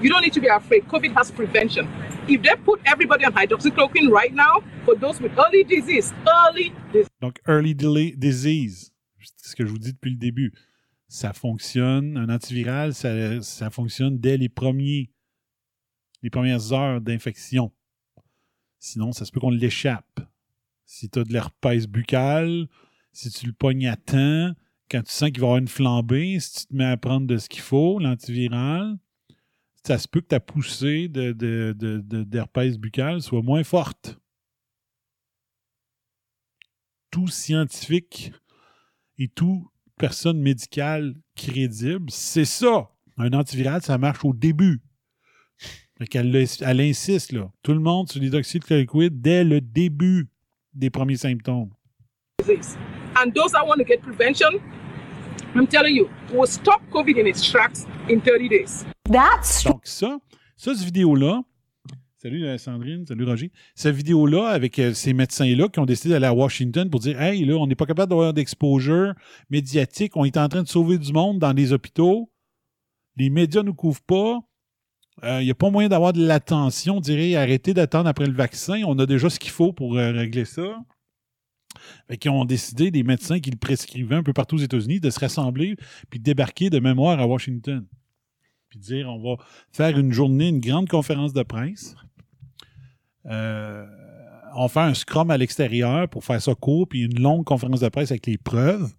You 0.00 0.10
don't 0.10 0.22
need 0.22 0.32
to 0.34 0.40
be 0.40 0.46
afraid. 0.46 0.86
COVID 0.88 1.14
has 1.14 1.30
prevention. 1.30 1.88
If 2.28 2.42
they 2.42 2.54
put 2.64 2.80
everybody 2.86 3.24
on 3.24 3.32
hydroxychloroquine 3.32 4.10
right 4.10 4.32
now, 4.32 4.62
for 4.84 4.94
those 4.94 5.20
with 5.20 5.32
early 5.38 5.64
disease, 5.64 6.12
early 6.26 6.72
disease. 6.92 7.08
Donc, 7.20 7.40
early 7.46 7.74
disease, 7.74 8.92
c'est 9.48 9.52
ce 9.52 9.56
que 9.56 9.64
je 9.66 9.70
vous 9.70 9.78
dis 9.78 9.94
depuis 9.94 10.10
le 10.10 10.18
début. 10.18 10.52
Ça 11.08 11.32
fonctionne, 11.32 12.18
un 12.18 12.28
antiviral, 12.28 12.92
ça, 12.92 13.40
ça 13.40 13.70
fonctionne 13.70 14.18
dès 14.18 14.36
les 14.36 14.50
premiers, 14.50 15.10
les 16.22 16.28
premières 16.28 16.72
heures 16.74 17.00
d'infection. 17.00 17.72
Sinon, 18.78 19.12
ça 19.12 19.24
se 19.24 19.32
peut 19.32 19.40
qu'on 19.40 19.50
l'échappe. 19.50 20.20
Si 20.84 21.08
tu 21.08 21.18
as 21.18 21.24
de 21.24 21.32
l'herpès 21.32 21.86
buccal, 21.86 22.68
si 23.12 23.30
tu 23.30 23.46
le 23.46 23.54
pognes 23.54 23.88
à 23.88 23.96
temps, 23.96 24.52
quand 24.90 25.02
tu 25.02 25.10
sens 25.10 25.30
qu'il 25.30 25.40
va 25.40 25.46
y 25.46 25.48
avoir 25.48 25.58
une 25.58 25.68
flambée, 25.68 26.38
si 26.40 26.60
tu 26.60 26.66
te 26.66 26.74
mets 26.74 26.84
à 26.84 26.96
prendre 26.98 27.26
de 27.26 27.38
ce 27.38 27.48
qu'il 27.48 27.62
faut, 27.62 27.98
l'antiviral, 27.98 28.98
ça 29.86 29.96
se 29.96 30.08
peut 30.08 30.20
que 30.20 30.26
ta 30.26 30.40
poussée 30.40 31.08
de, 31.08 31.32
de, 31.32 31.74
de, 31.76 32.00
de- 32.00 32.24
d'herpès 32.24 32.76
buccal 32.76 33.22
soit 33.22 33.42
moins 33.42 33.64
forte. 33.64 34.18
Tout 37.10 37.28
scientifique 37.28 38.32
et 39.18 39.28
tout 39.28 39.68
personne 39.98 40.38
médicale 40.40 41.14
crédible, 41.34 42.10
c'est 42.10 42.44
ça. 42.44 42.90
Un 43.16 43.32
antiviral, 43.32 43.82
ça 43.82 43.98
marche 43.98 44.24
au 44.24 44.32
début. 44.32 44.80
Fait 45.98 46.06
qu'elle 46.06 46.30
le- 46.30 46.44
elle 46.64 46.80
insiste, 46.80 47.32
là. 47.32 47.50
Tout 47.62 47.72
le 47.72 47.80
monde 47.80 48.08
sur 48.08 48.20
l'hydroxychloroquine 48.20 49.08
dès 49.10 49.42
le 49.42 49.60
début 49.60 50.28
des 50.72 50.90
premiers 50.90 51.16
symptômes. 51.16 51.70
And 53.16 53.30
those 53.34 53.50
that 53.52 53.66
want 53.66 53.78
to 53.78 53.84
get 53.84 53.98
prevention, 53.98 54.60
I'm 55.56 55.66
telling 55.66 55.96
you, 55.96 56.08
will 56.32 56.46
stop 56.46 56.80
COVID 56.92 57.18
in 57.20 57.26
its 57.26 57.42
tracks 57.50 57.84
in 58.08 58.20
30 58.20 58.48
days. 58.48 58.84
That's 59.10 59.64
Donc 59.64 59.80
ça, 59.84 60.18
ça, 60.56 60.74
cette 60.74 60.84
vidéo-là, 60.84 61.42
salut 62.20 62.46
euh, 62.46 62.58
Sandrine, 62.58 63.06
salut 63.06 63.24
Roger, 63.24 63.52
cette 63.76 63.94
vidéo-là 63.94 64.48
avec 64.48 64.78
euh, 64.80 64.92
ces 64.92 65.12
médecins-là 65.12 65.68
qui 65.68 65.78
ont 65.78 65.86
décidé 65.86 66.10
d'aller 66.10 66.26
à 66.26 66.34
Washington 66.34 66.90
pour 66.90 66.98
dire, 66.98 67.20
hey, 67.20 67.44
là, 67.44 67.54
on 67.54 67.68
n'est 67.68 67.76
pas 67.76 67.86
capable 67.86 68.10
d'avoir 68.10 68.34
d'exposure 68.34 69.14
médiatique, 69.50 70.16
on 70.16 70.24
est 70.24 70.36
en 70.36 70.48
train 70.48 70.64
de 70.64 70.68
sauver 70.68 70.98
du 70.98 71.12
monde 71.12 71.38
dans 71.38 71.54
des 71.54 71.72
hôpitaux, 71.72 72.28
les 73.16 73.30
médias 73.30 73.62
ne 73.62 73.68
nous 73.68 73.74
couvrent 73.74 74.02
pas, 74.02 74.40
il 75.22 75.44
n'y 75.44 75.50
a 75.50 75.54
pas 75.54 75.70
moyen 75.70 75.88
d'avoir 75.88 76.12
de 76.12 76.24
l'attention, 76.24 76.96
on 76.96 77.00
dirait, 77.00 77.34
arrêtez 77.36 77.74
d'attendre 77.74 78.08
après 78.08 78.26
le 78.26 78.32
vaccin, 78.32 78.82
on 78.86 78.98
a 78.98 79.06
déjà 79.06 79.30
ce 79.30 79.38
qu'il 79.38 79.50
faut 79.50 79.72
pour 79.72 79.96
euh, 79.96 80.12
régler 80.12 80.44
ça. 80.44 80.78
Fait 82.08 82.16
qu'ils 82.16 82.30
ont 82.32 82.44
décidé, 82.44 82.90
des 82.90 83.04
médecins 83.04 83.38
qui 83.38 83.50
le 83.50 83.56
prescrivaient 83.56 84.16
un 84.16 84.22
peu 84.22 84.32
partout 84.32 84.56
aux 84.56 84.60
États-Unis, 84.60 84.98
de 84.98 85.10
se 85.10 85.20
rassembler 85.20 85.76
puis 86.10 86.18
de 86.18 86.24
débarquer 86.24 86.70
de 86.70 86.80
mémoire 86.80 87.20
à 87.20 87.26
Washington. 87.26 87.86
Puis 88.68 88.78
de 88.78 88.84
dire, 88.84 89.08
on 89.08 89.22
va 89.22 89.42
faire 89.72 89.98
une 89.98 90.12
journée, 90.12 90.48
une 90.48 90.60
grande 90.60 90.88
conférence 90.88 91.32
de 91.32 91.42
presse. 91.42 91.94
Euh, 93.26 93.86
on 94.54 94.68
fait 94.68 94.80
un 94.80 94.94
scrum 94.94 95.30
à 95.30 95.36
l'extérieur 95.36 96.08
pour 96.08 96.24
faire 96.24 96.40
ça 96.40 96.54
court, 96.54 96.88
puis 96.88 97.02
une 97.02 97.20
longue 97.20 97.44
conférence 97.44 97.80
de 97.80 97.88
presse 97.88 98.10
avec 98.10 98.26
les 98.26 98.38
preuves. 98.38 98.92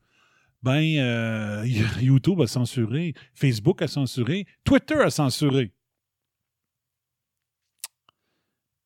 Ben, 0.61 0.83
euh, 0.97 1.65
YouTube 2.01 2.41
a 2.41 2.47
censuré, 2.47 3.13
Facebook 3.33 3.81
a 3.81 3.87
censuré, 3.87 4.45
Twitter 4.63 4.95
a 5.01 5.09
censuré. 5.09 5.71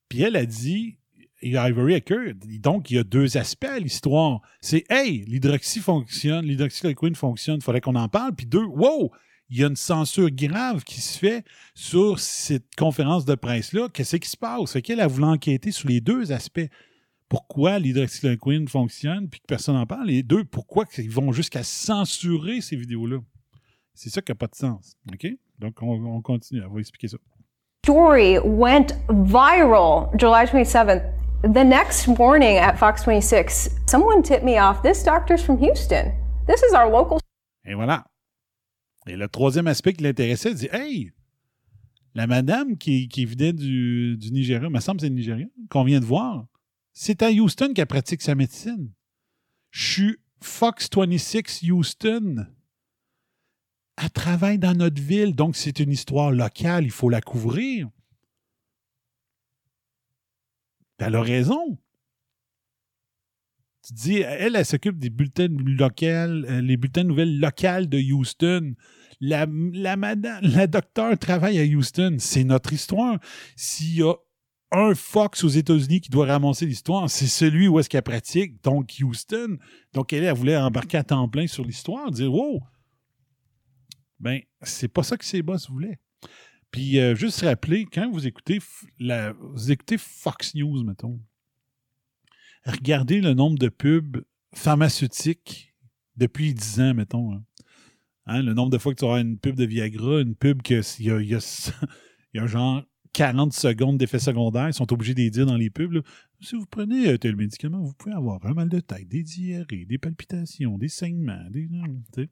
Puis 0.09 0.21
elle 0.21 0.35
a 0.35 0.45
dit, 0.45 0.97
Ivory 1.41 1.95
Hacker, 1.95 2.33
donc 2.59 2.91
il 2.91 2.95
y 2.95 2.99
a 2.99 3.03
deux 3.03 3.37
aspects 3.37 3.65
à 3.65 3.79
l'histoire. 3.79 4.41
C'est, 4.61 4.85
hey, 4.89 5.25
l'hydroxy 5.25 5.79
fonctionne, 5.79 6.45
l'hydroxychloroquine 6.45 7.15
fonctionne, 7.15 7.57
il 7.57 7.63
faudrait 7.63 7.81
qu'on 7.81 7.95
en 7.95 8.07
parle. 8.07 8.33
Puis 8.35 8.45
deux, 8.45 8.63
wow, 8.63 9.11
il 9.49 9.59
y 9.59 9.63
a 9.63 9.67
une 9.67 9.75
censure 9.75 10.29
grave 10.31 10.83
qui 10.83 11.01
se 11.01 11.17
fait 11.17 11.43
sur 11.75 12.19
cette 12.19 12.75
conférence 12.75 13.25
de 13.25 13.35
presse-là. 13.35 13.89
Qu'est-ce 13.89 14.17
qui 14.17 14.29
se 14.29 14.37
passe? 14.37 14.71
Fait 14.71 14.81
qu'elle 14.81 15.01
a 15.01 15.07
voulu 15.07 15.25
enquêter 15.25 15.71
sur 15.71 15.89
les 15.89 16.01
deux 16.01 16.31
aspects. 16.31 16.67
Pourquoi 17.29 17.79
l'hydroxychloroquine 17.79 18.67
fonctionne 18.67 19.29
puis 19.29 19.39
que 19.39 19.45
personne 19.47 19.75
n'en 19.75 19.85
parle? 19.85 20.09
Et 20.11 20.23
deux, 20.23 20.43
pourquoi 20.43 20.85
ils 20.97 21.09
vont 21.09 21.31
jusqu'à 21.31 21.63
censurer 21.63 22.61
ces 22.61 22.75
vidéos-là? 22.75 23.17
C'est 23.93 24.09
ça 24.09 24.21
qui 24.21 24.31
n'a 24.31 24.35
pas 24.35 24.47
de 24.47 24.55
sens. 24.55 24.97
OK? 25.11 25.27
Donc, 25.59 25.81
on, 25.81 25.91
on 26.05 26.21
continue. 26.21 26.63
On 26.63 26.73
va 26.73 26.79
expliquer 26.79 27.07
ça. 27.07 27.17
story 27.83 28.39
went 28.39 28.93
viral 29.09 30.15
July 30.17 30.45
27th. 30.45 31.03
The 31.43 31.63
next 31.65 32.07
morning 32.07 32.55
at 32.57 32.79
Fox 32.79 33.03
26, 33.03 33.69
someone 33.87 34.23
tipped 34.23 34.45
me 34.45 34.57
off. 34.57 34.81
This 34.81 35.03
doctor's 35.03 35.43
from 35.43 35.57
Houston. 35.57 36.13
This 36.47 36.63
is 36.63 36.73
our 36.73 36.89
local. 36.89 37.19
Et 37.65 37.73
voilà. 37.73 38.05
Et 39.07 39.15
le 39.15 39.27
troisième 39.27 39.67
aspect 39.67 39.93
qui 39.93 40.03
l'intéressait, 40.03 40.51
il 40.51 40.55
dit 40.55 40.69
Hey, 40.71 41.11
la 42.15 42.27
madame 42.27 42.77
qui, 42.77 43.07
qui 43.07 43.25
venait 43.25 43.53
du, 43.53 44.17
du 44.17 44.31
Nigeria, 44.31 44.69
me 44.69 44.79
semble 44.79 44.97
que 44.97 45.01
c'est 45.01 45.09
le 45.09 45.15
Nigeria, 45.15 45.47
qu'on 45.69 45.83
vient 45.83 45.99
de 45.99 46.05
voir, 46.05 46.47
c'est 46.93 47.23
à 47.23 47.31
Houston 47.31 47.73
qu'elle 47.73 47.87
pratique 47.87 48.21
sa 48.21 48.35
médecine. 48.35 48.91
Je 49.71 49.91
suis 49.91 50.17
Fox 50.41 50.89
26 50.93 51.63
Houston. 51.71 52.47
Elle 54.01 54.11
travaille 54.11 54.59
dans 54.59 54.77
notre 54.77 55.01
ville, 55.01 55.35
donc 55.35 55.55
c'est 55.55 55.79
une 55.79 55.91
histoire 55.91 56.31
locale, 56.31 56.83
il 56.83 56.91
faut 56.91 57.09
la 57.09 57.21
couvrir. 57.21 57.89
Elle 60.99 61.15
a 61.15 61.21
raison. 61.21 61.77
Tu 63.85 63.93
dis, 63.93 64.17
elle, 64.21 64.55
elle 64.55 64.65
s'occupe 64.65 64.97
des 64.97 65.09
bulletins 65.09 65.49
locaux, 65.49 66.05
euh, 66.05 66.61
les 66.61 66.77
bulletins 66.77 67.03
nouvelles 67.03 67.37
locales 67.37 67.89
de 67.89 67.99
Houston. 67.99 68.75
La, 69.19 69.45
madame, 69.45 70.39
la 70.41 70.67
docteure 70.67 71.17
travaille 71.17 71.59
à 71.59 71.63
Houston. 71.63 72.15
C'est 72.19 72.45
notre 72.45 72.71
histoire. 72.71 73.19
S'il 73.55 73.97
y 73.97 74.03
a 74.03 74.13
un 74.71 74.95
Fox 74.95 75.43
aux 75.43 75.49
États-Unis 75.49 76.01
qui 76.01 76.09
doit 76.09 76.25
ramasser 76.25 76.65
l'histoire, 76.65 77.09
c'est 77.09 77.27
celui 77.27 77.67
où 77.67 77.77
est-ce 77.79 77.89
qu'elle 77.89 78.01
pratique, 78.03 78.63
donc 78.63 78.91
Houston. 79.01 79.57
Donc 79.93 80.13
elle, 80.13 80.23
elle 80.23 80.33
voulait 80.33 80.57
embarquer 80.57 80.97
à 80.97 81.03
temps 81.03 81.27
plein 81.27 81.47
sur 81.47 81.63
l'histoire, 81.63 82.09
dire 82.09 82.33
wow. 82.33 82.61
Ben, 84.19 84.39
c'est 84.61 84.87
pas 84.87 85.03
ça 85.03 85.17
que 85.17 85.25
ses 85.25 85.41
boss 85.41 85.69
voulaient. 85.69 85.99
Puis 86.71 86.99
euh, 86.99 87.15
juste 87.15 87.41
rappeler, 87.41 87.85
quand 87.85 88.09
vous 88.09 88.25
écoutez, 88.25 88.59
la, 88.99 89.33
vous 89.33 89.71
écoutez 89.71 89.97
Fox 89.97 90.55
News, 90.55 90.83
mettons, 90.83 91.19
regardez 92.65 93.21
le 93.21 93.33
nombre 93.33 93.57
de 93.59 93.69
pubs 93.69 94.23
pharmaceutiques 94.53 95.73
depuis 96.15 96.53
10 96.53 96.79
ans, 96.81 96.93
mettons. 96.93 97.33
hein. 97.33 97.43
Hein, 98.25 98.41
le 98.41 98.53
nombre 98.53 98.69
de 98.69 98.77
fois 98.77 98.93
que 98.93 98.99
tu 98.99 99.05
auras 99.05 99.19
une 99.21 99.37
pub 99.37 99.55
de 99.55 99.65
Viagra, 99.65 100.21
une 100.21 100.35
pub 100.35 100.61
que 100.61 100.81
il 100.99 101.05
y 101.05 101.31
y 102.33 102.39
a- 102.39 102.47
genre 102.47 102.83
40 103.11 103.51
secondes 103.53 103.97
d'effets 103.97 104.19
secondaires, 104.19 104.69
ils 104.69 104.73
sont 104.73 104.91
obligés 104.93 105.13
de 105.13 105.27
dire 105.29 105.45
dans 105.45 105.57
les 105.57 105.69
pubs. 105.69 106.01
Si 106.41 106.55
vous 106.55 106.65
prenez 106.65 107.09
euh, 107.09 107.17
tel 107.17 107.35
médicament, 107.35 107.81
vous 107.83 107.93
pouvez 107.93 108.15
avoir 108.15 108.43
un 108.45 108.53
mal 108.53 108.69
de 108.69 108.79
tête, 108.79 109.07
des 109.07 109.23
diarrhées, 109.23 109.85
des 109.85 109.97
palpitations, 109.97 110.77
des 110.77 110.87
saignements, 110.87 111.43
des. 112.13 112.29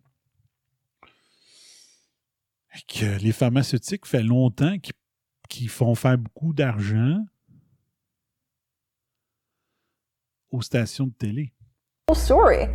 que 2.88 3.20
les 3.22 3.32
pharmaceutiques 3.32 4.06
fait 4.06 4.24
longtemps 4.24 4.78
qu'ils 5.50 5.70
font 5.70 5.94
faire 5.96 6.18
beaucoup 6.18 6.54
d'argent 6.54 7.24
aux 10.52 10.62
stations 10.62 11.08
de 11.08 11.14
télé. 11.14 11.54
story. 12.14 12.68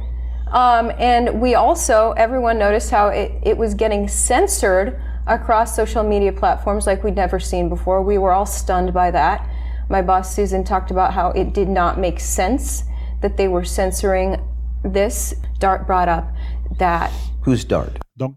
Um, 0.53 0.93
and 0.99 1.41
we 1.41 1.55
also, 1.55 2.13
everyone 2.17 2.59
noticed 2.59 2.91
how 2.91 3.09
it, 3.09 3.33
it 3.43 3.59
was 3.59 3.75
getting 3.75 4.09
censored 4.09 4.99
across 5.27 5.75
social 5.75 6.05
media 6.05 6.33
platforms 6.33 6.87
like 6.87 7.03
we'd 7.05 7.17
never 7.17 7.41
seen 7.41 7.69
before. 7.69 8.01
We 8.03 8.17
were 8.17 8.33
all 8.33 8.47
stunned 8.47 8.95
by 8.95 9.11
that. 9.11 9.47
My 9.91 10.03
boss 10.03 10.35
Susan 10.35 10.65
talked 10.65 10.91
about 10.91 11.13
how 11.13 11.31
it 11.31 11.53
did 11.53 11.69
not 11.69 11.99
make 11.99 12.21
sense 12.21 12.85
that 13.23 13.37
they 13.37 13.49
were 13.49 13.65
censoring 13.65 14.37
this. 14.85 15.35
Dart 15.59 15.87
brought 15.87 16.09
up 16.09 16.33
that 16.79 17.11
Who's 17.45 17.65
Dart? 17.65 17.99
Donc, 18.17 18.37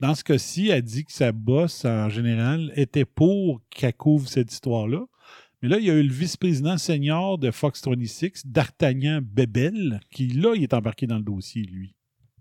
dans 0.00 0.14
ce 0.14 0.24
cas-ci, 0.24 0.70
elle 0.70 0.82
dit 0.82 1.04
que 1.04 1.12
sa 1.12 1.32
boss, 1.32 1.84
en 1.84 2.08
général, 2.08 2.72
était 2.76 3.04
pour 3.04 3.60
qu'elle 3.70 3.94
couvre 3.94 4.28
cette 4.28 4.52
histoire-là. 4.52 5.04
Mais 5.62 5.68
là, 5.68 5.78
il 5.78 5.84
y 5.86 5.90
a 5.90 5.94
eu 5.94 6.02
le 6.02 6.12
vice-président 6.12 6.78
senior 6.78 7.36
de 7.38 7.50
Fox 7.50 7.82
26, 7.84 8.46
D'Artagnan 8.46 9.20
Bebel, 9.22 10.00
qui, 10.10 10.28
là, 10.28 10.54
il 10.54 10.62
est 10.62 10.72
embarqué 10.74 11.06
dans 11.06 11.16
le 11.16 11.22
dossier, 11.24 11.62
lui. 11.62 11.94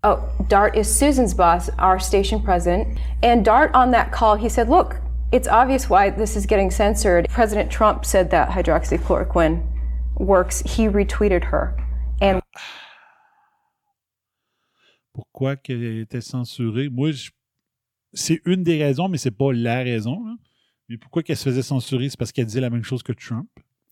Oh, 0.04 0.18
Dart 0.48 0.76
is 0.76 0.84
Susan's 0.86 1.34
boss, 1.34 1.72
our 1.80 2.00
station 2.00 2.40
president. 2.40 2.86
And 3.24 3.44
Dart, 3.44 3.72
on 3.74 3.90
that 3.92 4.12
call, 4.12 4.38
he 4.38 4.48
said, 4.48 4.70
Look, 4.70 4.96
it's 5.34 5.48
obvious 5.48 5.90
why 5.90 6.12
this 6.12 6.36
is 6.36 6.46
getting 6.48 6.70
censored. 6.70 7.28
President 7.30 7.72
Trump 7.72 8.06
said 8.06 8.30
that 8.30 8.50
hydroxychloroquine 8.52 9.64
works. 10.20 10.62
He 10.62 10.88
retweeted 10.88 11.46
her. 11.46 11.76
And 12.22 12.42
Pourquoi 15.14 15.56
qu'elle 15.56 15.84
était 15.84 16.22
censurée? 16.22 16.90
Moi, 16.90 17.12
je- 17.12 17.32
c'est 18.14 18.40
une 18.46 18.62
des 18.64 18.82
raisons, 18.84 19.08
mais 19.10 19.18
c'est 19.18 19.32
pas 19.32 19.52
la 19.52 19.78
raison. 19.84 20.24
là. 20.24 20.36
Mais 20.90 20.98
pourquoi 20.98 21.24
qu'elle 21.24 21.38
se 21.38 21.44
faisait 21.44 21.62
censurer? 21.62 22.10
C'est 22.10 22.18
parce 22.18 22.32
qu'elle 22.32 22.46
disait 22.46 22.62
la 22.62 22.70
même 22.70 22.84
chose 22.84 23.04
que 23.04 23.12
Trump. 23.14 23.48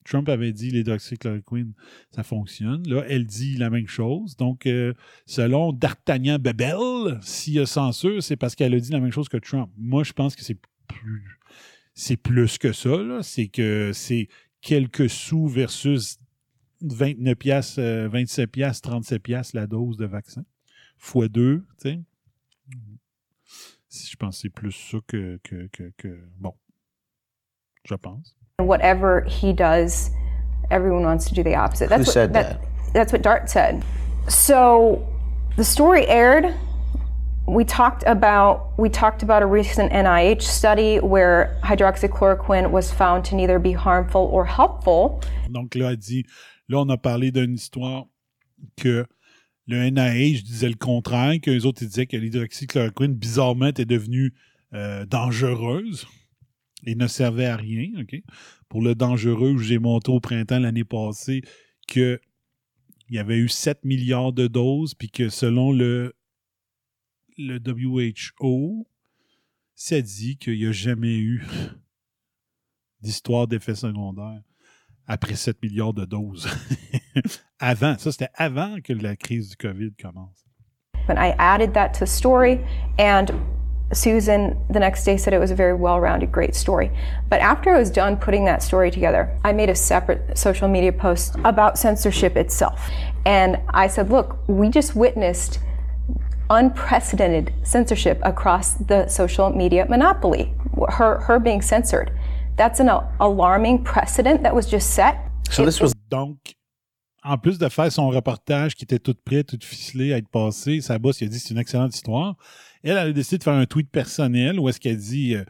Trump 0.06 0.30
avait 0.30 0.54
dit 0.54 0.70
l'hydroxychloroquine, 0.70 1.74
ça 2.12 2.22
fonctionne. 2.24 2.88
Là, 2.88 3.04
elle 3.10 3.26
dit 3.26 3.58
la 3.58 3.72
même 3.72 3.88
chose. 3.88 4.36
Donc, 4.38 4.68
euh, 4.68 4.94
selon 5.26 5.74
D'Artagnan 5.74 6.38
Bebel, 6.38 7.20
s'il 7.24 7.54
y 7.56 7.60
a 7.60 7.66
censure, 7.66 8.22
c'est 8.22 8.36
parce 8.36 8.54
qu'elle 8.56 8.76
a 8.76 8.80
dit 8.80 8.92
la 8.92 9.00
même 9.00 9.12
chose 9.12 9.28
que 9.30 9.38
Trump. 9.38 9.72
Moi, 9.78 10.04
je 10.04 10.14
pense 10.14 10.36
que 10.36 10.44
c'est 10.44 10.60
plus, 10.88 11.40
c'est 11.96 12.18
plus 12.18 12.60
que 12.60 12.72
ça. 12.72 13.24
C'est 13.24 13.48
que 13.48 13.92
c'est 13.94 14.28
quelques 14.62 15.10
sous 15.10 15.48
versus 15.48 16.20
29 16.82 17.36
piastres, 17.36 17.80
euh, 17.80 18.08
27 18.08 18.52
piastres, 18.52 18.88
37 18.88 19.24
piastres 19.24 19.56
la 19.56 19.66
dose 19.66 19.98
de 19.98 20.06
vaccin. 20.06 20.46
Fois 21.00 21.28
deux, 21.30 21.66
tu 21.82 21.90
sais. 21.90 22.00
Je 23.90 24.16
pense 24.18 24.36
que 24.36 24.42
c'est 24.42 24.50
plus 24.50 24.72
ça 24.72 24.98
que, 25.08 25.40
que, 25.44 25.68
que, 25.72 25.92
que- 25.98 26.20
Bon. 26.38 26.54
Je 27.86 27.96
pense. 27.96 28.36
whatever 28.60 29.22
he 29.22 29.54
does, 29.54 30.12
everyone 30.72 31.04
wants 31.04 31.26
to 31.26 31.34
do 31.34 31.44
the 31.44 31.56
opposite. 31.56 31.90
That's 31.90 32.06
Who 32.06 32.10
what, 32.10 32.14
said 32.14 32.34
that? 32.34 32.62
That's 32.94 33.12
what 33.12 33.22
Dart 33.22 33.50
said. 33.50 33.84
So 34.28 35.08
the 35.58 35.64
story 35.64 36.08
aired. 36.08 36.54
We 37.48 37.64
talked 37.64 38.04
about 38.08 38.72
we 38.80 38.90
talked 38.90 39.22
about 39.22 39.44
a 39.44 39.46
recent 39.46 39.92
NIH 39.92 40.42
study 40.42 41.00
where 41.00 41.60
hydroxychloroquine 41.64 42.72
was 42.72 42.92
found 42.92 43.24
to 43.26 43.36
neither 43.36 43.60
be 43.60 43.74
harmful 43.74 44.30
or 44.32 44.46
helpful. 44.46 45.22
Donc 45.50 45.76
là, 45.76 45.92
elle 45.92 45.98
dit, 45.98 46.26
là, 46.70 46.80
on 46.80 46.90
a 46.90 46.98
parlé 46.98 47.32
d'une 47.32 47.54
histoire 47.54 48.06
que 48.78 49.06
le 49.68 49.90
NIH 49.90 50.42
disait 50.44 50.70
le 50.70 50.76
contraire, 50.76 51.40
que 51.40 51.52
les 51.52 51.66
autres 51.68 51.84
ils 51.84 51.90
disaient 51.90 52.08
que 52.08 52.18
l'hydroxychloroquine, 52.18 53.14
bizarrement, 53.14 53.68
était 53.68 53.86
devenue 53.86 54.34
euh, 54.74 55.06
dangereuse 55.06 56.08
et 56.86 56.96
ne 56.96 57.08
servait 57.08 57.46
à 57.46 57.56
rien. 57.56 57.90
ok? 58.00 58.22
Pour 58.70 58.82
le 58.82 58.96
dangereux, 58.96 59.58
j'ai 59.58 59.80
montré 59.80 60.12
au 60.12 60.20
printemps 60.20 60.60
l'année 60.60 60.84
passée 60.84 61.42
que 61.88 62.20
il 63.10 63.16
y 63.16 63.20
avait 63.20 63.38
eu 63.38 63.48
7 63.48 63.86
milliards 63.86 64.34
de 64.34 64.48
doses, 64.48 64.96
puis 64.96 65.10
que 65.10 65.30
selon 65.30 65.72
le, 65.72 66.16
le 67.38 67.60
WHO, 67.60 68.88
ça 69.76 70.02
dit 70.02 70.38
qu'il 70.38 70.58
n'y 70.58 70.66
a 70.66 70.72
jamais 70.72 71.18
eu 71.18 71.44
d'histoire 73.02 73.48
d'effet 73.48 73.76
secondaire 73.76 74.42
après 75.06 75.36
7 75.36 75.62
milliards 75.62 75.94
de 75.94 76.06
doses. 76.06 76.48
avant, 77.60 77.98
ça 78.00 78.12
c'était 78.12 78.32
avant 78.34 78.82
que 78.82 78.94
la 78.94 79.16
crise 79.16 79.50
du 79.50 79.56
COVID 79.56 79.92
commence. 80.02 80.44
But 81.08 81.18
I 81.18 81.36
added 81.38 81.74
that 81.74 81.94
to 82.00 82.08
story, 82.08 82.60
and 82.98 83.32
Susan 83.94 84.58
the 84.70 84.80
next 84.80 85.04
day 85.04 85.18
said 85.18 85.34
it 85.34 85.40
was 85.40 85.52
a 85.52 85.56
very 85.56 85.74
well 85.74 86.00
rounded, 86.00 86.32
great 86.32 86.56
story. 86.56 86.92
But 87.30 87.42
after 87.42 87.76
I 87.76 87.80
was 87.80 87.92
done 87.92 88.18
putting 88.18 88.46
that 88.46 88.64
story 88.64 88.90
together, 88.92 89.30
I 89.44 89.54
made 89.54 89.70
a 89.70 89.76
separate 89.76 90.38
social 90.38 90.68
media 90.68 90.92
post 90.92 91.36
about 91.44 91.78
censorship 91.78 92.36
itself. 92.36 92.90
And 93.26 93.60
I 93.70 93.88
said, 93.88 94.10
look, 94.10 94.38
we 94.48 94.70
just 94.70 94.96
witnessed 94.96 95.60
unprecedented 96.50 97.54
censorship 97.64 98.20
across 98.24 98.74
the 98.74 99.08
social 99.08 99.50
media 99.50 99.86
monopoly, 99.90 100.54
her, 100.90 101.20
her 101.22 101.40
being 101.40 101.62
censored. 101.62 102.12
That's 102.58 102.80
an 102.80 102.90
alarming 103.20 103.84
precedent 103.84 104.44
that 104.44 104.54
was 104.56 104.68
just 104.68 104.92
set. 104.92 105.18
So 105.50 105.66
this 105.66 105.80
was 105.80 105.94
donc, 106.10 106.38
en 107.24 107.38
plus 107.38 107.58
de 107.58 107.70
faire 107.70 107.92
son 107.92 108.10
reportage 108.10 108.76
qui 108.76 108.86
était 108.86 109.00
tout 109.00 109.16
prêt, 109.26 109.44
tout 109.44 109.60
ficelé 109.62 110.14
à 110.14 110.18
être 110.18 110.30
passé, 110.30 110.82
sa 110.82 110.98
boss 110.98 111.22
il 111.22 111.26
a 111.26 111.30
dit 111.30 111.40
c'est 111.40 111.52
une 111.52 111.60
excellente 111.60 111.94
histoire. 111.94 112.36
Elle, 112.86 112.98
a 112.98 113.12
décidé 113.12 113.40
de 113.40 113.44
faire 113.44 113.54
un 113.54 113.66
tweet 113.66 113.90
personnel 113.90 114.60
où 114.60 114.70
est-ce 114.70 114.80
qu'elle 114.80 114.98
dit, 114.98 115.36
euh, 115.36 115.44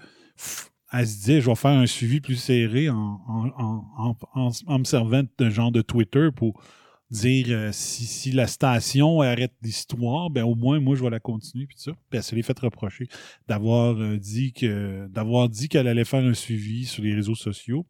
elle 0.93 1.05
se 1.05 1.17
disait 1.17 1.41
je 1.41 1.49
vais 1.49 1.55
faire 1.55 1.71
un 1.71 1.85
suivi 1.85 2.21
plus 2.21 2.37
serré 2.37 2.89
en, 2.89 2.95
en, 3.27 4.15
en, 4.33 4.79
me 4.79 4.83
servant 4.85 5.23
de 5.37 5.49
genre 5.49 5.71
de 5.71 5.81
Twitter 5.81 6.29
pour 6.33 6.63
dire 7.11 7.47
euh, 7.49 7.69
si, 7.73 8.31
la 8.31 8.47
station 8.47 9.19
arrête 9.19 9.53
l'histoire, 9.61 10.29
ben 10.29 10.43
au 10.45 10.55
moins 10.55 10.79
moi 10.79 10.95
je 10.95 11.03
vais 11.03 11.09
la 11.09 11.19
continuer 11.19 11.67
puis 11.67 11.77
ça. 11.77 11.91
Puis 12.09 12.17
elle 12.17 12.23
se 12.23 12.35
l'est 12.35 12.41
fait 12.41 12.57
reprocher 12.57 13.07
d'avoir 13.47 13.99
euh, 13.99 14.17
dit 14.17 14.53
que 14.53 15.07
d'avoir 15.07 15.49
dit 15.49 15.67
qu'elle 15.67 15.87
allait 15.87 16.05
faire 16.05 16.23
un 16.23 16.33
suivi 16.33 16.85
sur 16.85 17.03
les 17.03 17.13
réseaux 17.13 17.35
sociaux 17.35 17.85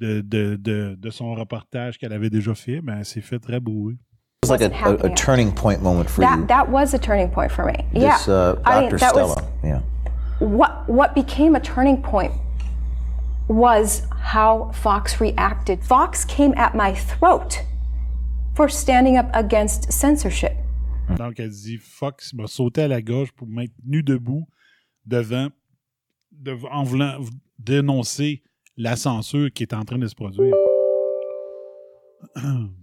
de, 0.00 1.10
son 1.10 1.34
reportage 1.34 1.96
qu'elle 1.96 2.12
avait 2.12 2.30
déjà 2.30 2.54
fait, 2.54 2.82
ben 2.82 2.98
elle 2.98 3.04
s'est 3.06 3.20
fait 3.22 3.38
très. 3.38 3.56
It 3.56 3.98
was 4.42 4.50
like 4.50 4.60
a, 4.60 4.74
a, 5.06 5.12
a 5.12 5.14
turning 5.14 5.52
point 5.52 5.82
moment 5.82 6.10
for 6.10 6.20
That, 6.22 6.38
you. 6.40 6.46
that 6.46 6.68
was 6.68 6.94
a 6.94 6.98
turning 6.98 7.30
point 7.30 7.52
for 7.52 7.64
me. 7.64 7.86
This 7.92 8.26
yeah. 8.26 8.34
uh, 8.34 8.60
I 8.64 8.80
mean, 8.80 8.90
Dr. 8.90 8.98
that 8.98 9.14
was- 9.14 9.32
Stella. 9.32 9.52
yeah. 9.62 9.80
what 10.40 10.88
what 10.88 11.14
became 11.14 11.54
a 11.54 11.60
turning 11.60 12.02
point 12.02 12.32
was 13.46 14.02
how 14.18 14.72
Fox 14.74 15.20
reacted. 15.20 15.84
Fox 15.84 16.24
came 16.24 16.52
at 16.56 16.74
my 16.74 16.92
throat 16.92 17.62
for 18.56 18.68
standing 18.68 19.16
up 19.16 19.30
against 19.32 19.92
censorship. 19.92 20.54
Donc 21.16 21.38
elle 21.38 21.50
dit 21.50 21.76
Fox 21.78 22.32
m'a 22.34 22.46
sauté 22.48 22.82
à 22.82 22.88
la 22.88 23.00
gorge 23.00 23.30
pour 23.32 23.46
me 23.46 23.54
mettre 23.54 23.74
nu 23.84 24.02
debout 24.02 24.46
devant, 25.06 25.48
dev- 26.32 26.66
en 26.72 26.82
voulant 26.82 27.18
dénoncer 27.60 28.42
la 28.76 28.96
censure 28.96 29.52
qui 29.52 29.62
est 29.62 29.74
en 29.74 29.84
train 29.84 29.98
de 29.98 30.06
se 30.08 30.14
produire. 30.16 30.54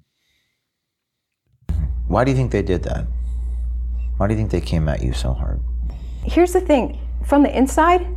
Why 2.09 2.23
do 2.23 2.31
you 2.31 2.37
think 2.37 2.51
they 2.51 2.63
did 2.63 2.81
that? 2.83 3.05
Why 4.17 4.27
do 4.27 4.33
you 4.33 4.37
think 4.39 4.49
they 4.49 4.61
came 4.61 4.89
at 4.89 5.03
you 5.03 5.13
so 5.13 5.31
hard? 5.31 5.61
Here's 6.25 6.53
the 6.53 6.59
thing 6.59 6.99
from 7.23 7.43
the 7.43 7.55
inside, 7.55 8.07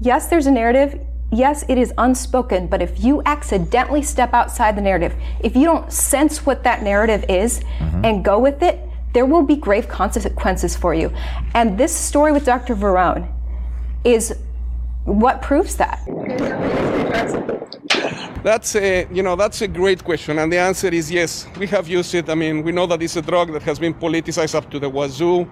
yes, 0.00 0.28
there's 0.28 0.46
a 0.46 0.50
narrative. 0.50 0.98
Yes, 1.30 1.62
it 1.68 1.76
is 1.76 1.92
unspoken, 1.98 2.68
but 2.68 2.80
if 2.80 3.04
you 3.04 3.22
accidentally 3.26 4.02
step 4.02 4.32
outside 4.32 4.78
the 4.78 4.80
narrative, 4.80 5.14
if 5.40 5.54
you 5.54 5.66
don't 5.66 5.92
sense 5.92 6.46
what 6.46 6.64
that 6.64 6.82
narrative 6.82 7.26
is 7.28 7.60
mm-hmm. 7.60 8.02
and 8.02 8.24
go 8.24 8.38
with 8.38 8.62
it, 8.62 8.80
there 9.12 9.26
will 9.26 9.42
be 9.42 9.56
grave 9.56 9.88
consequences 9.88 10.74
for 10.74 10.94
you. 10.94 11.12
And 11.52 11.76
this 11.76 11.94
story 11.94 12.32
with 12.32 12.46
Dr. 12.46 12.74
Verone 12.74 13.30
is 14.04 14.38
what 15.08 15.42
proves 15.42 15.76
that. 15.76 15.98
That's 18.44 18.76
a, 18.76 19.06
you 19.12 19.22
know, 19.22 19.36
that's 19.36 19.62
a 19.62 19.68
great 19.68 20.04
question, 20.04 20.38
and 20.38 20.52
the 20.52 20.58
answer 20.58 20.88
is 20.88 21.10
yes. 21.10 21.46
We 21.58 21.66
have 21.68 21.88
used 21.88 22.14
it. 22.14 22.28
I 22.30 22.34
mean, 22.34 22.62
we 22.62 22.72
know 22.72 22.86
that 22.86 23.02
it's 23.02 23.16
a 23.16 23.22
drug 23.22 23.52
that 23.52 23.62
has 23.62 23.78
been 23.78 23.94
politicized 23.94 24.54
up 24.54 24.70
to 24.70 24.78
the 24.78 24.88
wazoo. 24.88 25.46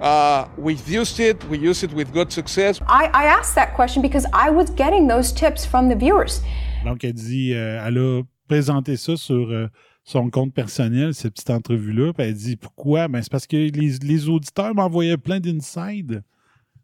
Uh, 0.00 0.46
we've 0.56 0.88
used 0.88 1.20
it. 1.20 1.44
We 1.48 1.58
use 1.58 1.84
it 1.84 1.92
with 1.92 2.12
good 2.12 2.32
success. 2.32 2.80
I, 2.88 3.10
I 3.12 3.24
asked 3.26 3.54
that 3.54 3.74
question 3.74 4.02
because 4.02 4.26
I 4.32 4.50
was 4.50 4.70
getting 4.70 5.08
those 5.08 5.32
tips 5.32 5.66
from 5.66 5.88
the 5.88 5.94
viewers. 5.94 6.40
Donc 6.84 7.04
elle 7.04 7.12
dit, 7.12 7.52
euh, 7.54 7.86
elle 7.86 7.98
a 7.98 8.22
présenté 8.48 8.96
ça 8.96 9.16
sur 9.16 9.50
euh, 9.50 9.68
son 10.02 10.30
compte 10.30 10.54
personnel, 10.54 11.14
cette 11.14 11.34
petite 11.34 11.50
entrevue-là. 11.50 12.12
Puis 12.12 12.26
elle 12.26 12.34
dit 12.34 12.56
pourquoi? 12.56 13.08
Ben, 13.08 13.22
c'est 13.22 13.30
parce 13.30 13.46
que 13.46 13.56
les, 13.56 13.98
les 14.02 14.28
auditeurs 14.28 14.74
m'envoyaient 14.74 15.18
plein 15.18 15.38
d'insides 15.38 16.22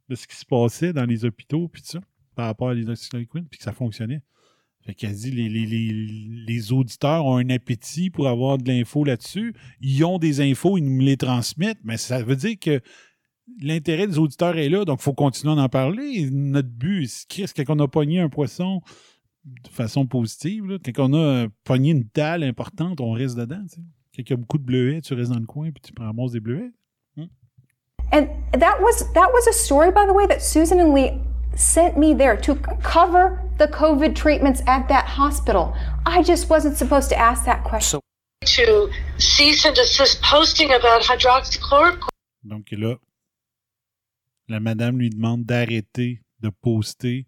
de 0.08 0.14
ce 0.14 0.26
qui 0.26 0.36
se 0.36 0.44
passait 0.44 0.92
dans 0.92 1.04
les 1.04 1.24
hôpitaux, 1.24 1.68
puis 1.68 1.82
ça, 1.84 2.00
par 2.34 2.46
rapport 2.46 2.70
à 2.70 2.74
l'hydroxychloroquine, 2.74 3.46
puis 3.46 3.58
que 3.58 3.64
ça 3.64 3.72
fonctionnait. 3.72 4.22
Fait 4.82 4.94
qu'elle 4.94 5.14
dit 5.14 5.30
les, 5.30 5.48
les, 5.48 5.66
les, 5.66 5.92
les 6.46 6.72
auditeurs 6.72 7.26
ont 7.26 7.36
un 7.36 7.50
appétit 7.50 8.10
pour 8.10 8.28
avoir 8.28 8.58
de 8.58 8.68
l'info 8.68 9.04
là-dessus. 9.04 9.54
Ils 9.80 10.04
ont 10.04 10.18
des 10.18 10.40
infos, 10.40 10.78
ils 10.78 10.84
nous 10.84 11.00
les 11.00 11.16
transmettent, 11.16 11.80
mais 11.84 11.98
ça 11.98 12.22
veut 12.22 12.36
dire 12.36 12.58
que 12.58 12.80
l'intérêt 13.60 14.06
des 14.06 14.18
auditeurs 14.18 14.56
est 14.56 14.68
là, 14.68 14.84
donc 14.84 15.00
il 15.00 15.02
faut 15.02 15.14
continuer 15.14 15.52
à 15.52 15.62
en 15.62 15.68
parler. 15.68 16.30
Notre 16.30 16.68
but, 16.68 17.06
c'est 17.06 17.64
quand 17.64 17.76
on 17.76 17.84
a 17.84 17.88
pogné 17.88 18.20
un 18.20 18.28
poisson 18.28 18.80
de 19.44 19.68
façon 19.68 20.06
positive, 20.06 20.66
là, 20.66 20.78
quand 20.78 21.10
on 21.10 21.14
a 21.14 21.48
pogné 21.64 21.90
une 21.90 22.08
dalle 22.14 22.42
importante, 22.42 23.00
on 23.00 23.12
reste 23.12 23.36
dedans. 23.36 23.64
Quand 24.14 24.22
il 24.22 24.30
y 24.30 24.32
a 24.32 24.36
beaucoup 24.36 24.58
de 24.58 24.64
bleuets, 24.64 25.00
tu 25.00 25.14
restes 25.14 25.32
dans 25.32 25.38
le 25.38 25.46
coin 25.46 25.70
puis 25.70 25.80
tu 25.82 25.92
prends 25.92 26.06
ramasses 26.06 26.32
des 26.32 26.40
bleuets. 26.40 26.72
And 28.12 28.30
that 28.52 28.80
was 28.80 29.12
that 29.12 29.32
was 29.32 29.46
a 29.46 29.52
story, 29.52 29.90
by 29.90 30.06
the 30.06 30.12
way, 30.12 30.26
that 30.26 30.42
Susan 30.42 30.80
and 30.80 30.94
Lee 30.94 31.20
sent 31.54 31.98
me 31.98 32.14
there 32.14 32.36
to 32.36 32.54
cover 32.82 33.42
the 33.58 33.68
COVID 33.68 34.14
treatments 34.14 34.62
at 34.66 34.88
that 34.88 35.04
hospital. 35.04 35.76
I 36.06 36.22
just 36.22 36.48
wasn't 36.48 36.76
supposed 36.76 37.08
to 37.10 37.16
ask 37.16 37.44
that 37.44 37.64
question. 37.64 38.00
to 38.44 38.90
cease 39.18 39.64
and 39.64 39.74
desist 39.74 40.22
posting 40.22 40.72
about 40.72 41.02
hydroxychloroquine. 41.02 42.08
Donc 42.44 42.70
là, 42.70 42.96
la 44.48 44.60
madame 44.60 44.98
lui 44.98 45.10
demande 45.10 45.44
d'arrêter 45.44 46.20
de 46.40 46.50
poster 46.50 47.26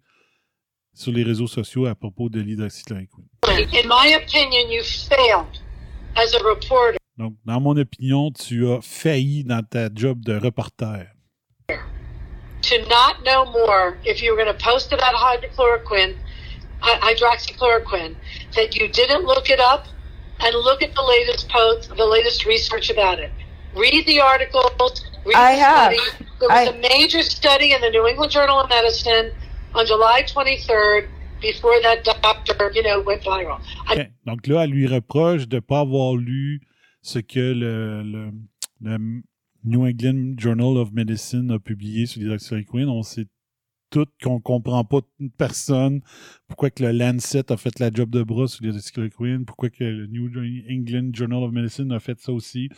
sur 0.94 1.12
les 1.12 1.22
réseaux 1.22 1.46
sociaux 1.46 1.86
à 1.86 1.94
propos 1.94 2.28
de 2.28 2.40
l'hydroxychloroquine. 2.40 3.26
In 3.48 3.88
my 3.88 4.14
opinion, 4.14 4.70
you 4.70 4.82
failed 4.82 5.60
as 6.16 6.34
a 6.34 6.42
reporter 6.44 6.99
Donc, 7.20 7.34
dans 7.44 7.60
mon 7.60 7.76
opinion, 7.76 8.30
tu 8.32 8.66
as 8.72 8.80
failli 8.80 9.44
dans 9.44 9.62
ta 9.62 9.90
job 9.94 10.24
de 10.24 10.32
reporter. 10.38 11.06
to 12.62 12.78
not 12.88 13.22
know 13.24 13.44
more 13.52 13.98
if 14.04 14.22
you 14.22 14.30
were 14.30 14.42
going 14.42 14.54
to 14.54 14.62
post 14.64 14.90
about 14.92 15.12
hydrochloroquine, 15.14 16.14
hy- 16.80 16.98
hydroxychloroquine, 17.12 18.14
that 18.54 18.74
you 18.74 18.88
didn't 18.88 19.24
look 19.26 19.50
it 19.50 19.60
up 19.60 19.84
and 20.40 20.54
look 20.64 20.82
at 20.82 20.94
the 20.94 21.02
latest 21.02 21.48
post, 21.50 21.94
the 21.94 22.06
latest 22.06 22.46
research 22.46 22.88
about 22.90 23.18
it. 23.18 23.30
Read 23.76 24.06
the 24.06 24.20
articles. 24.20 25.04
Read 25.26 25.36
I 25.36 25.56
the 25.56 25.60
have. 25.62 25.92
study. 25.94 26.26
There 26.38 26.48
was 26.48 26.68
a 26.68 26.78
major 26.78 27.22
study 27.22 27.72
in 27.74 27.82
the 27.82 27.90
New 27.90 28.06
England 28.06 28.30
Journal 28.32 28.58
of 28.60 28.70
Medicine 28.70 29.32
on 29.74 29.84
July 29.86 30.22
23rd 30.22 31.06
before 31.42 31.80
that 31.82 32.02
doctor, 32.04 32.70
you 32.74 32.82
know, 32.82 33.00
went 33.02 33.22
viral. 33.22 33.60
Donc 34.26 34.46
là, 34.46 34.64
elle 34.64 34.70
lui 34.70 34.86
reproche 34.86 35.46
de 35.48 35.56
ne 35.56 35.60
pas 35.60 35.80
avoir 35.80 36.14
lu 36.16 36.60
ce 37.02 37.18
que 37.18 37.52
le, 37.54 38.30
New 39.62 39.86
England 39.86 40.34
Journal 40.38 40.78
of 40.78 40.92
Medicine 40.92 41.50
a 41.50 41.58
publié 41.58 42.06
sur 42.06 42.20
l'hydroxychloroquine. 42.20 42.88
On 42.88 43.02
sait 43.02 43.26
tout 43.90 44.06
qu'on 44.22 44.36
ne 44.36 44.40
comprend 44.40 44.84
pas 44.84 45.00
toute 45.18 45.34
personne 45.36 46.00
pourquoi 46.46 46.70
que 46.70 46.84
le 46.84 46.92
Lancet 46.92 47.50
a 47.52 47.56
fait 47.56 47.78
la 47.78 47.90
job 47.90 48.10
de 48.10 48.22
bras 48.22 48.46
sur 48.46 48.64
l'hydroxychloroquine, 48.64 49.44
pourquoi 49.44 49.68
que 49.68 49.84
le 49.84 50.06
New 50.06 50.30
England 50.70 51.10
Journal 51.12 51.42
of 51.42 51.52
Medicine 51.52 51.92
a 51.92 52.00
fait 52.00 52.18
ça 52.20 52.32
aussi? 52.32 52.68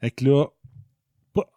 Fait 0.00 0.10
que 0.10 0.24
là, 0.24 0.46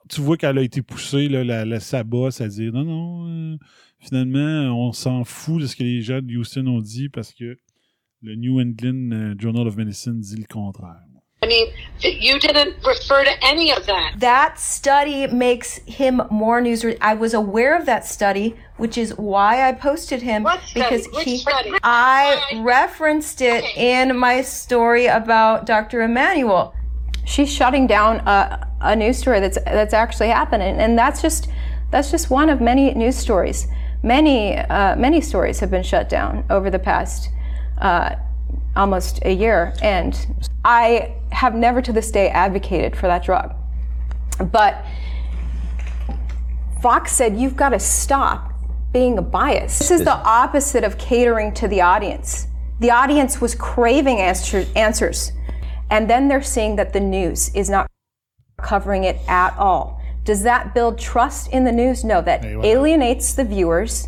tu 0.10 0.22
vois 0.22 0.38
qu'elle 0.38 0.58
a 0.58 0.62
été 0.62 0.82
poussée, 0.82 1.30
là, 1.30 1.44
la, 1.44 1.66
la 1.66 1.80
sabosse, 1.80 2.42
à 2.42 2.48
dire 2.48 2.74
non, 2.74 2.84
non, 2.84 3.28
euh, 3.28 3.58
finalement, 4.00 4.88
on 4.88 4.92
s'en 4.92 5.24
fout 5.24 5.62
de 5.62 5.68
ce 5.68 5.76
que 5.76 5.84
les 5.84 6.02
gens 6.02 6.22
de 6.22 6.36
Houston 6.36 6.68
ont 6.68 6.82
dit 6.82 7.10
parce 7.10 7.34
que 7.34 7.58
le 8.22 8.36
New 8.36 8.60
England 8.60 9.12
euh, 9.12 9.36
Journal 9.38 9.68
of 9.68 9.78
Medicine 9.78 10.20
dit 10.20 10.36
le 10.36 10.46
contraire. 10.46 11.09
I 11.42 11.48
mean, 11.48 11.72
you 12.02 12.38
didn't 12.38 12.76
refer 12.86 13.24
to 13.24 13.46
any 13.46 13.72
of 13.72 13.86
that. 13.86 14.16
That 14.18 14.60
study 14.60 15.26
makes 15.28 15.78
him 15.86 16.22
more 16.30 16.60
news. 16.60 16.86
I 17.00 17.14
was 17.14 17.34
aware 17.34 17.78
of 17.78 17.86
that 17.86 18.06
study, 18.06 18.58
which 18.76 18.98
is 18.98 19.18
why 19.18 19.68
I 19.68 19.72
posted 19.72 20.22
him 20.22 20.46
because 20.74 21.08
Which 21.14 21.24
he. 21.24 21.38
study? 21.38 21.72
I 21.82 22.60
referenced 22.62 23.42
it 23.42 23.64
in 23.78 24.18
my 24.18 24.42
story 24.42 25.06
about 25.06 25.66
Dr. 25.66 26.02
Emmanuel. 26.02 26.76
She's 27.26 27.52
shutting 27.52 27.88
down 27.88 28.18
a, 28.28 28.68
a 28.82 28.96
news 28.98 29.18
story 29.18 29.40
that's 29.40 29.58
that's 29.64 29.94
actually 29.94 30.30
happening, 30.30 30.76
and 30.76 30.98
that's 30.98 31.22
just 31.22 31.48
that's 31.90 32.12
just 32.12 32.30
one 32.30 32.50
of 32.50 32.60
many 32.60 32.94
news 32.94 33.16
stories. 33.16 33.68
Many 34.04 34.58
uh, 34.58 34.98
many 34.98 35.22
stories 35.22 35.62
have 35.62 35.72
been 35.72 35.84
shut 35.84 36.10
down 36.10 36.44
over 36.50 36.70
the 36.70 36.80
past 36.80 37.30
uh, 37.78 38.16
almost 38.76 39.20
a 39.26 39.34
year, 39.34 39.74
and 39.82 40.46
I 40.64 41.16
have 41.32 41.56
never 41.56 41.82
to 41.82 41.94
this 41.94 42.12
day 42.12 42.30
advocated 42.30 42.96
for 42.96 43.08
that 43.08 43.24
drug. 43.24 43.54
But 44.52 44.86
Fox 46.82 47.12
said, 47.12 47.38
You've 47.38 47.56
got 47.56 47.70
to 47.70 47.80
stop 47.80 48.54
being 48.92 49.18
a 49.18 49.22
biased. 49.22 49.80
This 49.80 49.92
is 49.92 50.04
the 50.04 50.16
opposite 50.16 50.84
of 50.84 50.98
catering 50.98 51.54
to 51.56 51.68
the 51.68 51.82
audience. 51.82 52.48
The 52.80 52.92
audience 52.92 53.42
was 53.42 53.54
craving 53.54 54.20
answer- 54.20 54.66
answers. 54.76 55.32
And 55.92 56.10
then 56.10 56.28
they're 56.28 56.42
seeing 56.42 56.76
that 56.78 56.94
the 56.94 57.00
news 57.00 57.54
is 57.54 57.70
not 57.70 57.88
covering 58.62 59.04
it 59.04 59.18
at 59.28 59.56
all. 59.58 60.02
Does 60.24 60.44
that 60.44 60.74
build 60.74 61.00
trust 61.00 61.52
in 61.52 61.64
the 61.64 61.72
news? 61.72 62.04
No, 62.04 62.22
that 62.22 62.46
alienates 62.46 63.34
the 63.34 63.44
viewers. 63.44 64.08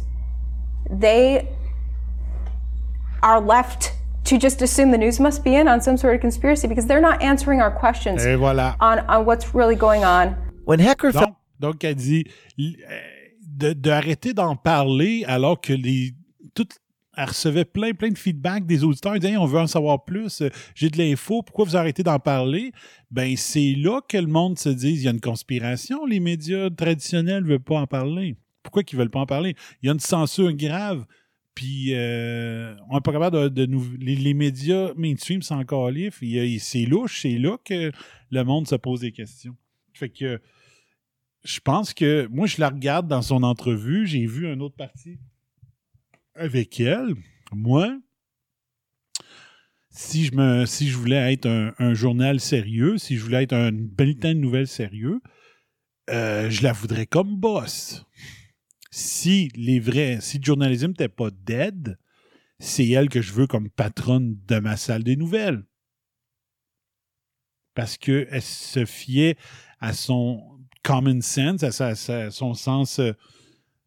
They 0.89 1.49
are 3.23 3.39
left 3.39 3.93
to 4.31 4.39
just 4.39 4.61
assume 4.61 4.91
the 4.91 4.97
news 4.97 5.19
must 5.19 5.43
be 5.43 5.55
in 5.55 5.67
on 5.67 5.81
some 5.81 5.97
sort 5.97 6.15
of 6.15 6.21
conspiracy 6.21 6.67
because 6.67 6.87
they're 6.87 7.01
not 7.01 7.21
answering 7.21 7.61
our 7.61 7.71
questions 7.73 8.17
Et 8.25 8.35
voilà. 8.35 8.75
on, 8.79 8.99
on 9.09 9.25
what's 9.25 9.53
really 9.53 9.75
going 9.75 10.03
on. 10.03 10.35
When 10.65 10.79
Hecker 10.79 11.11
Donc, 11.11 11.35
donc 11.59 11.83
elle 11.83 11.95
dit 11.95 12.25
euh, 12.59 12.63
de- 13.45 13.73
d'arrêter 13.73 14.33
d'en 14.33 14.55
parler 14.55 15.23
alors 15.27 15.59
que 15.59 15.73
les 15.73 16.13
toutes 16.55 16.77
elle 17.17 17.25
recevait 17.25 17.65
plein, 17.65 17.91
plein 17.91 18.09
de 18.09 18.17
feedback 18.17 18.65
des 18.65 18.85
auditeurs. 18.85 19.15
Ils 19.17 19.19
disaient, 19.19 19.33
Hey, 19.33 19.37
on 19.37 19.45
veut 19.45 19.59
en 19.59 19.67
savoir 19.67 20.05
plus, 20.05 20.41
euh, 20.41 20.49
j'ai 20.73 20.89
de 20.89 20.97
l'info, 20.97 21.41
pourquoi 21.43 21.65
vous 21.65 21.75
arrêtez 21.75 22.03
d'en 22.03 22.19
parler? 22.19 22.71
Ben, 23.11 23.35
c'est 23.35 23.73
là 23.77 23.99
que 24.07 24.17
le 24.17 24.27
monde 24.27 24.57
se 24.57 24.69
dit, 24.69 24.91
il 24.93 25.01
y 25.01 25.07
a 25.09 25.11
une 25.11 25.19
conspiration, 25.19 26.05
les 26.05 26.21
médias 26.21 26.69
traditionnels 26.69 27.43
ne 27.43 27.49
veulent 27.49 27.59
pas 27.59 27.79
en 27.81 27.85
parler. 27.85 28.37
Pourquoi 28.63 28.83
qu'ils 28.83 28.97
ne 28.97 29.03
veulent 29.03 29.11
pas 29.11 29.19
en 29.19 29.25
parler? 29.25 29.55
Il 29.83 29.87
y 29.87 29.89
a 29.89 29.93
une 29.93 29.99
censure 29.99 30.53
grave, 30.53 31.03
puis 31.55 31.93
euh, 31.93 32.75
on 32.89 32.95
n'est 32.95 33.01
pas 33.01 33.11
capable 33.11 33.37
de, 33.37 33.47
de 33.49 33.65
nous... 33.65 33.85
Les, 33.99 34.33
médias 34.33 34.93
mainstream 34.95 35.41
sont 35.41 35.55
encore 35.55 35.89
c'est 36.59 36.85
louche, 36.85 37.21
c'est 37.21 37.37
là 37.37 37.57
que 37.63 37.91
le 38.31 38.43
monde 38.43 38.67
se 38.67 38.75
pose 38.75 39.01
des 39.01 39.11
questions. 39.11 39.55
Fait 39.93 40.09
que 40.09 40.39
je 41.43 41.59
pense 41.59 41.93
que 41.93 42.27
moi, 42.31 42.47
je 42.47 42.59
la 42.59 42.69
regarde 42.69 43.07
dans 43.07 43.21
son 43.21 43.43
entrevue. 43.43 44.07
J'ai 44.07 44.25
vu 44.25 44.51
une 44.51 44.61
autre 44.61 44.75
partie 44.75 45.17
avec 46.35 46.79
elle. 46.79 47.15
Moi, 47.51 47.99
si 49.89 50.25
je, 50.25 50.35
me, 50.35 50.65
si 50.65 50.89
je 50.89 50.97
voulais 50.97 51.33
être 51.33 51.47
un, 51.47 51.73
un 51.79 51.93
journal 51.93 52.39
sérieux, 52.39 52.97
si 52.97 53.17
je 53.17 53.23
voulais 53.23 53.43
être 53.43 53.53
un 53.53 53.71
bulletin 53.71 54.33
de 54.33 54.39
nouvelles 54.39 54.67
sérieux, 54.67 55.19
euh, 56.09 56.49
je 56.49 56.63
la 56.63 56.73
voudrais 56.73 57.05
comme 57.05 57.35
boss. 57.37 58.05
Si 58.91 59.49
les 59.55 59.81
si 60.19 60.37
le 60.37 60.43
journalisme 60.43 60.89
n'était 60.89 61.07
pas 61.07 61.31
dead, 61.31 61.97
c'est 62.59 62.87
elle 62.89 63.09
que 63.09 63.21
je 63.21 63.33
veux 63.33 63.47
comme 63.47 63.69
patronne 63.69 64.37
de 64.47 64.59
ma 64.59 64.77
salle 64.77 65.03
des 65.03 65.15
nouvelles. 65.15 65.63
Parce 67.73 67.97
qu'elle 67.97 68.41
se 68.41 68.85
fiait 68.85 69.37
à 69.79 69.93
son 69.93 70.59
common 70.83 71.21
sense, 71.21 71.63
à, 71.63 72.31
son 72.31 72.53
sens 72.53 72.99
euh, 72.99 73.13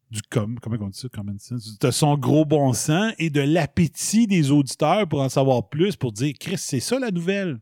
du 0.09 0.21
com, 0.23 0.57
comment 0.59 0.77
on 0.81 0.89
dit 0.89 0.99
ça, 0.99 1.09
common 1.09 1.37
sense, 1.37 1.77
de 1.77 1.91
son 1.91 2.17
gros 2.17 2.45
bon 2.45 2.73
sens 2.73 3.13
et 3.19 3.29
de 3.29 3.41
l'appétit 3.41 4.27
des 4.27 4.49
auditeurs 4.49 5.07
pour 5.07 5.21
en 5.21 5.29
savoir 5.29 5.69
plus, 5.69 5.95
pour 5.95 6.11
dire, 6.11 6.33
Chris, 6.39 6.57
c'est 6.57 6.79
ça 6.79 6.99
la 6.99 7.11
nouvelle. 7.11 7.59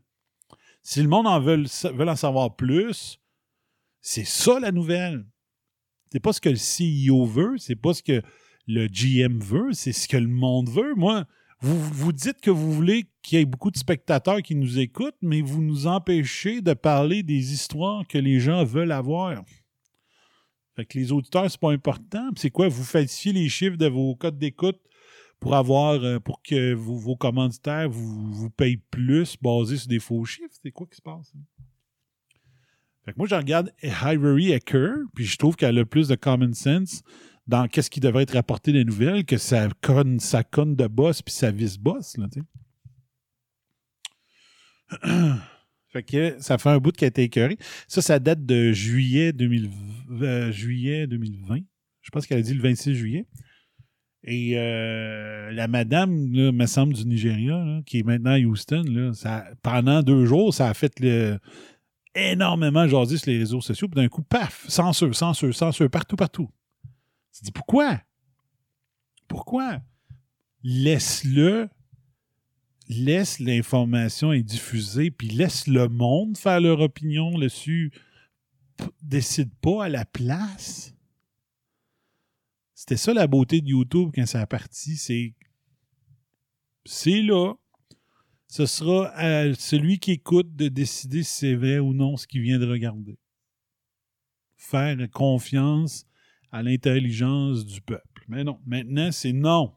Si 0.82 1.02
le 1.02 1.08
monde 1.08 1.26
en 1.26 1.40
veut, 1.40 1.64
veut 1.92 2.08
en 2.08 2.16
savoir 2.16 2.56
plus, 2.56 3.18
c'est 4.00 4.24
ça 4.24 4.60
la 4.60 4.72
nouvelle. 4.72 5.26
C'est 6.14 6.20
pas 6.20 6.32
ce 6.32 6.40
que 6.40 6.48
le 6.48 6.54
CEO 6.54 7.26
veut, 7.26 7.58
c'est 7.58 7.74
pas 7.74 7.92
ce 7.92 8.00
que 8.00 8.22
le 8.68 8.86
GM 8.86 9.40
veut, 9.40 9.72
c'est 9.72 9.90
ce 9.90 10.06
que 10.06 10.16
le 10.16 10.28
monde 10.28 10.70
veut. 10.70 10.94
Moi, 10.94 11.24
vous, 11.58 11.76
vous 11.76 12.12
dites 12.12 12.40
que 12.40 12.52
vous 12.52 12.72
voulez 12.72 13.06
qu'il 13.20 13.40
y 13.40 13.42
ait 13.42 13.44
beaucoup 13.44 13.72
de 13.72 13.76
spectateurs 13.76 14.40
qui 14.40 14.54
nous 14.54 14.78
écoutent, 14.78 15.16
mais 15.22 15.40
vous 15.40 15.60
nous 15.60 15.88
empêchez 15.88 16.60
de 16.60 16.72
parler 16.72 17.24
des 17.24 17.52
histoires 17.52 18.06
que 18.06 18.16
les 18.16 18.38
gens 18.38 18.62
veulent 18.62 18.92
avoir. 18.92 19.42
Fait 20.76 20.84
que 20.84 20.96
les 21.00 21.10
auditeurs, 21.10 21.50
c'est 21.50 21.58
pas 21.58 21.72
important. 21.72 22.30
C'est 22.36 22.50
quoi? 22.50 22.68
Vous 22.68 22.84
falsifiez 22.84 23.32
les 23.32 23.48
chiffres 23.48 23.76
de 23.76 23.88
vos 23.88 24.14
codes 24.14 24.38
d'écoute 24.38 24.78
pour 25.40 25.56
avoir 25.56 25.94
euh, 25.94 26.20
pour 26.20 26.42
que 26.42 26.74
vos, 26.74 27.16
commanditaires 27.16 27.88
vous, 27.90 28.50
payent 28.50 28.80
plus 28.92 29.36
basés 29.42 29.78
sur 29.78 29.88
des 29.88 29.98
faux 29.98 30.24
chiffres? 30.24 30.54
C'est 30.62 30.70
quoi 30.70 30.86
qui 30.86 30.94
se 30.94 31.02
passe? 31.02 31.32
hein? 31.34 31.42
Fait 33.04 33.12
que 33.12 33.18
moi, 33.18 33.26
je 33.28 33.34
regarde 33.34 33.70
Ivory 33.82 34.52
Ecker, 34.52 34.94
puis 35.14 35.26
je 35.26 35.36
trouve 35.36 35.56
qu'elle 35.56 35.78
a 35.78 35.84
plus 35.84 36.08
de 36.08 36.14
common 36.14 36.54
sense 36.54 37.02
dans 37.46 37.68
qu'est-ce 37.68 37.90
qui 37.90 38.00
devrait 38.00 38.22
être 38.22 38.32
rapporté 38.34 38.72
des 38.72 38.84
nouvelles 38.84 39.26
que 39.26 39.36
sa 39.36 39.68
conne, 39.82 40.18
sa 40.18 40.42
conne 40.42 40.74
de 40.74 40.86
boss 40.86 41.20
puis 41.20 41.34
sa 41.34 41.50
vice-boss. 41.50 42.16
Fait 45.88 46.02
que 46.02 46.36
ça 46.40 46.58
fait 46.58 46.70
un 46.70 46.78
bout 46.78 46.90
qui 46.92 47.04
a 47.04 47.08
été 47.08 47.22
écœuré. 47.22 47.56
Ça, 47.86 48.02
ça 48.02 48.18
date 48.18 48.44
de 48.44 48.72
juillet, 48.72 49.32
2000, 49.32 49.70
euh, 50.22 50.50
juillet 50.50 51.06
2020. 51.06 51.58
Je 52.00 52.10
pense 52.10 52.26
qu'elle 52.26 52.38
a 52.38 52.42
dit 52.42 52.54
le 52.54 52.62
26 52.62 52.94
juillet. 52.94 53.26
Et 54.24 54.58
euh, 54.58 55.52
la 55.52 55.68
madame, 55.68 56.32
là, 56.32 56.50
me 56.50 56.66
semble, 56.66 56.94
du 56.94 57.04
Nigeria, 57.06 57.80
qui 57.84 57.98
est 57.98 58.02
maintenant 58.02 58.32
à 58.32 58.38
Houston, 58.38 58.82
là, 58.88 59.12
ça, 59.12 59.44
pendant 59.62 60.02
deux 60.02 60.24
jours, 60.24 60.52
ça 60.52 60.68
a 60.68 60.74
fait 60.74 60.98
le, 60.98 61.38
énormément 62.14 62.86
jasé 62.86 63.18
sur 63.18 63.30
les 63.30 63.38
réseaux 63.38 63.60
sociaux. 63.60 63.88
Puis 63.88 63.96
d'un 63.96 64.08
coup, 64.08 64.22
paf, 64.22 64.68
censure, 64.68 65.14
censure, 65.14 65.54
censure, 65.54 65.90
partout, 65.90 66.16
partout. 66.16 66.48
Tu 67.32 67.40
te 67.40 67.44
dis 67.44 67.52
pourquoi? 67.52 68.00
Pourquoi? 69.28 69.80
Laisse-le, 70.62 71.68
laisse 72.88 73.38
l'information 73.38 74.32
être 74.32 74.44
diffusée, 74.44 75.10
puis 75.10 75.28
laisse 75.28 75.66
le 75.66 75.88
monde 75.88 76.38
faire 76.38 76.60
leur 76.60 76.80
opinion 76.80 77.38
dessus. 77.38 77.92
Décide 79.02 79.54
pas 79.60 79.84
à 79.84 79.88
la 79.88 80.04
place. 80.04 80.94
C'était 82.74 82.96
ça 82.96 83.14
la 83.14 83.26
beauté 83.26 83.60
de 83.60 83.68
YouTube 83.68 84.10
quand 84.14 84.26
ça 84.26 84.40
a 84.40 84.46
parti, 84.46 84.96
c'est 84.96 85.34
c'est 86.84 87.22
là. 87.22 87.54
Ce 88.56 88.66
sera 88.66 89.08
à 89.16 89.52
celui 89.54 89.98
qui 89.98 90.12
écoute 90.12 90.54
de 90.54 90.68
décider 90.68 91.24
si 91.24 91.38
c'est 91.38 91.54
vrai 91.56 91.80
ou 91.80 91.92
non 91.92 92.16
ce 92.16 92.24
qu'il 92.24 92.42
vient 92.42 92.60
de 92.60 92.68
regarder. 92.68 93.18
faire 94.56 94.96
confiance 95.10 96.06
à 96.52 96.62
l'intelligence 96.62 97.66
du 97.66 97.80
peuple. 97.80 98.24
Mais 98.28 98.44
non, 98.44 98.60
maintenant, 98.64 99.10
c'est 99.10 99.32
non. 99.32 99.74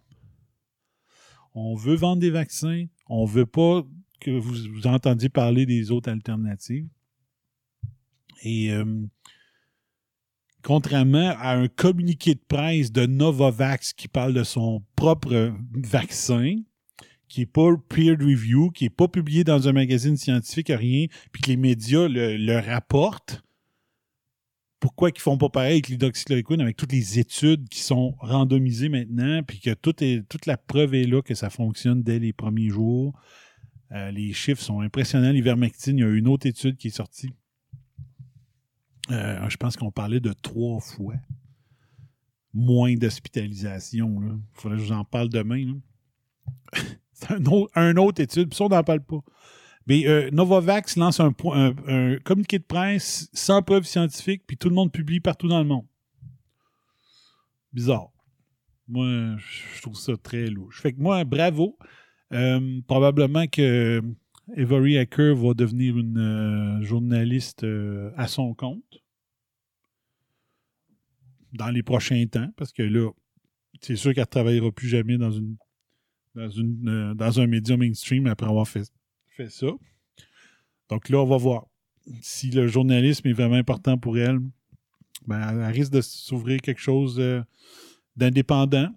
On 1.56 1.74
veut 1.74 1.96
vendre 1.96 2.22
des 2.22 2.30
vaccins. 2.30 2.86
On 3.08 3.26
veut 3.26 3.48
pas 3.48 3.84
que 4.20 4.30
vous, 4.30 4.54
vous 4.72 4.86
entendiez 4.86 5.30
parler 5.30 5.66
des 5.66 5.90
autres 5.90 6.12
alternatives. 6.12 6.88
Et 8.44 8.72
euh, 8.72 9.08
contrairement 10.62 11.34
à 11.40 11.56
un 11.56 11.68
communiqué 11.68 12.36
de 12.36 12.44
presse 12.48 12.92
de 12.92 13.08
Novavax 13.08 13.94
qui 13.94 14.08
parle 14.08 14.36
de 14.36 14.44
son 14.44 14.84
propre 14.96 15.52
vaccin, 15.74 16.62
qui 17.28 17.42
n'est 17.42 17.46
pas 17.46 17.70
peer 17.90 18.18
review, 18.20 18.72
qui 18.72 18.86
n'est 18.86 18.90
pas 18.90 19.08
publié 19.08 19.44
dans 19.44 19.68
un 19.68 19.74
magazine 19.74 20.18
scientifique, 20.18 20.70
rien, 20.70 21.08
puis 21.32 21.42
que 21.42 21.50
les 21.50 21.58
médias 21.58 22.08
le, 22.08 22.60
rapportent, 22.60 23.44
pourquoi 24.80 25.10
ils 25.10 25.20
font 25.20 25.38
pas 25.38 25.50
pareil 25.50 25.74
avec 25.74 25.90
l'hydroxychloroquine, 25.90 26.62
avec 26.62 26.78
toutes 26.78 26.92
les 26.92 27.20
études 27.20 27.68
qui 27.68 27.82
sont 27.82 28.16
randomisées 28.20 28.90
maintenant, 28.90 29.42
puis 29.44 29.60
que 29.60 29.74
toute 29.74 30.46
la 30.46 30.58
preuve 30.58 30.94
est 30.94 31.06
là 31.06 31.22
que 31.22 31.34
ça 31.34 31.50
fonctionne 31.50 32.04
dès 32.04 32.20
les 32.20 32.32
premiers 32.32 32.70
jours? 32.70 33.20
Euh, 33.92 34.12
les 34.12 34.34
chiffres 34.34 34.62
sont 34.62 34.82
impressionnants. 34.82 35.32
L'ivermectine, 35.32 35.98
il 35.98 36.02
y 36.02 36.04
a 36.04 36.10
une 36.10 36.28
autre 36.28 36.46
étude 36.46 36.78
qui 36.78 36.88
est 36.88 36.92
sortie. 36.92 37.32
Euh, 39.10 39.50
je 39.50 39.58
pense 39.58 39.78
qu'on 39.78 39.92
parlait 39.92 40.20
de 40.20 40.34
trois 40.34 40.80
fois 40.80 41.16
moins 42.54 42.94
d'hospitalisation. 42.96 44.22
Il 44.22 44.40
faudrait 44.54 44.78
que 44.78 44.84
je 44.84 44.88
vous 44.90 45.00
en 45.00 45.06
parle 45.06 45.30
demain. 45.30 45.80
C'est 47.20 47.34
un 47.76 47.98
autre, 47.98 48.22
étude, 48.22 48.50
puis 48.50 48.58
ça, 48.58 48.66
on 48.66 48.70
n'en 48.70 48.84
parle 48.84 49.02
pas. 49.02 49.20
Mais 49.88 50.06
euh, 50.08 50.30
Novavax 50.32 50.98
lance 50.98 51.20
un 51.20 51.34
communiqué 52.24 52.60
de 52.60 52.64
presse 52.64 53.30
sans 53.34 53.62
preuve 53.62 53.86
scientifique, 53.86 54.44
puis 54.46 54.58
tout 54.58 54.70
le 54.70 54.76
monde 54.76 54.92
publie 54.92 55.20
partout 55.20 55.48
dans 55.48 55.60
le 55.60 55.66
monde. 55.66 55.86
Bizarre. 57.74 58.12
Moi, 58.88 59.38
je 59.38 59.82
trouve 59.82 59.96
ça 59.96 60.16
très 60.18 60.48
louche. 60.48 60.82
Fait 60.82 60.94
que 60.94 61.00
moi, 61.00 61.24
bravo. 61.24 61.78
Euh, 62.34 62.82
probablement 62.88 63.48
que 63.48 64.02
Avery 64.56 64.98
Hacker 64.98 65.36
va 65.36 65.54
devenir 65.54 65.98
une 65.98 66.18
euh, 66.18 66.82
journaliste 66.84 67.64
euh, 67.64 68.12
à 68.18 68.28
son 68.28 68.54
compte 68.54 69.02
dans 71.54 71.70
les 71.70 71.84
prochains 71.84 72.26
temps, 72.28 72.50
parce 72.58 72.74
que 72.74 72.84
là, 72.84 73.10
c'est 73.82 73.96
sûr 73.96 74.14
qu'elle 74.14 74.24
ne 74.24 74.26
travaillera 74.26 74.72
plus 74.72 74.90
jamais 74.90 75.18
dans 75.18 75.32
une 75.32 75.58
dans, 76.38 76.92
euh, 76.92 77.14
dans 77.14 77.40
un 77.40 77.48
média 77.48 77.76
mainstream 77.78 78.28
après 78.28 78.48
avoir 78.48 78.68
fait, 78.68 78.92
fait 79.28 79.50
ça. 79.50 79.68
Donc 80.90 81.10
là, 81.10 81.20
on 81.20 81.26
va 81.26 81.38
voir. 81.38 81.68
Si 82.22 82.52
le 82.52 82.68
journalisme 82.68 83.28
est 83.28 83.34
vraiment 83.34 83.56
important 83.56 83.98
pour 83.98 84.18
elle, 84.18 84.40
ben, 85.26 85.60
elle 85.60 85.74
risque 85.74 85.92
de 85.92 86.02
s'ouvrir 86.02 86.62
quelque 86.62 86.80
chose 86.80 87.20
euh, 87.20 87.42
d'indépendant 88.16 88.90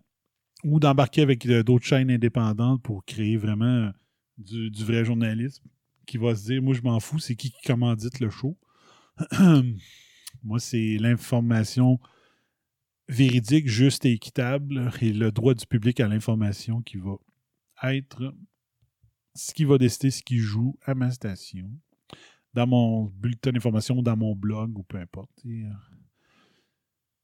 ou 0.63 0.79
d'embarquer 0.79 1.23
avec 1.23 1.45
euh, 1.47 1.65
d'autres 1.65 1.87
chaînes 1.87 2.11
indépendantes 2.11 2.83
pour 2.83 3.05
créer 3.05 3.37
vraiment 3.37 3.91
du, 4.39 4.71
du 4.71 4.85
vrai 4.85 5.05
journalisme 5.05 5.65
qui 6.07 6.19
va 6.19 6.35
se 6.35 6.47
dire, 6.47 6.63
moi 6.63 6.75
je 6.75 6.83
m'en 6.83 7.01
fous, 7.01 7.19
c'est 7.19 7.35
qui 7.35 7.51
qui 7.51 7.63
commandite 7.63 8.21
le 8.21 8.31
show? 8.31 8.57
moi, 10.43 10.59
c'est 10.59 10.97
l'information 10.99 11.99
véridique, 13.09 13.69
juste 13.69 14.05
et 14.07 14.13
équitable 14.13 14.91
et 15.01 15.13
le 15.13 15.33
droit 15.33 15.55
du 15.55 15.67
public 15.67 16.01
à 16.01 16.09
l'information 16.09 16.81
qui 16.81 16.97
va 16.97 17.17
être 17.83 18.35
ce 19.35 19.55
qui 19.55 19.65
va 19.65 19.79
décider 19.79 20.11
ce 20.11 20.23
qui 20.23 20.39
joue 20.39 20.77
à 20.85 20.95
ma 20.95 21.11
station, 21.11 21.71
dans 22.53 22.67
mon 22.67 23.05
bulletin 23.05 23.53
d'information, 23.53 24.03
dans 24.03 24.17
mon 24.17 24.35
blog 24.35 24.77
ou 24.79 24.83
peu 24.83 24.99
importe. 24.99 25.31
Euh, 25.47 25.71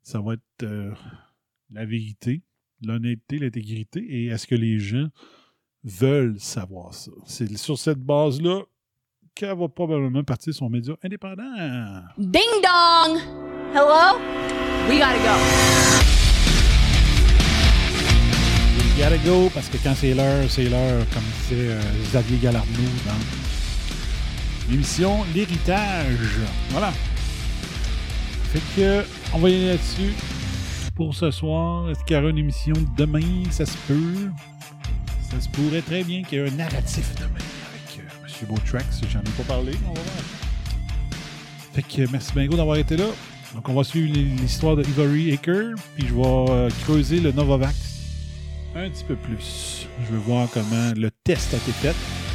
ça 0.03 0.21
va 0.21 0.35
être 0.35 0.63
euh, 0.63 0.95
la 1.71 1.85
vérité, 1.85 2.43
l'honnêteté, 2.81 3.39
l'intégrité 3.39 4.01
et 4.01 4.27
est-ce 4.27 4.47
que 4.47 4.55
les 4.55 4.79
gens 4.79 5.09
veulent 5.83 6.39
savoir 6.41 6.95
ça. 6.95 7.13
C'est 7.25 7.57
sur 7.57 7.79
cette 7.79 7.99
base-là 7.99 8.63
qu'elle 9.35 9.57
va 9.57 9.69
probablement 9.69 10.25
partir 10.25 10.55
son 10.55 10.71
média 10.71 10.97
indépendant. 11.03 11.45
Ding 12.19 12.63
dong! 12.63 13.19
Hello? 13.75 14.19
We 14.89 14.99
gotta 14.99 15.19
go. 15.19 16.06
Gotta 18.99 19.19
go 19.19 19.51
parce 19.53 19.69
que 19.69 19.77
quand 19.77 19.95
c'est 19.95 20.15
l'heure, 20.15 20.47
c'est 20.49 20.71
l'heure, 20.71 21.05
comme 21.13 21.23
disait 21.43 21.69
euh, 21.69 21.81
Xavier 22.05 22.39
Galarno 22.39 22.73
dans 23.05 24.71
l'émission 24.71 25.19
L'héritage. 25.35 26.17
Voilà. 26.71 26.95
Fait 28.55 28.63
que 28.75 29.05
on 29.35 29.39
va 29.39 29.51
y 29.51 29.55
aller 29.55 29.69
là-dessus 29.69 30.15
pour 30.95 31.15
ce 31.15 31.31
soir. 31.31 31.91
Est-ce 31.91 32.03
qu'il 32.05 32.17
y 32.17 32.19
aura 32.19 32.31
une 32.31 32.39
émission 32.39 32.73
demain? 32.97 33.45
Ça 33.51 33.67
se 33.67 33.77
peut. 33.87 34.31
Ça 35.31 35.43
se 35.43 35.49
pourrait 35.51 35.83
très 35.83 36.03
bien 36.03 36.23
qu'il 36.23 36.39
y 36.39 36.41
ait 36.41 36.49
un 36.49 36.53
narratif 36.53 37.15
demain 37.17 37.29
avec 37.35 38.01
euh, 38.01 38.25
M. 38.25 38.49
Beautrax. 38.49 39.03
J'en 39.13 39.21
ai 39.21 39.37
pas 39.37 39.43
parlé. 39.47 39.73
On 39.85 39.93
va 39.93 40.01
voir. 40.01 40.25
Fait 41.75 41.83
que 41.83 42.11
merci 42.11 42.33
Bingo 42.35 42.57
d'avoir 42.57 42.79
été 42.79 42.97
là. 42.97 43.09
Donc 43.55 43.69
on 43.69 43.75
va 43.75 43.85
suivre 43.85 44.11
l'histoire 44.41 44.75
de 44.75 44.83
Ivory 44.85 45.35
Acre, 45.35 45.75
puis 45.95 46.07
je 46.09 46.15
vais 46.15 46.23
euh, 46.25 46.71
creuser 46.85 47.21
le 47.21 47.33
Novavax 47.33 47.96
un 48.77 48.91
petit 48.91 49.05
peu 49.05 49.17
plus. 49.17 49.87
Je 50.05 50.13
veux 50.13 50.19
voir 50.19 50.49
comment 50.53 50.93
le 50.97 51.11
test 51.25 51.55
a 51.55 51.57
été 51.57 51.73
fait, 51.73 51.95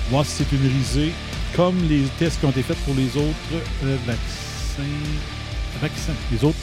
voir 0.10 0.26
si 0.26 0.44
c'est 0.44 0.58
risée, 0.58 1.12
comme 1.56 1.78
les 1.88 2.04
tests 2.18 2.40
qui 2.40 2.46
ont 2.46 2.52
été 2.52 2.64
faits 2.64 2.78
pour 2.80 2.96
les 2.96 3.16
autres 3.16 3.54
euh, 3.84 3.98
vaccins, 4.06 4.84
vaccins, 5.82 6.14
les 6.32 6.44
autres 6.44 6.58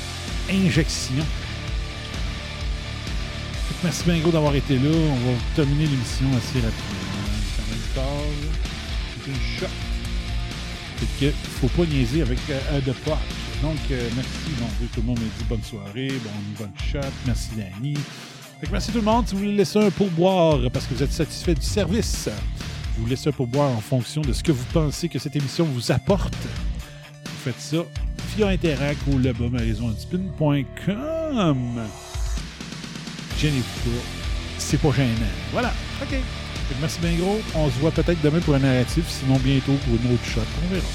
injections. 0.50 1.24
Merci 3.84 4.04
Bingo 4.06 4.30
d'avoir 4.30 4.54
été 4.56 4.76
là. 4.76 4.90
On 4.90 5.30
va 5.30 5.38
terminer 5.54 5.86
l'émission 5.86 6.26
assez 6.36 6.60
rapidement. 6.60 7.08
C'est 9.24 9.30
une 9.30 9.58
shot. 9.58 9.66
Fait 10.96 11.26
que 11.26 11.32
faut 11.60 11.68
pas 11.68 11.84
niaiser 11.86 12.22
avec 12.22 12.38
euh, 12.50 12.80
The 12.80 12.92
Pop. 13.04 13.18
Donc, 13.62 13.76
euh, 13.90 14.08
merci. 14.16 14.30
Bon, 14.58 14.66
tout 14.92 15.00
le 15.00 15.06
monde 15.06 15.18
me 15.18 15.24
dit 15.24 15.44
bonne 15.48 15.62
soirée, 15.62 16.12
bon, 16.24 16.30
bonne 16.58 16.72
shot. 16.90 17.08
Merci, 17.26 17.50
Danny. 17.56 17.94
Merci 18.70 18.92
tout 18.92 18.98
le 18.98 19.04
monde. 19.04 19.26
Si 19.26 19.34
vous 19.34 19.40
voulez 19.40 19.56
laisser 19.56 19.78
un 19.78 19.90
pourboire 19.90 20.58
parce 20.72 20.86
que 20.86 20.94
vous 20.94 21.02
êtes 21.02 21.12
satisfait 21.12 21.54
du 21.54 21.62
service, 21.62 22.28
vous 22.98 23.06
laissez 23.06 23.28
un 23.28 23.32
pourboire 23.32 23.70
en 23.70 23.80
fonction 23.80 24.20
de 24.20 24.32
ce 24.32 24.42
que 24.42 24.52
vous 24.52 24.64
pensez 24.72 25.08
que 25.08 25.18
cette 25.18 25.36
émission 25.36 25.64
vous 25.64 25.90
apporte. 25.90 26.34
Vous 27.24 27.30
faites 27.44 27.60
ça 27.60 27.78
via 28.36 28.48
Interac 28.48 28.96
ou 29.06 29.18
le 29.18 29.32
spin.com. 29.98 31.80
Gênez-vous 33.38 33.90
pas. 33.90 34.02
C'est 34.58 34.80
pas 34.80 34.92
gênant. 34.92 35.14
Voilà. 35.52 35.72
OK. 36.02 36.18
Merci 36.80 37.00
bien 37.00 37.16
gros. 37.16 37.40
On 37.54 37.70
se 37.70 37.78
voit 37.78 37.92
peut-être 37.92 38.20
demain 38.22 38.40
pour 38.40 38.54
un 38.54 38.58
narratif, 38.58 39.04
sinon 39.08 39.36
bientôt 39.38 39.72
pour 39.84 39.94
une 39.94 40.12
autre 40.12 40.24
shot. 40.24 40.40
On 40.64 40.74
verra. 40.74 40.86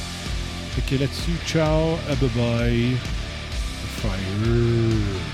Fait 0.76 0.95
que 0.95 1.01
là-dessus, 1.01 1.38
ciao, 1.47 1.97
bye 2.07 2.30
bye. 2.36 2.97
Fire. 4.01 5.33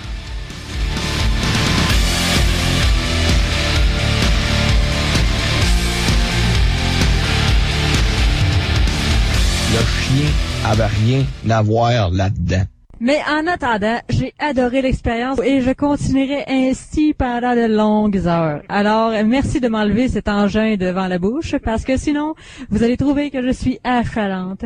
Le 9.72 9.86
chien 10.02 10.32
avait 10.66 10.88
rien 10.88 11.24
à 11.50 11.62
voir 11.62 12.10
là-dedans. 12.10 12.64
Mais 13.00 13.20
en 13.30 13.46
attendant, 13.46 14.00
j'ai 14.10 14.34
adoré 14.40 14.82
l'expérience 14.82 15.40
et 15.44 15.62
je 15.62 15.72
continuerai 15.72 16.44
ainsi 16.48 17.14
pendant 17.14 17.56
de 17.56 17.68
longues 17.68 18.28
heures. 18.28 18.62
Alors, 18.68 19.12
merci 19.26 19.62
de 19.62 19.68
m'enlever 19.68 20.10
cet 20.10 20.28
engin 20.28 20.76
devant 20.76 21.08
la 21.08 21.20
bouche 21.20 21.56
parce 21.64 21.86
que 21.86 21.98
sinon, 21.98 22.34
vous 22.70 22.84
allez 22.84 22.98
trouver 22.98 23.30
que 23.30 23.42
je 23.42 23.52
suis 23.52 23.80
affalante. 23.84 24.64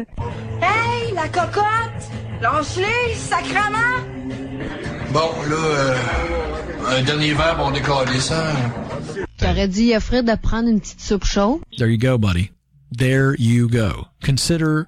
Hey, 0.62 1.14
la 1.14 1.28
cocotte! 1.28 1.64
Lâche-les, 2.42 3.14
sacrement! 3.16 4.00
Bon, 5.12 5.30
là, 5.50 5.56
euh, 5.56 5.96
un 6.98 7.04
dernier 7.04 7.34
verre, 7.34 7.60
on 7.62 7.72
décolle 7.72 8.08
ça. 8.20 8.54
T'aurais 9.38 9.68
dit 9.68 9.94
à 9.94 10.00
Fred 10.00 10.26
de 10.26 10.36
prendre 10.36 10.70
une 10.70 10.80
petite 10.80 11.02
soupe 11.02 11.26
chaude. 11.26 11.60
There 11.78 11.92
you 11.92 12.00
go, 12.00 12.18
buddy. 12.18 12.52
There 12.98 13.36
you 13.38 13.68
go. 13.68 14.08
Consider 14.24 14.88